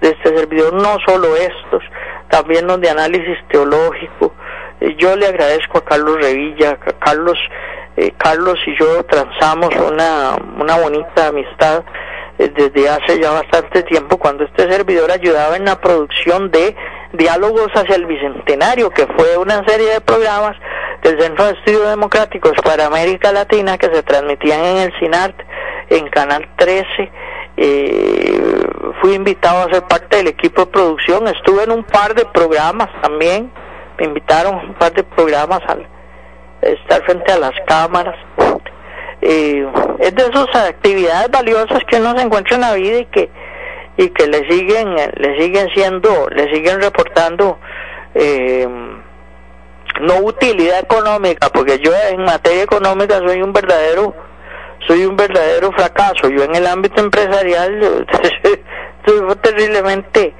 de 0.00 0.10
este 0.10 0.36
servidor, 0.36 0.74
no 0.74 0.98
solo 1.06 1.34
estos, 1.36 1.82
también 2.28 2.66
los 2.66 2.80
de 2.80 2.90
análisis 2.90 3.38
teológico. 3.48 4.34
Eh, 4.80 4.94
yo 4.98 5.16
le 5.16 5.26
agradezco 5.26 5.78
a 5.78 5.84
Carlos 5.84 6.16
Revilla, 6.20 6.78
Carlos, 7.00 7.38
eh, 7.96 8.12
Carlos 8.18 8.58
y 8.66 8.78
yo 8.78 9.04
transamos 9.04 9.74
una, 9.76 10.36
una 10.60 10.78
bonita 10.78 11.28
amistad 11.28 11.84
eh, 12.38 12.52
desde 12.54 12.88
hace 12.88 13.20
ya 13.20 13.30
bastante 13.30 13.82
tiempo 13.84 14.18
cuando 14.18 14.44
este 14.44 14.70
servidor 14.70 15.10
ayudaba 15.10 15.56
en 15.56 15.64
la 15.64 15.80
producción 15.80 16.50
de 16.50 16.74
Diálogos 17.12 17.68
hacia 17.74 17.94
el 17.94 18.06
Bicentenario, 18.06 18.90
que 18.90 19.06
fue 19.06 19.36
una 19.36 19.64
serie 19.66 19.94
de 19.94 20.00
programas 20.00 20.56
del 21.04 21.20
Centro 21.20 21.44
de 21.44 21.52
Estudios 21.52 21.90
Democráticos 21.90 22.52
para 22.64 22.86
América 22.86 23.30
Latina 23.30 23.76
que 23.76 23.94
se 23.94 24.02
transmitían 24.02 24.58
en 24.64 24.76
el 24.78 24.92
CINART, 24.98 25.36
en 25.90 26.08
Canal 26.08 26.48
13. 26.56 27.12
Eh, 27.58 28.66
fui 29.00 29.14
invitado 29.14 29.68
a 29.68 29.72
ser 29.72 29.82
parte 29.82 30.16
del 30.16 30.28
equipo 30.28 30.64
de 30.64 30.72
producción, 30.72 31.28
estuve 31.28 31.64
en 31.64 31.72
un 31.72 31.84
par 31.84 32.14
de 32.14 32.24
programas 32.24 32.88
también, 33.02 33.52
me 33.98 34.06
invitaron 34.06 34.54
a 34.54 34.62
un 34.62 34.74
par 34.74 34.92
de 34.94 35.04
programas 35.04 35.60
al 35.68 35.86
estar 36.62 37.04
frente 37.04 37.32
a 37.32 37.38
las 37.38 37.52
cámaras. 37.66 38.16
Eh, 39.20 39.66
es 40.00 40.14
de 40.14 40.22
esas 40.22 40.56
actividades 40.56 41.30
valiosas 41.30 41.80
que 41.86 41.96
uno 41.96 42.16
se 42.16 42.24
encuentra 42.24 42.56
en 42.56 42.60
la 42.62 42.74
vida 42.74 42.98
y 42.98 43.06
que 43.06 43.30
y 43.96 44.08
que 44.08 44.26
le 44.26 44.50
siguen 44.50 44.96
le 44.96 45.40
siguen 45.40 45.68
siendo 45.72 46.28
le 46.30 46.52
siguen 46.52 46.80
reportando 46.80 47.58
eh, 48.14 48.66
no 50.00 50.18
utilidad 50.18 50.80
económica 50.80 51.48
porque 51.50 51.78
yo 51.78 51.92
en 52.10 52.24
materia 52.24 52.62
económica 52.62 53.18
soy 53.18 53.42
un 53.42 53.52
verdadero 53.52 54.14
soy 54.86 55.06
un 55.06 55.16
verdadero 55.16 55.72
fracaso. 55.72 56.28
Yo 56.28 56.44
en 56.44 56.54
el 56.54 56.66
ámbito 56.66 57.00
empresarial 57.00 58.06
soy 59.06 59.36
terriblemente 59.36 60.34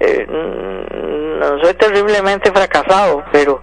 eh, 0.00 0.26
no 0.28 1.62
soy 1.62 1.74
terriblemente 1.74 2.50
fracasado 2.50 3.24
pero 3.32 3.60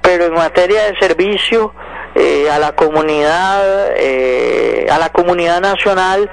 pero 0.00 0.26
en 0.26 0.34
materia 0.34 0.84
de 0.84 0.98
servicio 0.98 1.72
eh, 2.14 2.50
a 2.50 2.58
la 2.58 2.72
comunidad 2.72 3.92
eh, 3.96 4.86
a 4.90 4.98
la 4.98 5.10
comunidad 5.10 5.60
nacional 5.60 6.30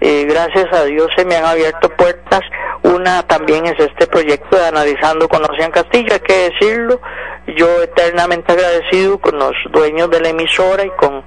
eh, 0.00 0.24
gracias 0.24 0.66
a 0.72 0.84
Dios 0.84 1.08
se 1.14 1.24
me 1.24 1.36
han 1.36 1.44
abierto 1.44 1.90
puertas. 1.90 2.40
Una 2.82 3.22
también 3.24 3.66
es 3.66 3.78
este 3.78 4.06
proyecto 4.06 4.56
de 4.56 4.66
Analizando 4.66 5.28
con 5.28 5.44
Ocean 5.44 5.70
Castillo, 5.70 6.14
hay 6.14 6.20
que 6.20 6.50
decirlo. 6.50 7.00
Yo 7.56 7.82
eternamente 7.82 8.52
agradecido 8.52 9.18
con 9.18 9.38
los 9.38 9.52
dueños 9.70 10.10
de 10.10 10.20
la 10.20 10.30
emisora 10.30 10.84
y 10.84 10.90
con, 10.90 11.22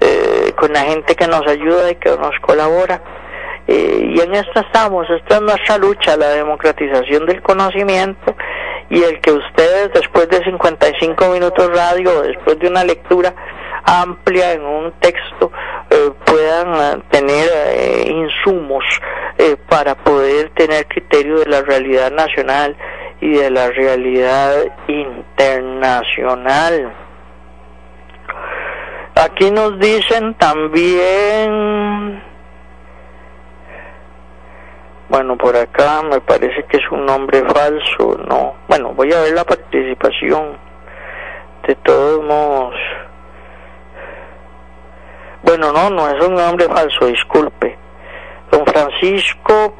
eh, 0.00 0.52
con 0.56 0.72
la 0.72 0.80
gente 0.80 1.14
que 1.14 1.28
nos 1.28 1.46
ayuda 1.46 1.92
y 1.92 1.96
que 1.96 2.10
nos 2.10 2.34
colabora. 2.40 3.00
Eh, 3.68 4.14
y 4.14 4.20
en 4.20 4.34
esto 4.34 4.60
estamos, 4.60 5.08
esta 5.10 5.36
es 5.36 5.42
nuestra 5.42 5.78
lucha, 5.78 6.16
la 6.16 6.30
democratización 6.30 7.26
del 7.26 7.42
conocimiento 7.42 8.34
y 8.88 9.02
el 9.02 9.20
que 9.20 9.30
ustedes 9.30 9.92
después 9.92 10.28
de 10.30 10.42
55 10.42 11.28
minutos 11.28 11.70
radio, 11.76 12.22
después 12.22 12.58
de 12.58 12.66
una 12.66 12.82
lectura 12.82 13.34
amplia 13.84 14.52
en 14.52 14.64
un 14.64 14.92
texto, 15.00 15.52
eh, 15.90 16.12
puedan 16.24 16.74
eh, 16.74 17.02
tener 17.10 17.50
eh, 17.52 18.04
insumos 18.08 18.84
para 19.68 19.94
poder 19.94 20.50
tener 20.50 20.88
criterio 20.88 21.38
de 21.38 21.46
la 21.46 21.62
realidad 21.62 22.10
nacional 22.10 22.76
y 23.20 23.36
de 23.36 23.50
la 23.50 23.70
realidad 23.70 24.64
internacional. 24.88 26.92
Aquí 29.14 29.52
nos 29.52 29.78
dicen 29.78 30.34
también, 30.34 32.20
bueno, 35.08 35.36
por 35.36 35.56
acá 35.56 36.02
me 36.02 36.20
parece 36.20 36.64
que 36.64 36.78
es 36.78 36.90
un 36.90 37.06
nombre 37.06 37.44
falso, 37.44 38.18
no, 38.28 38.56
bueno, 38.68 38.92
voy 38.94 39.12
a 39.12 39.20
ver 39.20 39.34
la 39.34 39.44
participación, 39.44 40.58
de 41.66 41.76
todos 41.76 42.24
modos. 42.24 42.74
Bueno, 45.42 45.72
no, 45.72 45.90
no 45.90 46.08
es 46.08 46.24
un 46.24 46.34
nombre 46.34 46.66
falso, 46.66 47.06
disculpe. 47.06 47.76
Don 48.50 48.64
Francisco 48.66 49.74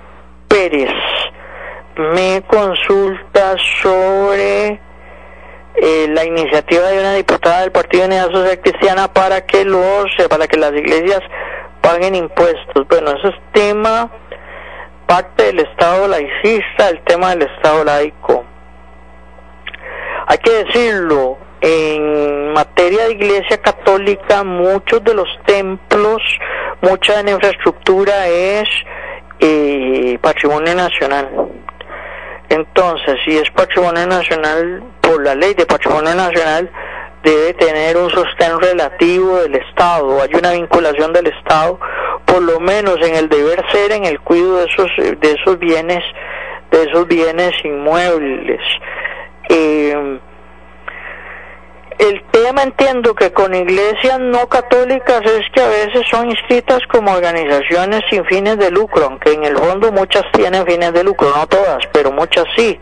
Pérez 0.47 0.93
me 1.97 2.43
consulta 2.47 3.57
sobre 3.83 4.81
eh, 5.75 6.07
la 6.11 6.25
iniciativa 6.25 6.87
de 6.89 7.01
una 7.01 7.15
diputada 7.15 7.63
del 7.63 7.73
Partido 7.73 8.03
de 8.03 8.09
Unidad 8.09 8.31
Social 8.31 8.61
Cristiana 8.61 9.13
para 9.13 9.45
que 9.47 9.65
los, 9.65 10.07
para 10.29 10.47
que 10.47 10.57
las 10.57 10.73
iglesias 10.73 11.21
paguen 11.81 12.15
impuestos. 12.15 12.87
Bueno, 12.89 13.11
eso 13.13 13.29
es 13.29 13.35
tema 13.53 14.11
parte 15.07 15.45
del 15.45 15.61
Estado 15.61 16.07
laicista, 16.07 16.91
el 16.91 17.01
tema 17.05 17.31
del 17.31 17.49
Estado 17.51 17.85
laico. 17.85 18.45
Hay 20.27 20.39
que 20.39 20.65
decirlo, 20.65 21.39
en 21.61 22.53
materia 22.53 23.05
de 23.07 23.13
iglesia 23.13 23.59
católica, 23.61 24.45
muchos 24.45 25.03
de 25.05 25.15
los 25.15 25.29
templos, 25.47 26.23
mucha 26.81 27.17
de 27.17 27.25
la 27.25 27.31
infraestructura 27.33 28.29
es 28.29 28.69
eh, 29.41 30.19
patrimonio 30.21 30.75
nacional. 30.75 31.29
Entonces, 32.49 33.17
si 33.25 33.37
es 33.37 33.51
patrimonio 33.51 34.07
nacional, 34.07 34.83
por 35.01 35.23
la 35.23 35.35
ley 35.35 35.55
de 35.55 35.67
patrimonio 35.67 36.15
nacional, 36.15 36.71
debe 37.23 37.53
tener 37.55 37.97
un 37.97 38.09
sostén 38.11 38.59
relativo 38.61 39.39
del 39.41 39.57
Estado, 39.57 40.23
hay 40.23 40.31
una 40.35 40.53
vinculación 40.53 41.13
del 41.13 41.27
Estado, 41.27 41.79
por 42.25 42.43
lo 42.43 42.61
menos 42.61 42.97
en 43.03 43.17
el 43.17 43.29
deber 43.29 43.65
ser, 43.71 43.93
en 43.93 44.05
el 44.05 44.21
cuidado 44.21 44.59
de 44.59 44.65
esos, 44.65 45.21
de 45.21 45.33
esos 45.33 45.59
bienes, 45.59 46.03
de 46.71 46.83
esos 46.85 47.07
bienes 47.07 47.53
inmuebles. 47.65 48.61
Eh, 49.51 50.21
el 51.99 52.25
tema 52.31 52.63
entiendo 52.63 53.15
que 53.15 53.33
con 53.33 53.55
iglesias 53.55 54.21
no 54.21 54.49
católicas 54.49 55.21
es 55.25 55.45
que 55.53 55.61
a 55.61 55.69
veces 55.69 56.03
son 56.09 56.31
inscritas 56.31 56.81
como 56.87 57.13
organizaciones 57.13 58.03
sin 58.09 58.25
fines 58.27 58.57
de 58.57 58.71
lucro, 58.71 59.07
aunque 59.07 59.33
en 59.33 59.45
el 59.45 59.57
fondo 59.57 59.91
muchas 59.91 60.23
tienen 60.33 60.65
fines 60.65 60.93
de 60.93 61.03
lucro, 61.03 61.29
no 61.35 61.47
todas, 61.49 61.85
pero 61.93 62.13
muchas 62.13 62.45
sí. 62.57 62.79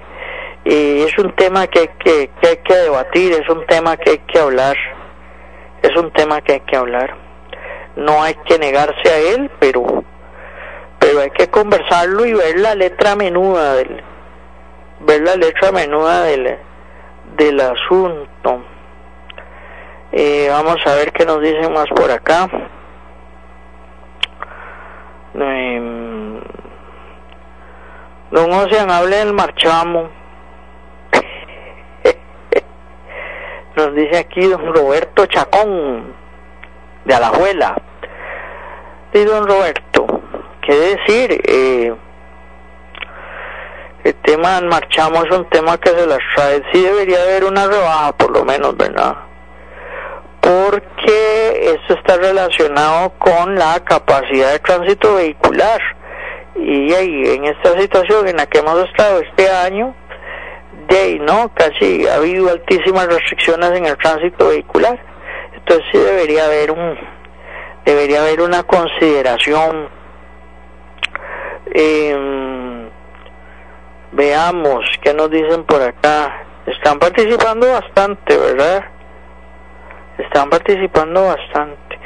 Y 0.64 1.02
es 1.02 1.16
un 1.18 1.34
tema 1.34 1.66
que, 1.66 1.88
que, 1.98 2.30
que 2.40 2.48
hay 2.48 2.56
que 2.58 2.74
debatir, 2.74 3.32
es 3.32 3.48
un 3.48 3.64
tema 3.66 3.96
que 3.96 4.10
hay 4.10 4.18
que 4.18 4.38
hablar, 4.38 4.76
es 5.82 5.96
un 5.96 6.12
tema 6.12 6.42
que 6.42 6.54
hay 6.54 6.60
que 6.60 6.76
hablar. 6.76 7.16
No 7.96 8.22
hay 8.22 8.34
que 8.46 8.58
negarse 8.58 9.08
a 9.08 9.16
él, 9.16 9.50
pero, 9.58 10.04
pero 10.98 11.20
hay 11.20 11.30
que 11.30 11.48
conversarlo 11.48 12.26
y 12.26 12.34
ver 12.34 12.58
la 12.58 12.74
letra 12.74 13.16
menuda 13.16 13.74
del, 13.76 14.02
ver 15.00 15.22
la 15.22 15.36
letra 15.36 15.72
menuda 15.72 16.24
del, 16.24 16.58
del 17.38 17.60
asunto. 17.60 18.75
Eh, 20.18 20.48
vamos 20.48 20.78
a 20.86 20.94
ver 20.94 21.12
qué 21.12 21.26
nos 21.26 21.42
dicen 21.42 21.74
más 21.74 21.84
por 21.94 22.10
acá. 22.10 22.48
Eh, 25.34 26.40
don 28.30 28.50
Ocean, 28.50 28.90
hable 28.90 29.14
del 29.14 29.34
marchamo. 29.34 30.08
nos 33.76 33.94
dice 33.94 34.16
aquí 34.16 34.46
don 34.46 34.74
Roberto 34.74 35.26
Chacón, 35.26 36.14
de 37.04 37.14
Alajuela. 37.14 37.76
Y 39.12 39.22
don 39.22 39.46
Roberto, 39.46 40.22
¿qué 40.62 40.74
decir? 40.74 41.42
Eh, 41.46 41.94
el 44.02 44.14
tema 44.22 44.54
del 44.54 44.70
marchamo 44.70 45.22
es 45.24 45.30
un 45.30 45.46
tema 45.50 45.76
que 45.76 45.90
se 45.90 46.06
las 46.06 46.20
trae. 46.34 46.62
Sí 46.72 46.82
debería 46.82 47.20
haber 47.20 47.44
una 47.44 47.66
rebaja, 47.66 48.16
por 48.16 48.30
lo 48.30 48.46
menos, 48.46 48.74
¿verdad? 48.78 49.25
Porque 50.46 51.72
esto 51.74 51.94
está 51.94 52.16
relacionado 52.18 53.12
con 53.18 53.56
la 53.56 53.82
capacidad 53.84 54.52
de 54.52 54.60
tránsito 54.60 55.16
vehicular. 55.16 55.80
Y 56.54 56.92
ahí, 56.94 57.22
en 57.34 57.46
esta 57.46 57.78
situación 57.80 58.28
en 58.28 58.36
la 58.36 58.46
que 58.46 58.60
hemos 58.60 58.78
estado 58.88 59.20
este 59.20 59.50
año, 59.50 59.92
de 60.88 61.18
¿no? 61.18 61.52
Casi 61.52 62.06
ha 62.06 62.14
habido 62.14 62.48
altísimas 62.48 63.08
restricciones 63.08 63.72
en 63.72 63.86
el 63.86 63.96
tránsito 63.98 64.48
vehicular. 64.48 64.96
Entonces 65.52 65.84
sí 65.90 65.98
debería 65.98 66.44
haber 66.44 66.70
un 66.70 66.96
debería 67.84 68.20
haber 68.20 68.40
una 68.40 68.62
consideración 68.62 69.88
eh, 71.72 72.88
veamos 74.12 74.84
qué 75.02 75.12
nos 75.14 75.30
dicen 75.30 75.64
por 75.64 75.82
acá 75.82 76.46
están 76.66 76.98
participando 76.98 77.70
bastante 77.70 78.36
verdad 78.36 78.95
están 80.18 80.50
participando 80.50 81.26
bastante. 81.26 81.98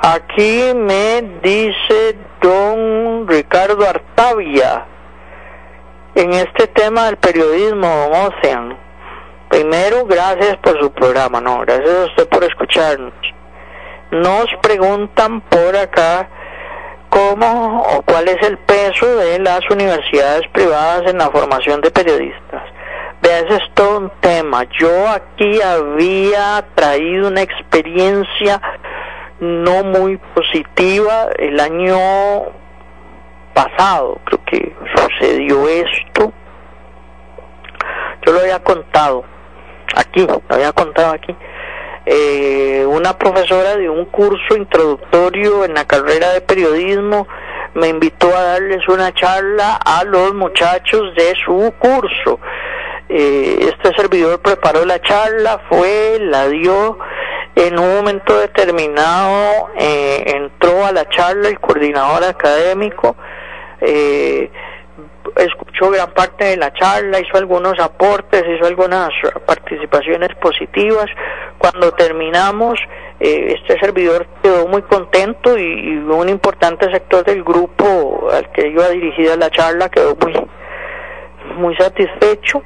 Aquí 0.00 0.72
me 0.74 1.22
dice 1.42 2.16
don 2.40 3.26
Ricardo 3.26 3.88
Artavia, 3.88 4.84
en 6.14 6.32
este 6.32 6.66
tema 6.68 7.06
del 7.06 7.16
periodismo, 7.16 7.86
don 7.86 8.26
Ocean. 8.26 8.76
Primero, 9.48 10.04
gracias 10.06 10.56
por 10.58 10.78
su 10.80 10.90
programa, 10.92 11.40
no, 11.40 11.60
gracias 11.60 11.88
a 11.88 12.04
usted 12.06 12.28
por 12.28 12.44
escucharnos. 12.44 13.14
Nos 14.10 14.46
preguntan 14.62 15.40
por 15.42 15.76
acá 15.76 16.28
cómo 17.08 17.82
o 17.82 18.02
cuál 18.02 18.28
es 18.28 18.46
el 18.46 18.58
peso 18.58 19.16
de 19.16 19.38
las 19.38 19.60
universidades 19.70 20.46
privadas 20.52 21.02
en 21.06 21.18
la 21.18 21.30
formación 21.30 21.80
de 21.80 21.90
periodistas. 21.90 22.62
Ese 23.26 23.56
es 23.56 23.74
todo 23.74 23.98
un 23.98 24.12
tema. 24.20 24.62
Yo 24.78 25.08
aquí 25.08 25.60
había 25.60 26.64
traído 26.76 27.26
una 27.26 27.42
experiencia 27.42 28.62
no 29.40 29.82
muy 29.82 30.16
positiva 30.16 31.26
el 31.36 31.58
año 31.58 31.98
pasado, 33.52 34.20
creo 34.24 34.44
que 34.44 34.76
sucedió 34.94 35.68
esto. 35.68 36.32
Yo 38.24 38.32
lo 38.32 38.40
había 38.40 38.60
contado 38.60 39.24
aquí, 39.96 40.24
lo 40.24 40.40
había 40.48 40.72
contado 40.72 41.12
aquí. 41.14 41.34
eh, 42.06 42.86
una 42.86 43.18
profesora 43.18 43.76
de 43.76 43.90
un 43.90 44.04
curso 44.04 44.56
introductorio 44.56 45.64
en 45.64 45.74
la 45.74 45.84
carrera 45.84 46.30
de 46.32 46.40
periodismo 46.40 47.26
me 47.74 47.88
invitó 47.88 48.28
a 48.28 48.42
darles 48.42 48.86
una 48.88 49.12
charla 49.12 49.80
a 49.84 50.04
los 50.04 50.32
muchachos 50.32 51.12
de 51.16 51.34
su 51.44 51.74
curso. 51.80 52.38
Eh, 53.08 53.58
este 53.60 53.94
servidor 53.94 54.40
preparó 54.40 54.84
la 54.84 55.00
charla, 55.00 55.60
fue, 55.68 56.18
la 56.20 56.48
dio, 56.48 56.98
en 57.54 57.78
un 57.78 57.96
momento 57.96 58.36
determinado 58.36 59.68
eh, 59.78 60.24
entró 60.26 60.84
a 60.84 60.92
la 60.92 61.08
charla 61.08 61.48
el 61.48 61.60
coordinador 61.60 62.24
académico, 62.24 63.16
eh, 63.80 64.50
escuchó 65.36 65.90
gran 65.90 66.10
parte 66.14 66.46
de 66.46 66.56
la 66.56 66.72
charla, 66.72 67.20
hizo 67.20 67.36
algunos 67.36 67.78
aportes, 67.78 68.42
hizo 68.48 68.66
algunas 68.66 69.10
participaciones 69.46 70.34
positivas. 70.40 71.06
Cuando 71.58 71.92
terminamos, 71.92 72.78
este 73.20 73.78
servidor 73.78 74.26
quedó 74.42 74.66
muy 74.66 74.82
contento 74.82 75.56
y, 75.56 75.98
un 75.98 76.28
importante 76.28 76.90
sector 76.90 77.24
del 77.24 77.44
grupo 77.44 78.28
al 78.32 78.50
que 78.52 78.68
iba 78.68 78.88
dirigida 78.88 79.36
la 79.36 79.50
charla 79.50 79.88
quedó 79.90 80.16
muy, 80.16 80.34
muy 81.56 81.76
satisfecho. 81.76 82.62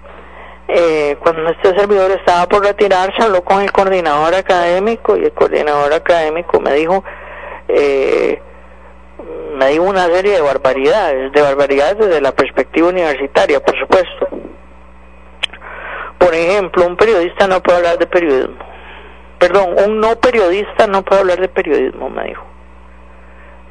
Eh, 0.72 1.16
cuando 1.18 1.50
este 1.50 1.76
servidor 1.76 2.12
estaba 2.12 2.46
por 2.46 2.64
retirarse, 2.64 3.20
habló 3.20 3.42
con 3.42 3.60
el 3.60 3.72
coordinador 3.72 4.32
académico 4.36 5.16
y 5.16 5.24
el 5.24 5.32
coordinador 5.32 5.92
académico 5.92 6.60
me 6.60 6.74
dijo, 6.74 7.02
eh, 7.66 8.40
me 9.56 9.66
dijo 9.70 9.82
una 9.82 10.06
serie 10.06 10.34
de 10.34 10.40
barbaridades, 10.40 11.32
de 11.32 11.42
barbaridades 11.42 11.98
desde 11.98 12.20
la 12.20 12.30
perspectiva 12.30 12.88
universitaria, 12.88 13.58
por 13.58 13.76
supuesto. 13.80 14.28
Por 16.18 16.34
ejemplo, 16.34 16.86
un 16.86 16.96
periodista 16.96 17.48
no 17.48 17.60
puede 17.60 17.78
hablar 17.78 17.98
de 17.98 18.06
periodismo. 18.06 18.64
Perdón, 19.40 19.74
un 19.84 19.98
no 19.98 20.20
periodista 20.20 20.86
no 20.86 21.02
puede 21.02 21.22
hablar 21.22 21.40
de 21.40 21.48
periodismo, 21.48 22.10
me 22.10 22.26
dijo. 22.26 22.44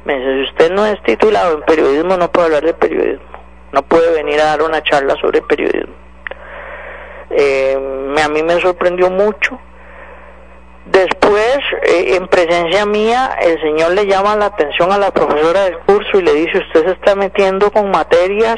Me 0.04 0.18
dice, 0.18 0.34
si 0.34 0.50
usted 0.50 0.72
no 0.72 0.84
es 0.84 1.02
titulado 1.04 1.54
en 1.54 1.62
periodismo, 1.62 2.18
no 2.18 2.30
puede 2.30 2.48
hablar 2.48 2.64
de 2.64 2.74
periodismo. 2.74 3.24
No 3.72 3.80
puede 3.80 4.12
venir 4.12 4.38
a 4.42 4.56
dar 4.56 4.62
una 4.62 4.82
charla 4.82 5.14
sobre 5.18 5.40
periodismo 5.40 6.09
eh, 7.30 7.78
a 8.22 8.28
mí 8.28 8.42
me 8.42 8.60
sorprendió 8.60 9.10
mucho. 9.10 9.58
Después, 10.86 11.58
eh, 11.82 12.16
en 12.16 12.26
presencia 12.26 12.84
mía, 12.84 13.36
el 13.40 13.60
señor 13.60 13.92
le 13.92 14.06
llama 14.06 14.34
la 14.34 14.46
atención 14.46 14.90
a 14.90 14.98
la 14.98 15.10
profesora 15.12 15.64
del 15.64 15.78
curso 15.80 16.18
y 16.18 16.22
le 16.22 16.34
dice, 16.34 16.58
usted 16.58 16.84
se 16.84 16.92
está 16.92 17.14
metiendo 17.14 17.70
con 17.70 17.90
materias 17.90 18.56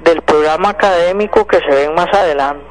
del 0.00 0.20
programa 0.22 0.70
académico 0.70 1.46
que 1.46 1.58
se 1.58 1.74
ven 1.74 1.94
más 1.94 2.12
adelante. 2.12 2.64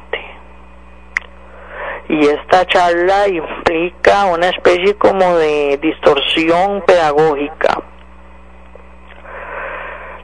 Y 2.08 2.26
esta 2.26 2.66
charla 2.66 3.26
implica 3.28 4.26
una 4.26 4.50
especie 4.50 4.94
como 4.96 5.36
de 5.36 5.78
distorsión 5.80 6.82
pedagógica. 6.82 7.82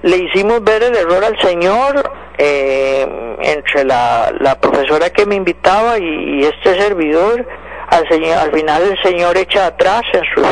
Le 0.03 0.17
hicimos 0.17 0.65
ver 0.65 0.83
el 0.83 0.97
error 0.97 1.23
al 1.23 1.39
señor, 1.41 2.11
eh, 2.39 3.37
entre 3.43 3.85
la, 3.85 4.33
la, 4.41 4.59
profesora 4.59 5.11
que 5.11 5.27
me 5.27 5.35
invitaba 5.35 5.99
y, 5.99 6.41
este 6.41 6.81
servidor, 6.81 7.47
al, 7.89 8.09
señor, 8.09 8.39
al 8.39 8.53
final 8.53 8.83
el 8.83 9.03
señor 9.03 9.37
echa 9.37 9.67
atrás 9.67 10.03
en 10.15 10.23
sus, 10.35 10.47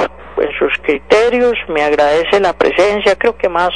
en 0.44 0.52
sus 0.58 0.76
criterios, 0.82 1.54
me 1.68 1.82
agradece 1.82 2.40
la 2.40 2.52
presencia, 2.52 3.16
creo 3.16 3.38
que 3.38 3.48
más 3.48 3.70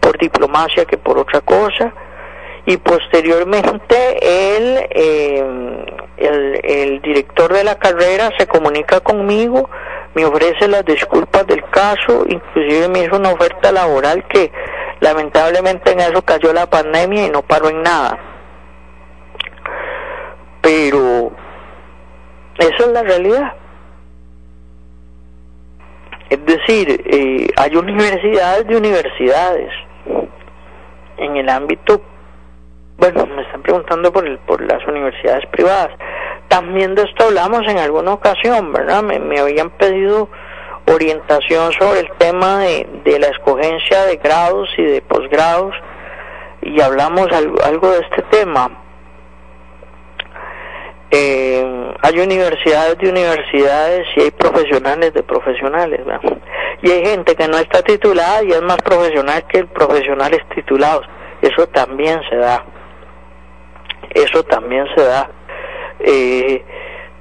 por 0.00 0.18
diplomacia 0.18 0.84
que 0.84 0.98
por 0.98 1.18
otra 1.18 1.40
cosa, 1.40 1.94
y 2.66 2.76
posteriormente 2.76 3.96
él, 4.20 4.86
eh, 4.90 5.84
el, 6.18 6.60
el 6.62 7.00
director 7.00 7.54
de 7.54 7.64
la 7.64 7.78
carrera 7.78 8.30
se 8.36 8.46
comunica 8.46 9.00
conmigo, 9.00 9.70
me 10.14 10.26
ofrece 10.26 10.68
las 10.68 10.84
disculpas 10.84 11.46
del 11.46 11.62
caso, 11.70 12.24
inclusive 12.28 12.88
me 12.88 13.04
hizo 13.04 13.16
una 13.16 13.30
oferta 13.30 13.72
laboral 13.72 14.26
que 14.28 14.50
Lamentablemente 15.00 15.92
en 15.92 16.00
eso 16.00 16.22
cayó 16.22 16.52
la 16.52 16.66
pandemia 16.68 17.26
y 17.26 17.30
no 17.30 17.42
paró 17.42 17.68
en 17.68 17.82
nada. 17.82 18.18
Pero 20.62 21.32
esa 22.58 22.76
es 22.76 22.88
la 22.88 23.02
realidad. 23.02 23.52
Es 26.30 26.44
decir, 26.44 27.02
eh, 27.06 27.46
hay 27.56 27.76
universidades 27.76 28.66
de 28.66 28.76
universidades. 28.76 29.72
En 31.18 31.36
el 31.36 31.48
ámbito, 31.48 32.02
bueno, 32.98 33.26
me 33.26 33.42
están 33.42 33.62
preguntando 33.62 34.12
por, 34.12 34.26
el, 34.26 34.38
por 34.38 34.60
las 34.60 34.84
universidades 34.86 35.46
privadas. 35.46 35.90
También 36.48 36.94
de 36.94 37.02
esto 37.02 37.24
hablamos 37.24 37.62
en 37.68 37.78
alguna 37.78 38.12
ocasión, 38.12 38.72
¿verdad? 38.72 39.02
Me, 39.02 39.18
me 39.18 39.38
habían 39.38 39.70
pedido 39.70 40.28
orientación 40.86 41.72
sobre 41.72 42.00
el 42.00 42.10
tema 42.18 42.60
de, 42.60 43.18
la 43.18 43.28
escogencia 43.28 44.04
de 44.04 44.16
grados 44.16 44.68
y 44.78 44.82
de 44.82 45.02
posgrados 45.02 45.74
y 46.62 46.80
hablamos 46.80 47.28
algo, 47.32 47.90
de 47.90 48.00
este 48.00 48.22
tema. 48.30 48.70
Eh, 51.10 51.94
hay 52.02 52.18
universidades 52.18 52.98
de 52.98 53.10
universidades 53.10 54.06
y 54.16 54.22
hay 54.22 54.30
profesionales 54.32 55.14
de 55.14 55.22
profesionales, 55.22 56.00
y 56.82 56.90
hay 56.90 57.06
gente 57.06 57.34
que 57.36 57.48
no 57.48 57.58
está 57.58 57.82
titulada 57.82 58.42
y 58.42 58.50
es 58.50 58.62
más 58.62 58.76
profesional 58.78 59.44
que 59.46 59.64
profesionales 59.64 60.40
titulados. 60.54 61.06
Eso 61.40 61.66
también 61.68 62.20
se 62.28 62.36
da. 62.36 62.64
Eso 64.14 64.42
también 64.44 64.86
se 64.94 65.04
da. 65.04 65.30
Eh, 66.00 66.64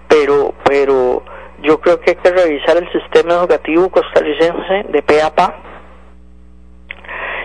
pero, 0.07 0.53
pero 0.63 1.23
yo 1.65 1.79
creo 1.79 1.99
que 1.99 2.11
hay 2.11 2.15
que 2.17 2.31
revisar 2.31 2.77
el 2.77 2.91
sistema 2.91 3.33
educativo 3.33 3.89
costarricense 3.89 4.85
de 4.89 5.01
pe 5.01 5.21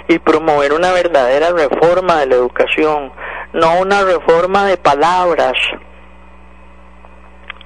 y 0.09 0.19
promover 0.19 0.73
una 0.73 0.93
verdadera 0.93 1.51
reforma 1.53 2.21
de 2.21 2.27
la 2.27 2.35
educación, 2.35 3.13
no 3.53 3.81
una 3.81 4.03
reforma 4.03 4.67
de 4.67 4.77
palabras, 4.77 5.53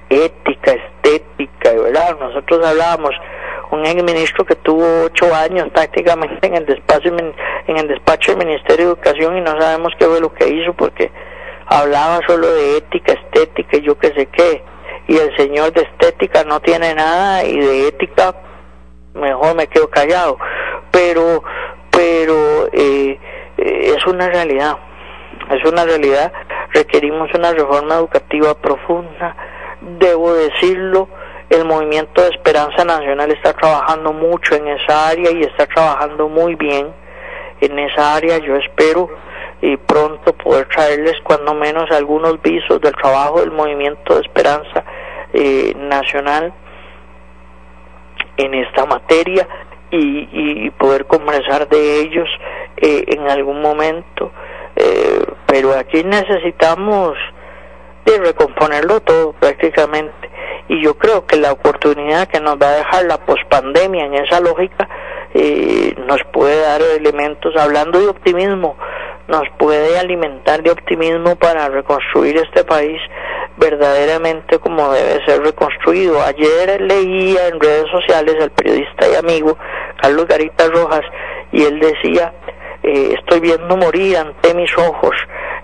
ética, 0.09 0.73
estética, 0.73 1.73
¿verdad? 1.73 2.17
Nosotros 2.19 2.65
hablábamos 2.65 3.11
un 3.71 3.85
ex 3.85 4.03
ministro 4.03 4.45
que 4.45 4.55
tuvo 4.55 5.05
ocho 5.05 5.33
años 5.33 5.69
prácticamente 5.73 6.45
en 6.45 6.55
el 6.55 6.65
despacho 6.65 7.09
en 7.09 7.77
el 7.77 7.87
despacho 7.87 8.35
del 8.35 8.45
Ministerio 8.45 8.85
de 8.85 8.91
Educación 8.91 9.37
y 9.37 9.41
no 9.41 9.59
sabemos 9.59 9.93
qué 9.97 10.05
fue 10.05 10.21
lo 10.21 10.31
que 10.33 10.47
hizo 10.47 10.73
porque 10.73 11.11
hablaba 11.65 12.19
solo 12.27 12.47
de 12.47 12.77
ética, 12.77 13.13
estética 13.13 13.77
y 13.77 13.81
yo 13.81 13.97
qué 13.97 14.09
sé 14.09 14.27
qué 14.27 14.63
y 15.07 15.17
el 15.17 15.35
señor 15.37 15.71
de 15.73 15.81
estética 15.81 16.43
no 16.43 16.59
tiene 16.59 16.93
nada 16.95 17.43
y 17.43 17.59
de 17.59 17.87
ética 17.87 18.35
mejor 19.13 19.55
me 19.55 19.67
quedo 19.67 19.89
callado. 19.89 20.37
Pero 20.91 21.43
pero 21.91 22.67
eh, 22.73 23.19
eh, 23.57 23.93
es 23.95 24.05
una 24.05 24.27
realidad 24.29 24.77
es 25.51 25.63
una 25.65 25.85
realidad. 25.85 26.31
Requerimos 26.73 27.29
una 27.33 27.51
reforma 27.51 27.95
educativa 27.95 28.53
profunda. 28.55 29.35
Debo 29.81 30.33
decirlo 30.33 31.07
el 31.49 31.65
movimiento 31.65 32.21
de 32.21 32.29
Esperanza 32.29 32.83
Nacional 32.83 33.31
está 33.31 33.53
trabajando 33.53 34.11
mucho 34.13 34.55
en 34.55 34.67
esa 34.67 35.09
área 35.09 35.31
y 35.31 35.43
está 35.43 35.67
trabajando 35.67 36.27
muy 36.27 36.55
bien 36.55 36.87
en 37.61 37.79
esa 37.79 38.15
área. 38.15 38.39
Yo 38.39 38.55
espero 38.55 39.09
y 39.61 39.77
pronto 39.77 40.33
poder 40.33 40.67
traerles 40.69 41.15
cuando 41.23 41.53
menos 41.53 41.89
algunos 41.91 42.41
visos 42.41 42.81
del 42.81 42.93
trabajo 42.93 43.39
del 43.39 43.51
movimiento 43.51 44.15
de 44.15 44.21
esperanza 44.21 44.83
eh, 45.37 45.73
nacional 45.75 46.53
en 48.37 48.53
esta 48.53 48.85
materia 48.85 49.45
y, 49.91 50.69
poder 50.71 51.05
conversar 51.07 51.67
de 51.67 51.99
ellos 51.99 52.29
eh, 52.77 53.03
en 53.07 53.29
algún 53.29 53.61
momento. 53.61 54.31
Eh, 54.77 55.25
pero 55.45 55.73
aquí 55.77 56.05
necesitamos 56.05 57.17
de 58.05 58.17
recomponerlo 58.17 59.01
todo 59.01 59.33
prácticamente. 59.33 60.29
Y 60.69 60.81
yo 60.81 60.97
creo 60.97 61.25
que 61.25 61.35
la 61.35 61.51
oportunidad 61.51 62.29
que 62.29 62.39
nos 62.39 62.55
va 62.55 62.69
a 62.69 62.77
dejar 62.77 63.03
la 63.03 63.17
pospandemia 63.17 64.05
en 64.05 64.13
esa 64.13 64.39
lógica 64.39 64.87
nos 66.07 66.23
puede 66.31 66.61
dar 66.61 66.81
elementos 66.97 67.53
hablando 67.57 67.99
de 67.99 68.07
optimismo 68.07 68.77
nos 69.27 69.43
puede 69.57 69.97
alimentar 69.97 70.61
de 70.61 70.71
optimismo 70.71 71.35
para 71.35 71.67
reconstruir 71.69 72.37
este 72.37 72.63
país 72.63 73.01
verdaderamente 73.57 74.59
como 74.59 74.91
debe 74.91 75.23
ser 75.25 75.41
reconstruido. 75.41 76.21
Ayer 76.21 76.81
leía 76.81 77.47
en 77.47 77.59
redes 77.59 77.89
sociales 77.91 78.35
al 78.41 78.51
periodista 78.51 79.07
y 79.07 79.15
amigo 79.15 79.57
Carlos 80.01 80.27
Garita 80.27 80.67
Rojas 80.67 81.03
y 81.51 81.63
él 81.63 81.79
decía, 81.79 82.33
eh, 82.83 83.15
estoy 83.17 83.39
viendo 83.39 83.77
morir 83.77 84.17
ante 84.17 84.53
mis 84.53 84.75
ojos, 84.77 85.15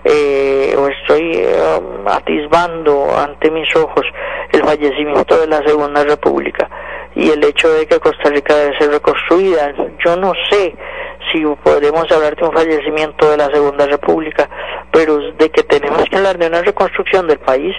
eh, 0.04 0.74
o 0.76 0.88
estoy 0.88 1.44
um, 1.44 2.08
atisbando 2.08 3.16
ante 3.16 3.50
mis 3.50 3.74
ojos 3.76 4.04
el 4.50 4.62
fallecimiento 4.64 5.38
de 5.38 5.46
la 5.46 5.62
Segunda 5.64 6.02
República 6.02 6.68
y 7.14 7.30
el 7.30 7.44
hecho 7.44 7.72
de 7.72 7.86
que 7.86 8.00
Costa 8.00 8.30
Rica 8.30 8.56
debe 8.56 8.78
ser 8.78 8.90
reconstruida. 8.90 9.72
Yo 10.04 10.16
no 10.16 10.32
sé 10.50 10.74
si 11.32 11.44
podemos 11.62 12.10
hablar 12.12 12.36
de 12.36 12.44
un 12.44 12.52
fallecimiento 12.52 13.30
de 13.30 13.36
la 13.36 13.46
Segunda 13.46 13.86
República, 13.86 14.48
pero 14.90 15.18
de 15.18 15.50
que 15.50 15.62
tenemos 15.62 16.04
que 16.08 16.16
hablar 16.16 16.38
de 16.38 16.46
una 16.46 16.62
reconstrucción 16.62 17.26
del 17.26 17.38
país, 17.38 17.74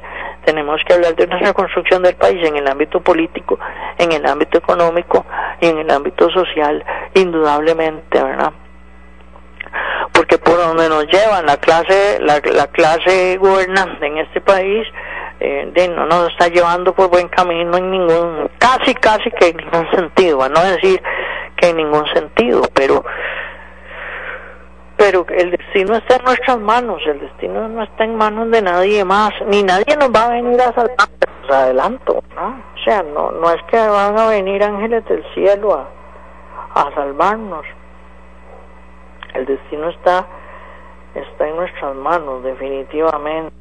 tenemos 0.46 0.82
que 0.86 0.94
hablar 0.94 1.16
de 1.16 1.26
una 1.26 1.40
reconstrucción 1.40 2.04
del 2.04 2.16
país 2.16 2.46
en 2.46 2.58
el 2.58 2.68
ámbito 2.68 3.00
político, 3.02 3.60
en 3.98 4.12
el 4.12 4.26
ámbito 4.26 4.58
económico 4.58 5.26
y 5.62 5.68
en 5.68 5.78
el 5.78 5.92
ámbito 5.92 6.30
social, 6.32 6.84
indudablemente, 7.14 8.22
¿verdad? 8.22 8.52
Porque 10.12 10.38
por 10.38 10.58
donde 10.58 10.90
nos 10.90 11.06
llevan 11.08 11.46
la 11.46 11.58
clase, 11.58 12.20
la, 12.22 12.42
la 12.54 12.68
clase 12.68 13.38
gobernante 13.38 14.06
en 14.06 14.18
este 14.18 14.42
país, 14.42 14.88
eh, 15.40 15.70
de, 15.74 15.88
no 15.90 16.06
nos 16.06 16.32
está 16.32 16.48
llevando 16.48 16.94
por 16.94 17.10
buen 17.10 17.28
camino 17.28 17.76
en 17.78 17.92
ningún, 17.92 18.50
casi, 18.58 18.94
casi 18.96 19.30
que 19.32 19.50
en 19.50 19.58
ningún 19.58 19.90
sentido, 19.92 20.42
a 20.44 20.50
no 20.50 20.64
decir 20.64 21.02
que 21.56 21.70
en 21.70 21.78
ningún 21.78 22.06
sentido, 22.14 22.64
pero 22.74 23.04
pero 24.96 25.26
el 25.28 25.52
destino 25.52 25.96
está 25.96 26.16
en 26.16 26.24
nuestras 26.24 26.60
manos, 26.60 27.02
el 27.06 27.20
destino 27.20 27.68
no 27.68 27.84
está 27.84 28.06
en 28.06 28.16
manos 28.16 28.50
de 28.52 28.62
nadie 28.62 29.04
más, 29.04 29.32
ni 29.48 29.64
nadie 29.64 29.98
nos 29.98 30.10
va 30.10 30.26
a 30.26 30.30
venir 30.30 30.62
a 30.62 30.74
salvar, 30.74 31.10
adelanto. 31.50 32.24
O 32.36 32.84
sea, 32.86 33.04
no, 33.04 33.32
no 33.32 33.52
es 33.52 33.62
que 33.64 33.78
van 33.78 34.18
a 34.18 34.28
venir 34.28 34.64
ángeles 34.64 35.04
del 35.06 35.24
cielo 35.34 35.74
a, 35.74 35.90
a 36.80 36.94
salvarnos, 36.94 37.66
el 39.34 39.46
destino 39.46 39.90
está, 39.90 40.26
está 41.16 41.48
en 41.48 41.56
nuestras 41.56 41.96
manos, 41.96 42.44
definitivamente. 42.44 43.54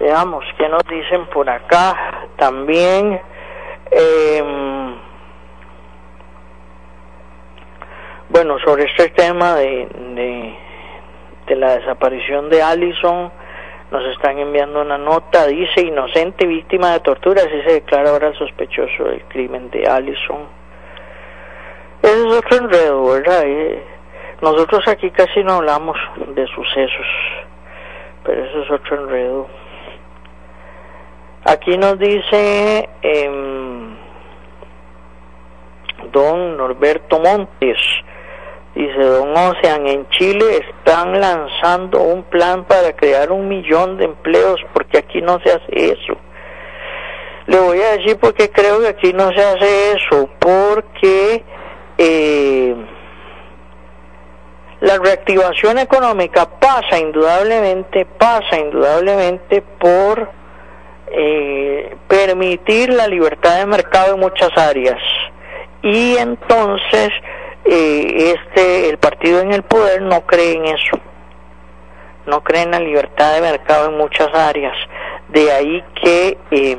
Veamos 0.00 0.44
qué 0.58 0.68
nos 0.68 0.82
dicen 0.84 1.26
por 1.26 1.48
acá 1.48 2.26
también. 2.36 3.20
Eh, 3.90 4.61
Bueno, 8.44 8.58
sobre 8.64 8.86
este 8.86 9.08
tema 9.10 9.54
de, 9.54 9.86
de, 11.46 11.54
la 11.54 11.76
desaparición 11.76 12.50
de 12.50 12.60
Allison, 12.60 13.30
nos 13.92 14.04
están 14.06 14.36
enviando 14.36 14.80
una 14.80 14.98
nota, 14.98 15.46
dice 15.46 15.82
inocente 15.82 16.44
víctima 16.44 16.90
de 16.90 16.98
tortura, 16.98 17.40
así 17.42 17.62
se 17.64 17.74
declara 17.74 18.10
ahora 18.10 18.34
sospechoso 18.34 19.04
del 19.04 19.22
crimen 19.26 19.70
de 19.70 19.86
Allison. 19.88 20.48
Ese 22.02 22.26
es 22.26 22.34
otro 22.34 22.56
enredo, 22.56 23.12
¿verdad? 23.12 23.44
Eh, 23.46 23.80
nosotros 24.40 24.88
aquí 24.88 25.08
casi 25.12 25.44
no 25.44 25.58
hablamos 25.58 25.96
de 26.34 26.44
sucesos, 26.48 27.06
pero 28.24 28.44
eso 28.44 28.62
es 28.64 28.70
otro 28.72 29.04
enredo. 29.04 29.46
Aquí 31.44 31.78
nos 31.78 31.96
dice 31.96 32.88
em, 33.02 33.96
don 36.10 36.56
Norberto 36.56 37.20
Montes, 37.20 37.78
Dice 38.74 38.98
Don 38.98 39.36
Ocean, 39.36 39.86
en 39.86 40.08
Chile 40.10 40.60
están 40.68 41.20
lanzando 41.20 42.00
un 42.00 42.22
plan 42.24 42.64
para 42.64 42.94
crear 42.96 43.30
un 43.30 43.46
millón 43.48 43.98
de 43.98 44.06
empleos 44.06 44.60
porque 44.72 44.98
aquí 44.98 45.20
no 45.20 45.38
se 45.44 45.52
hace 45.52 45.92
eso. 45.92 46.16
Le 47.46 47.58
voy 47.60 47.80
a 47.80 47.98
decir 47.98 48.16
porque 48.18 48.50
creo 48.50 48.80
que 48.80 48.88
aquí 48.88 49.12
no 49.12 49.30
se 49.32 49.44
hace 49.44 49.92
eso, 49.92 50.30
porque 50.38 51.44
eh, 51.98 52.74
la 54.80 54.98
reactivación 54.98 55.78
económica 55.78 56.48
pasa 56.58 56.98
indudablemente, 56.98 58.06
pasa 58.06 58.58
indudablemente 58.58 59.62
por 59.78 60.30
eh, 61.08 61.94
permitir 62.08 62.90
la 62.92 63.06
libertad 63.06 63.58
de 63.58 63.66
mercado 63.66 64.14
en 64.14 64.20
muchas 64.20 64.50
áreas. 64.56 64.98
Y 65.82 66.16
entonces 66.16 67.10
eh, 67.64 68.34
este 68.34 68.88
el 68.88 68.98
partido 68.98 69.40
en 69.40 69.52
el 69.52 69.62
poder 69.62 70.02
no 70.02 70.22
cree 70.26 70.54
en 70.54 70.66
eso. 70.66 70.98
No 72.26 72.42
cree 72.42 72.62
en 72.62 72.70
la 72.70 72.80
libertad 72.80 73.34
de 73.34 73.40
mercado 73.40 73.88
en 73.88 73.96
muchas 73.96 74.28
áreas. 74.34 74.76
De 75.28 75.50
ahí 75.50 75.84
que 76.02 76.38
eh, 76.50 76.78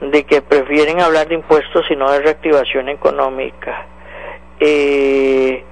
de 0.00 0.24
que 0.24 0.42
prefieren 0.42 1.00
hablar 1.00 1.28
de 1.28 1.34
impuestos 1.34 1.84
y 1.90 1.96
no 1.96 2.10
de 2.10 2.20
reactivación 2.20 2.88
económica. 2.88 3.86
Eh, 4.60 5.64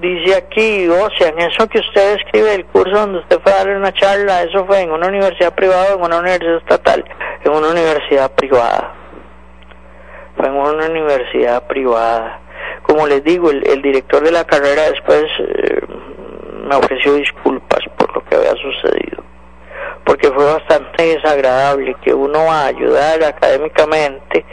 dice 0.00 0.34
aquí 0.34 0.88
o 0.88 1.08
sea 1.16 1.28
en 1.28 1.38
eso 1.38 1.68
que 1.68 1.78
usted 1.78 2.16
escribe 2.16 2.54
el 2.54 2.66
curso 2.66 2.90
donde 2.90 3.20
usted 3.20 3.40
fue 3.40 3.52
a 3.52 3.58
dar 3.58 3.68
una 3.68 3.92
charla 3.92 4.42
eso 4.42 4.66
fue 4.66 4.80
en 4.80 4.90
una 4.90 5.06
universidad 5.06 5.54
privada 5.54 5.94
en 5.94 6.02
una 6.02 6.18
universidad 6.18 6.56
estatal 6.56 7.04
en 7.44 7.52
una 7.52 7.68
universidad 7.68 8.32
privada 8.32 9.01
en 10.46 10.54
una 10.54 10.86
universidad 10.86 11.66
privada. 11.66 12.40
Como 12.82 13.06
les 13.06 13.22
digo, 13.24 13.50
el, 13.50 13.82
director 13.82 14.22
de 14.22 14.32
la 14.32 14.44
carrera 14.44 14.90
después 14.90 15.24
eh, 15.38 15.80
me 16.68 16.76
ofreció 16.76 17.14
disculpas 17.14 17.80
por 17.96 18.14
lo 18.14 18.24
que 18.24 18.36
había 18.36 18.54
sucedido, 18.56 19.22
porque 20.04 20.30
fue 20.30 20.44
bastante 20.44 21.16
desagradable 21.16 21.96
que 22.02 22.12
uno 22.14 22.44
va 22.44 22.62
a 22.62 22.66
ayudar 22.66 23.22
académicamente 23.24 24.44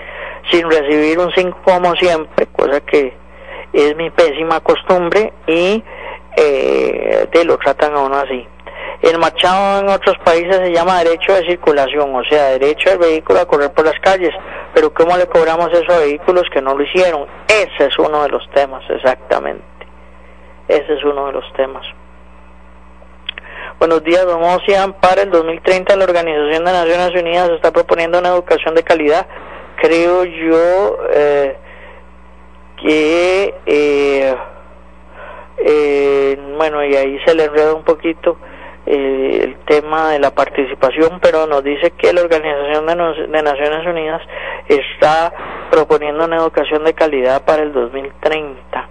sin 0.52 0.70
recibir 0.70 1.20
un 1.20 1.32
5 1.32 1.58
como 1.64 1.96
siempre, 1.96 2.48
cosa 2.48 2.80
que 2.82 3.14
es 3.74 3.96
mi 3.96 4.10
pésima 4.10 4.60
costumbre 4.62 5.34
y 5.48 5.84
eh, 6.36 7.28
de 7.32 7.46
lo 7.46 7.58
tratan 7.58 7.96
a 7.96 8.02
uno 8.02 8.16
así. 8.16 8.48
El 9.02 9.18
marchado 9.18 9.80
en 9.80 9.90
otros 9.90 10.18
países 10.26 10.58
se 10.58 10.74
llama 10.74 11.02
derecho 11.04 11.34
de 11.34 11.46
circulación, 11.46 12.14
o 12.14 12.24
sea, 12.26 12.58
derecho 12.58 12.90
del 12.90 13.00
vehículo 13.00 13.40
a 13.40 13.46
correr 13.46 13.72
por 13.72 13.86
las 13.86 13.98
calles. 14.02 14.34
Pero 14.74 14.94
¿cómo 14.94 15.16
le 15.16 15.26
cobramos 15.28 15.70
eso 15.72 15.94
a 15.94 16.00
vehículos 16.00 16.44
que 16.54 16.62
no 16.62 16.76
lo 16.76 16.84
hicieron? 16.84 17.26
Ese 17.48 17.86
es 17.88 17.98
uno 17.98 18.24
de 18.24 18.30
los 18.30 18.50
temas, 18.52 18.84
exactamente. 18.90 19.64
Ese 20.68 20.94
es 20.94 21.04
uno 21.04 21.28
de 21.28 21.34
los 21.34 21.54
temas. 21.54 21.86
Buenos 23.80 24.04
días, 24.04 24.26
don 24.26 24.44
Ocean. 24.44 24.92
Para 25.00 25.22
el 25.22 25.32
2030 25.32 25.96
la 25.96 26.04
Organización 26.04 26.66
de 26.66 26.72
Naciones 26.74 27.12
Unidas 27.12 27.50
está 27.52 27.72
proponiendo 27.72 28.20
una 28.20 28.28
educación 28.30 28.76
de 28.76 28.84
calidad. 28.84 29.26
Creo 29.82 30.26
yo 30.26 30.98
eh, 31.14 31.56
que, 32.76 33.56
eh, 33.66 34.36
eh, 35.66 36.38
bueno, 36.58 36.84
y 36.84 36.94
ahí 36.94 37.18
se 37.26 37.34
le 37.34 37.46
enreda 37.46 37.74
un 37.74 37.86
poquito 37.86 38.38
eh, 38.86 39.42
el 39.44 39.56
tema 39.66 40.12
de 40.12 40.20
la 40.20 40.32
participación, 40.32 41.20
pero 41.22 41.46
nos 41.46 41.64
dice 41.64 41.92
que 41.92 42.14
la 42.14 42.22
Organización 42.22 42.86
de, 42.86 43.44
Naciones 43.44 43.86
Unidas 43.86 44.22
está 44.68 45.34
proponiendo 45.70 46.26
una 46.26 46.38
educación 46.38 46.84
de 46.86 46.94
calidad 46.94 47.44
para 47.46 47.64
el 47.64 47.74
2030. 47.74 48.90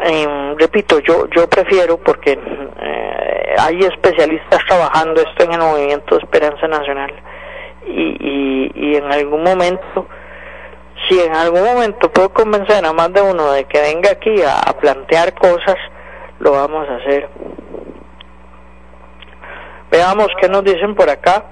Em, 0.00 0.56
repito, 0.56 1.00
yo 1.00 1.28
yo 1.30 1.48
prefiero 1.48 1.98
porque 1.98 2.32
eh, 2.32 3.54
hay 3.58 3.80
especialistas 3.80 4.60
trabajando 4.66 5.20
esto 5.20 5.44
en 5.44 5.52
el 5.52 5.60
movimiento 5.60 6.16
de 6.16 6.24
Esperanza 6.24 6.66
Nacional 6.66 7.12
y, 7.86 8.70
y, 8.74 8.96
en 8.96 9.12
algún 9.12 9.42
momento, 9.42 10.06
si 11.08 11.20
en 11.20 11.34
algún 11.34 11.62
momento 11.62 12.10
puedo 12.10 12.30
convencer 12.30 12.84
a 12.84 12.92
más 12.92 13.12
de 13.12 13.22
uno 13.22 13.52
de 13.52 13.64
que 13.64 13.80
venga 13.80 14.10
aquí 14.10 14.34
a 14.42 14.72
plantear 14.78 15.34
cosas, 15.34 15.76
lo 16.40 16.52
vamos 16.52 16.88
a 16.88 16.96
hacer. 16.96 17.28
Veamos 19.90 20.28
qué 20.40 20.48
nos 20.48 20.64
dicen 20.64 20.94
por 20.94 21.08
acá. 21.08 21.44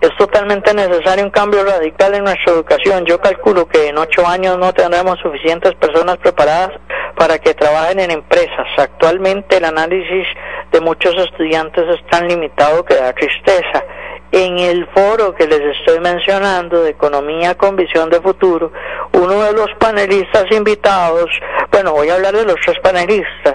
Es 0.00 0.14
totalmente 0.18 0.74
necesario 0.74 1.24
un 1.24 1.30
cambio 1.30 1.64
radical 1.64 2.14
en 2.14 2.24
nuestra 2.24 2.52
educación. 2.52 3.04
Yo 3.06 3.18
calculo 3.18 3.66
que 3.66 3.88
en 3.88 3.98
ocho 3.98 4.26
años 4.26 4.58
no 4.58 4.72
tendremos 4.72 5.18
suficientes 5.20 5.74
personas 5.74 6.18
preparadas 6.18 6.72
para 7.16 7.38
que 7.38 7.54
trabajen 7.54 8.00
en 8.00 8.10
empresas. 8.10 8.66
Actualmente 8.76 9.56
el 9.56 9.64
análisis 9.64 10.26
de 10.70 10.80
muchos 10.80 11.14
estudiantes 11.16 11.84
es 11.88 12.06
tan 12.08 12.28
limitado 12.28 12.84
que 12.84 12.94
da 12.94 13.12
tristeza. 13.14 13.84
En 14.32 14.58
el 14.58 14.86
foro 14.88 15.34
que 15.34 15.46
les 15.46 15.60
estoy 15.78 15.98
mencionando 16.00 16.82
de 16.82 16.90
Economía 16.90 17.56
con 17.56 17.74
Visión 17.74 18.10
de 18.10 18.20
Futuro, 18.20 18.72
uno 19.12 19.42
de 19.42 19.52
los 19.54 19.72
panelistas 19.78 20.44
invitados, 20.50 21.30
bueno, 21.72 21.92
voy 21.92 22.10
a 22.10 22.14
hablar 22.16 22.34
de 22.34 22.44
los 22.44 22.56
tres 22.64 22.78
panelistas, 22.82 23.54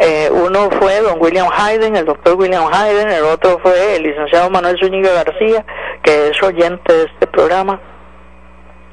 eh, 0.00 0.30
uno 0.30 0.70
fue 0.80 1.00
don 1.00 1.20
William 1.20 1.48
Hayden, 1.50 1.96
el 1.96 2.04
doctor 2.04 2.36
William 2.36 2.64
Hayden, 2.72 3.10
el 3.10 3.24
otro 3.24 3.58
fue 3.62 3.96
el 3.96 4.04
licenciado 4.04 4.48
Manuel 4.48 4.78
Zúñiga 4.78 5.12
García, 5.12 5.64
que 6.02 6.28
es 6.28 6.42
oyente 6.42 6.92
de 6.92 7.04
este 7.04 7.26
programa, 7.26 7.80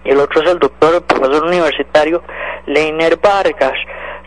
y 0.03 0.09
el 0.09 0.19
otro 0.19 0.41
es 0.41 0.49
el 0.49 0.59
doctor, 0.59 0.95
el 0.95 1.01
profesor 1.03 1.45
universitario 1.45 2.23
Leiner 2.65 3.17
Vargas. 3.17 3.73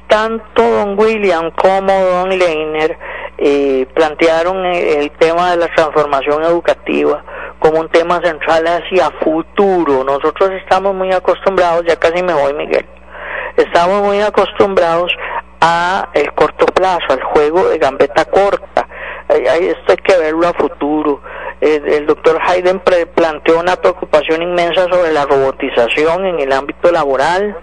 Tanto 0.08 0.62
don 0.62 0.98
William 0.98 1.50
como 1.50 1.92
don 1.92 2.30
Leiner 2.30 2.96
eh, 3.36 3.86
plantearon 3.94 4.64
el 4.64 5.10
tema 5.12 5.50
de 5.50 5.58
la 5.58 5.74
transformación 5.74 6.42
educativa 6.44 7.22
como 7.58 7.80
un 7.80 7.88
tema 7.88 8.20
central 8.22 8.66
hacia 8.66 9.10
futuro. 9.22 10.04
Nosotros 10.04 10.50
estamos 10.62 10.94
muy 10.94 11.12
acostumbrados, 11.12 11.84
ya 11.86 11.96
casi 11.96 12.22
me 12.22 12.32
voy 12.32 12.54
Miguel, 12.54 12.86
estamos 13.56 14.02
muy 14.02 14.20
acostumbrados 14.20 15.12
a 15.60 16.08
el 16.14 16.32
corto 16.34 16.66
plazo, 16.66 17.06
al 17.10 17.22
juego 17.22 17.68
de 17.68 17.78
gambeta 17.78 18.24
corta. 18.26 18.88
Esto 19.28 19.92
hay 19.92 19.96
que 19.96 20.16
verlo 20.16 20.48
a 20.48 20.54
futuro. 20.54 21.20
El, 21.60 22.06
doctor 22.06 22.38
Hayden 22.40 22.80
planteó 23.14 23.58
una 23.58 23.76
preocupación 23.76 24.42
inmensa 24.42 24.88
sobre 24.88 25.12
la 25.12 25.26
robotización 25.26 26.24
en 26.26 26.40
el 26.40 26.52
ámbito 26.52 26.92
laboral. 26.92 27.56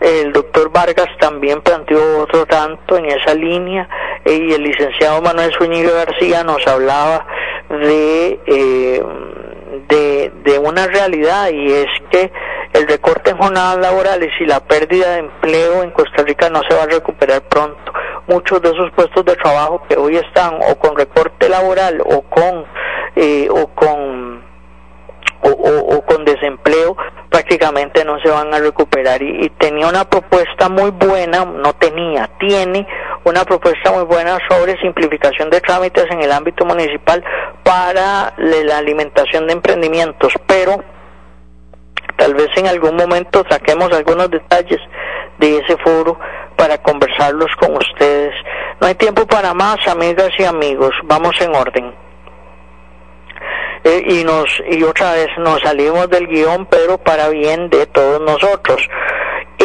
el 0.00 0.32
doctor 0.32 0.72
Vargas 0.72 1.08
también 1.20 1.60
planteó 1.60 2.22
otro 2.22 2.46
tanto 2.46 2.96
en 2.96 3.04
esa 3.06 3.34
línea 3.34 3.88
y 4.24 4.52
el 4.52 4.62
licenciado 4.62 5.20
Manuel 5.20 5.52
Zúñiga 5.56 5.92
García 5.92 6.42
nos 6.42 6.66
hablaba 6.66 7.26
de, 7.68 8.40
eh, 8.46 9.02
de, 9.88 10.32
de 10.42 10.58
una 10.58 10.86
realidad 10.86 11.50
y 11.50 11.72
es 11.72 11.88
que 12.10 12.32
el 12.72 12.88
recorte 12.88 13.30
en 13.30 13.38
jornadas 13.38 13.78
laborales 13.78 14.30
y 14.40 14.46
la 14.46 14.60
pérdida 14.60 15.12
de 15.12 15.18
empleo 15.18 15.82
en 15.82 15.90
Costa 15.90 16.22
Rica 16.22 16.48
no 16.48 16.60
se 16.68 16.74
va 16.74 16.84
a 16.84 16.86
recuperar 16.86 17.42
pronto. 17.42 17.92
Muchos 18.26 18.62
de 18.62 18.70
esos 18.70 18.90
puestos 18.92 19.24
de 19.24 19.36
trabajo 19.36 19.82
que 19.88 19.96
hoy 19.96 20.16
están 20.16 20.58
o 20.68 20.76
con 20.78 20.96
recorte 20.96 21.48
laboral 21.48 22.00
o 22.04 22.22
con 22.22 22.64
eh, 23.16 23.48
o 23.50 23.66
con 23.68 24.42
o, 25.44 26.02
con 26.06 26.24
desempleo 26.24 26.96
prácticamente 27.28 28.04
no 28.04 28.20
se 28.20 28.28
van 28.28 28.52
a 28.54 28.58
recuperar 28.58 29.22
y, 29.22 29.50
tenía 29.58 29.88
una 29.88 30.08
propuesta 30.08 30.68
muy 30.68 30.90
buena, 30.90 31.44
no 31.44 31.72
tenía, 31.74 32.30
tiene 32.38 32.86
una 33.24 33.44
propuesta 33.44 33.90
muy 33.90 34.04
buena 34.04 34.38
sobre 34.48 34.78
simplificación 34.80 35.50
de 35.50 35.60
trámites 35.60 36.06
en 36.10 36.22
el 36.22 36.30
ámbito 36.30 36.64
municipal 36.64 37.24
para 37.62 38.34
la 38.36 38.78
alimentación 38.78 39.46
de 39.46 39.54
emprendimientos, 39.54 40.32
pero 40.46 40.84
tal 42.16 42.34
vez 42.34 42.48
en 42.56 42.66
algún 42.66 42.96
momento 42.96 43.44
saquemos 43.48 43.92
algunos 43.92 44.30
detalles 44.30 44.80
de 45.38 45.58
ese 45.58 45.76
foro 45.78 46.18
para 46.56 46.78
conversarlos 46.78 47.50
con 47.58 47.76
ustedes. 47.76 48.34
No 48.80 48.86
hay 48.86 48.94
tiempo 48.94 49.26
para 49.26 49.54
más, 49.54 49.86
amigas 49.88 50.30
y 50.38 50.44
amigos, 50.44 50.94
vamos 51.04 51.34
en 51.40 51.54
orden. 51.54 51.94
Eh, 53.84 54.04
y 54.06 54.24
nos 54.24 54.48
y 54.70 54.82
otra 54.84 55.12
vez 55.14 55.28
nos 55.38 55.60
salimos 55.60 56.08
del 56.08 56.28
guion, 56.28 56.66
pero 56.66 56.98
para 56.98 57.28
bien 57.30 57.68
de 57.68 57.86
todos 57.86 58.20
nosotros. 58.20 58.80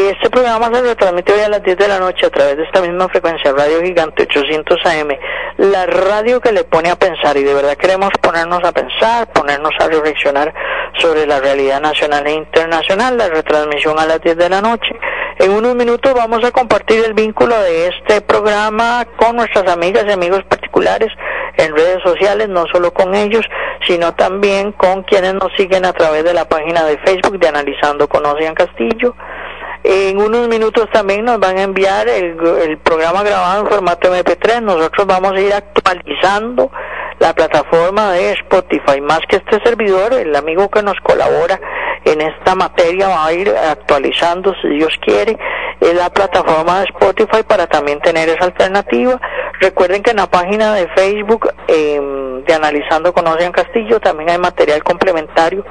Este 0.07 0.29
programa 0.29 0.69
se 0.73 0.81
retransmite 0.83 1.33
hoy 1.33 1.41
a 1.41 1.49
las 1.49 1.61
10 1.63 1.77
de 1.77 1.87
la 1.89 1.99
noche 1.99 2.25
a 2.25 2.29
través 2.29 2.55
de 2.55 2.63
esta 2.63 2.81
misma 2.81 3.09
frecuencia, 3.09 3.51
Radio 3.51 3.81
Gigante 3.81 4.23
800 4.23 4.77
AM, 4.85 5.09
la 5.57 5.85
radio 5.85 6.39
que 6.39 6.53
le 6.53 6.63
pone 6.63 6.89
a 6.89 6.95
pensar 6.95 7.35
y 7.35 7.43
de 7.43 7.53
verdad 7.53 7.75
queremos 7.75 8.11
ponernos 8.21 8.63
a 8.63 8.71
pensar, 8.71 9.27
ponernos 9.33 9.73
a 9.77 9.89
reflexionar 9.89 10.53
sobre 10.97 11.27
la 11.27 11.41
realidad 11.41 11.81
nacional 11.81 12.25
e 12.25 12.35
internacional, 12.35 13.17
la 13.17 13.27
retransmisión 13.27 13.99
a 13.99 14.05
las 14.05 14.21
10 14.21 14.37
de 14.37 14.49
la 14.49 14.61
noche. 14.61 14.95
En 15.39 15.51
unos 15.51 15.75
minutos 15.75 16.13
vamos 16.13 16.41
a 16.45 16.51
compartir 16.51 17.03
el 17.03 17.13
vínculo 17.13 17.59
de 17.59 17.87
este 17.87 18.21
programa 18.21 19.05
con 19.17 19.35
nuestras 19.35 19.69
amigas 19.69 20.05
y 20.07 20.11
amigos 20.13 20.41
particulares 20.45 21.11
en 21.57 21.75
redes 21.75 22.01
sociales, 22.01 22.47
no 22.47 22.65
solo 22.71 22.93
con 22.93 23.13
ellos, 23.13 23.45
sino 23.85 24.13
también 24.13 24.71
con 24.71 25.03
quienes 25.03 25.33
nos 25.33 25.51
siguen 25.57 25.85
a 25.85 25.91
través 25.91 26.23
de 26.23 26.33
la 26.33 26.47
página 26.47 26.85
de 26.85 26.97
Facebook 26.99 27.39
de 27.39 27.49
Analizando 27.49 28.07
con 28.07 28.25
Ocean 28.25 28.55
Castillo. 28.55 29.13
En 29.89 30.19
unos 30.19 30.49
minutos 30.49 30.89
también 30.91 31.23
nos 31.23 31.39
van 31.39 31.57
a 31.57 31.63
enviar 31.63 32.09
el, 32.09 32.77
programa 32.79 33.23
grabado 33.23 33.61
en 33.61 33.67
formato 33.67 34.13
MP3. 34.13 34.61
Nosotros 34.61 35.07
vamos 35.07 35.31
a 35.31 35.39
ir 35.39 35.53
actualizando 35.53 36.69
la 37.19 37.33
plataforma 37.33 38.11
de 38.11 38.33
Spotify. 38.33 38.99
Más 38.99 39.21
que 39.29 39.38
este 39.38 39.63
servidor, 39.63 40.11
el 40.11 40.35
amigo 40.35 40.69
que 40.69 40.83
nos 40.83 40.99
colabora 40.99 41.57
en 42.03 42.19
esta 42.19 42.53
materia 42.53 43.07
va 43.07 43.27
a 43.27 43.31
ir 43.31 43.49
actualizando, 43.49 44.53
si 44.61 44.67
Dios 44.67 44.91
quiere, 44.99 45.38
la 45.79 46.09
plataforma 46.09 46.79
de 46.79 46.88
Spotify 46.88 47.43
para 47.47 47.65
también 47.67 48.01
tener 48.01 48.27
esa 48.27 48.43
alternativa. 48.43 49.21
Recuerden 49.61 50.03
que 50.03 50.11
en 50.11 50.17
la 50.17 50.29
página 50.29 50.73
de 50.73 50.89
Facebook 50.97 51.49
em, 51.69 52.43
de 52.43 52.53
Analizando 52.53 53.13
con 53.13 53.25
Ocean 53.25 53.53
Castillo 53.53 54.01
también 54.01 54.31
hay 54.31 54.38
material 54.38 54.83
complementario 54.83 55.63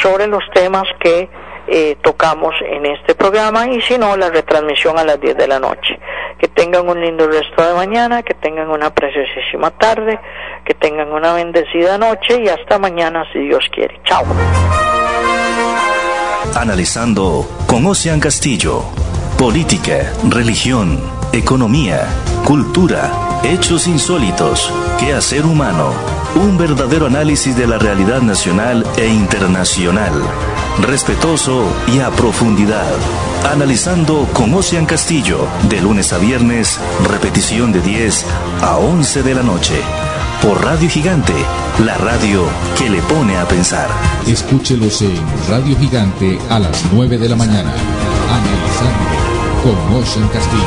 sobre 0.00 0.28
los 0.28 0.44
temas 0.54 0.84
que 1.00 1.28
eh, 1.66 1.96
tocamos 2.02 2.54
en 2.60 2.86
este 2.86 3.14
programa 3.14 3.66
y 3.68 3.80
si 3.80 3.96
no, 3.98 4.16
la 4.16 4.30
retransmisión 4.30 4.98
a 4.98 5.04
las 5.04 5.20
10 5.20 5.36
de 5.36 5.48
la 5.48 5.58
noche. 5.58 5.98
Que 6.38 6.48
tengan 6.48 6.88
un 6.88 7.00
lindo 7.00 7.26
resto 7.26 7.66
de 7.66 7.74
mañana, 7.74 8.22
que 8.22 8.34
tengan 8.34 8.68
una 8.68 8.92
preciosísima 8.92 9.70
tarde, 9.70 10.18
que 10.64 10.74
tengan 10.74 11.12
una 11.12 11.34
bendecida 11.34 11.96
noche 11.98 12.42
y 12.42 12.48
hasta 12.48 12.78
mañana 12.78 13.24
si 13.32 13.40
Dios 13.40 13.64
quiere. 13.72 14.00
Chao. 14.04 14.24
Analizando 16.56 17.46
con 17.66 17.86
Ocean 17.86 18.20
Castillo. 18.20 18.82
Política, 19.38 20.12
religión, 20.30 21.00
economía, 21.32 22.06
cultura, 22.44 23.10
hechos 23.42 23.88
insólitos, 23.88 24.72
quehacer 24.98 25.44
humano. 25.44 25.92
Un 26.36 26.56
verdadero 26.56 27.06
análisis 27.06 27.56
de 27.56 27.66
la 27.66 27.78
realidad 27.78 28.22
nacional 28.22 28.86
e 28.96 29.06
internacional. 29.06 30.12
Respetuoso 30.80 31.64
y 31.86 32.00
a 32.00 32.10
profundidad. 32.10 32.92
Analizando 33.50 34.28
con 34.32 34.52
Ocean 34.54 34.86
Castillo, 34.86 35.46
de 35.68 35.80
lunes 35.80 36.12
a 36.12 36.18
viernes, 36.18 36.80
repetición 37.08 37.72
de 37.72 37.80
10 37.80 38.26
a 38.60 38.76
11 38.78 39.22
de 39.22 39.34
la 39.34 39.42
noche 39.42 39.74
por 40.42 40.62
Radio 40.62 40.90
Gigante, 40.90 41.32
la 41.84 41.96
radio 41.96 42.42
que 42.78 42.90
le 42.90 43.00
pone 43.02 43.36
a 43.36 43.46
pensar. 43.46 43.88
Escúchelos 44.26 45.00
en 45.00 45.16
Radio 45.48 45.76
Gigante 45.78 46.38
a 46.50 46.58
las 46.58 46.84
9 46.92 47.18
de 47.18 47.28
la 47.28 47.36
mañana. 47.36 47.72
Analizando 48.30 49.14
con 49.62 50.02
Ocean 50.02 50.28
Castillo. 50.28 50.64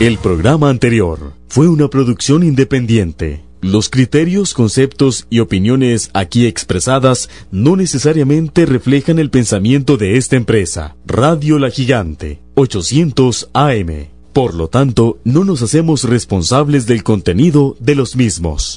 El 0.00 0.18
programa 0.18 0.68
anterior 0.68 1.32
fue 1.48 1.68
una 1.68 1.88
producción 1.88 2.42
independiente. 2.42 3.45
Los 3.66 3.88
criterios, 3.88 4.54
conceptos 4.54 5.26
y 5.28 5.40
opiniones 5.40 6.10
aquí 6.14 6.46
expresadas 6.46 7.28
no 7.50 7.74
necesariamente 7.74 8.64
reflejan 8.64 9.18
el 9.18 9.28
pensamiento 9.28 9.96
de 9.96 10.16
esta 10.16 10.36
empresa. 10.36 10.94
Radio 11.04 11.58
La 11.58 11.70
Gigante, 11.70 12.40
800 12.54 13.50
AM. 13.54 14.06
Por 14.32 14.54
lo 14.54 14.68
tanto, 14.68 15.18
no 15.24 15.42
nos 15.42 15.62
hacemos 15.62 16.04
responsables 16.04 16.86
del 16.86 17.02
contenido 17.02 17.76
de 17.80 17.96
los 17.96 18.14
mismos. 18.14 18.74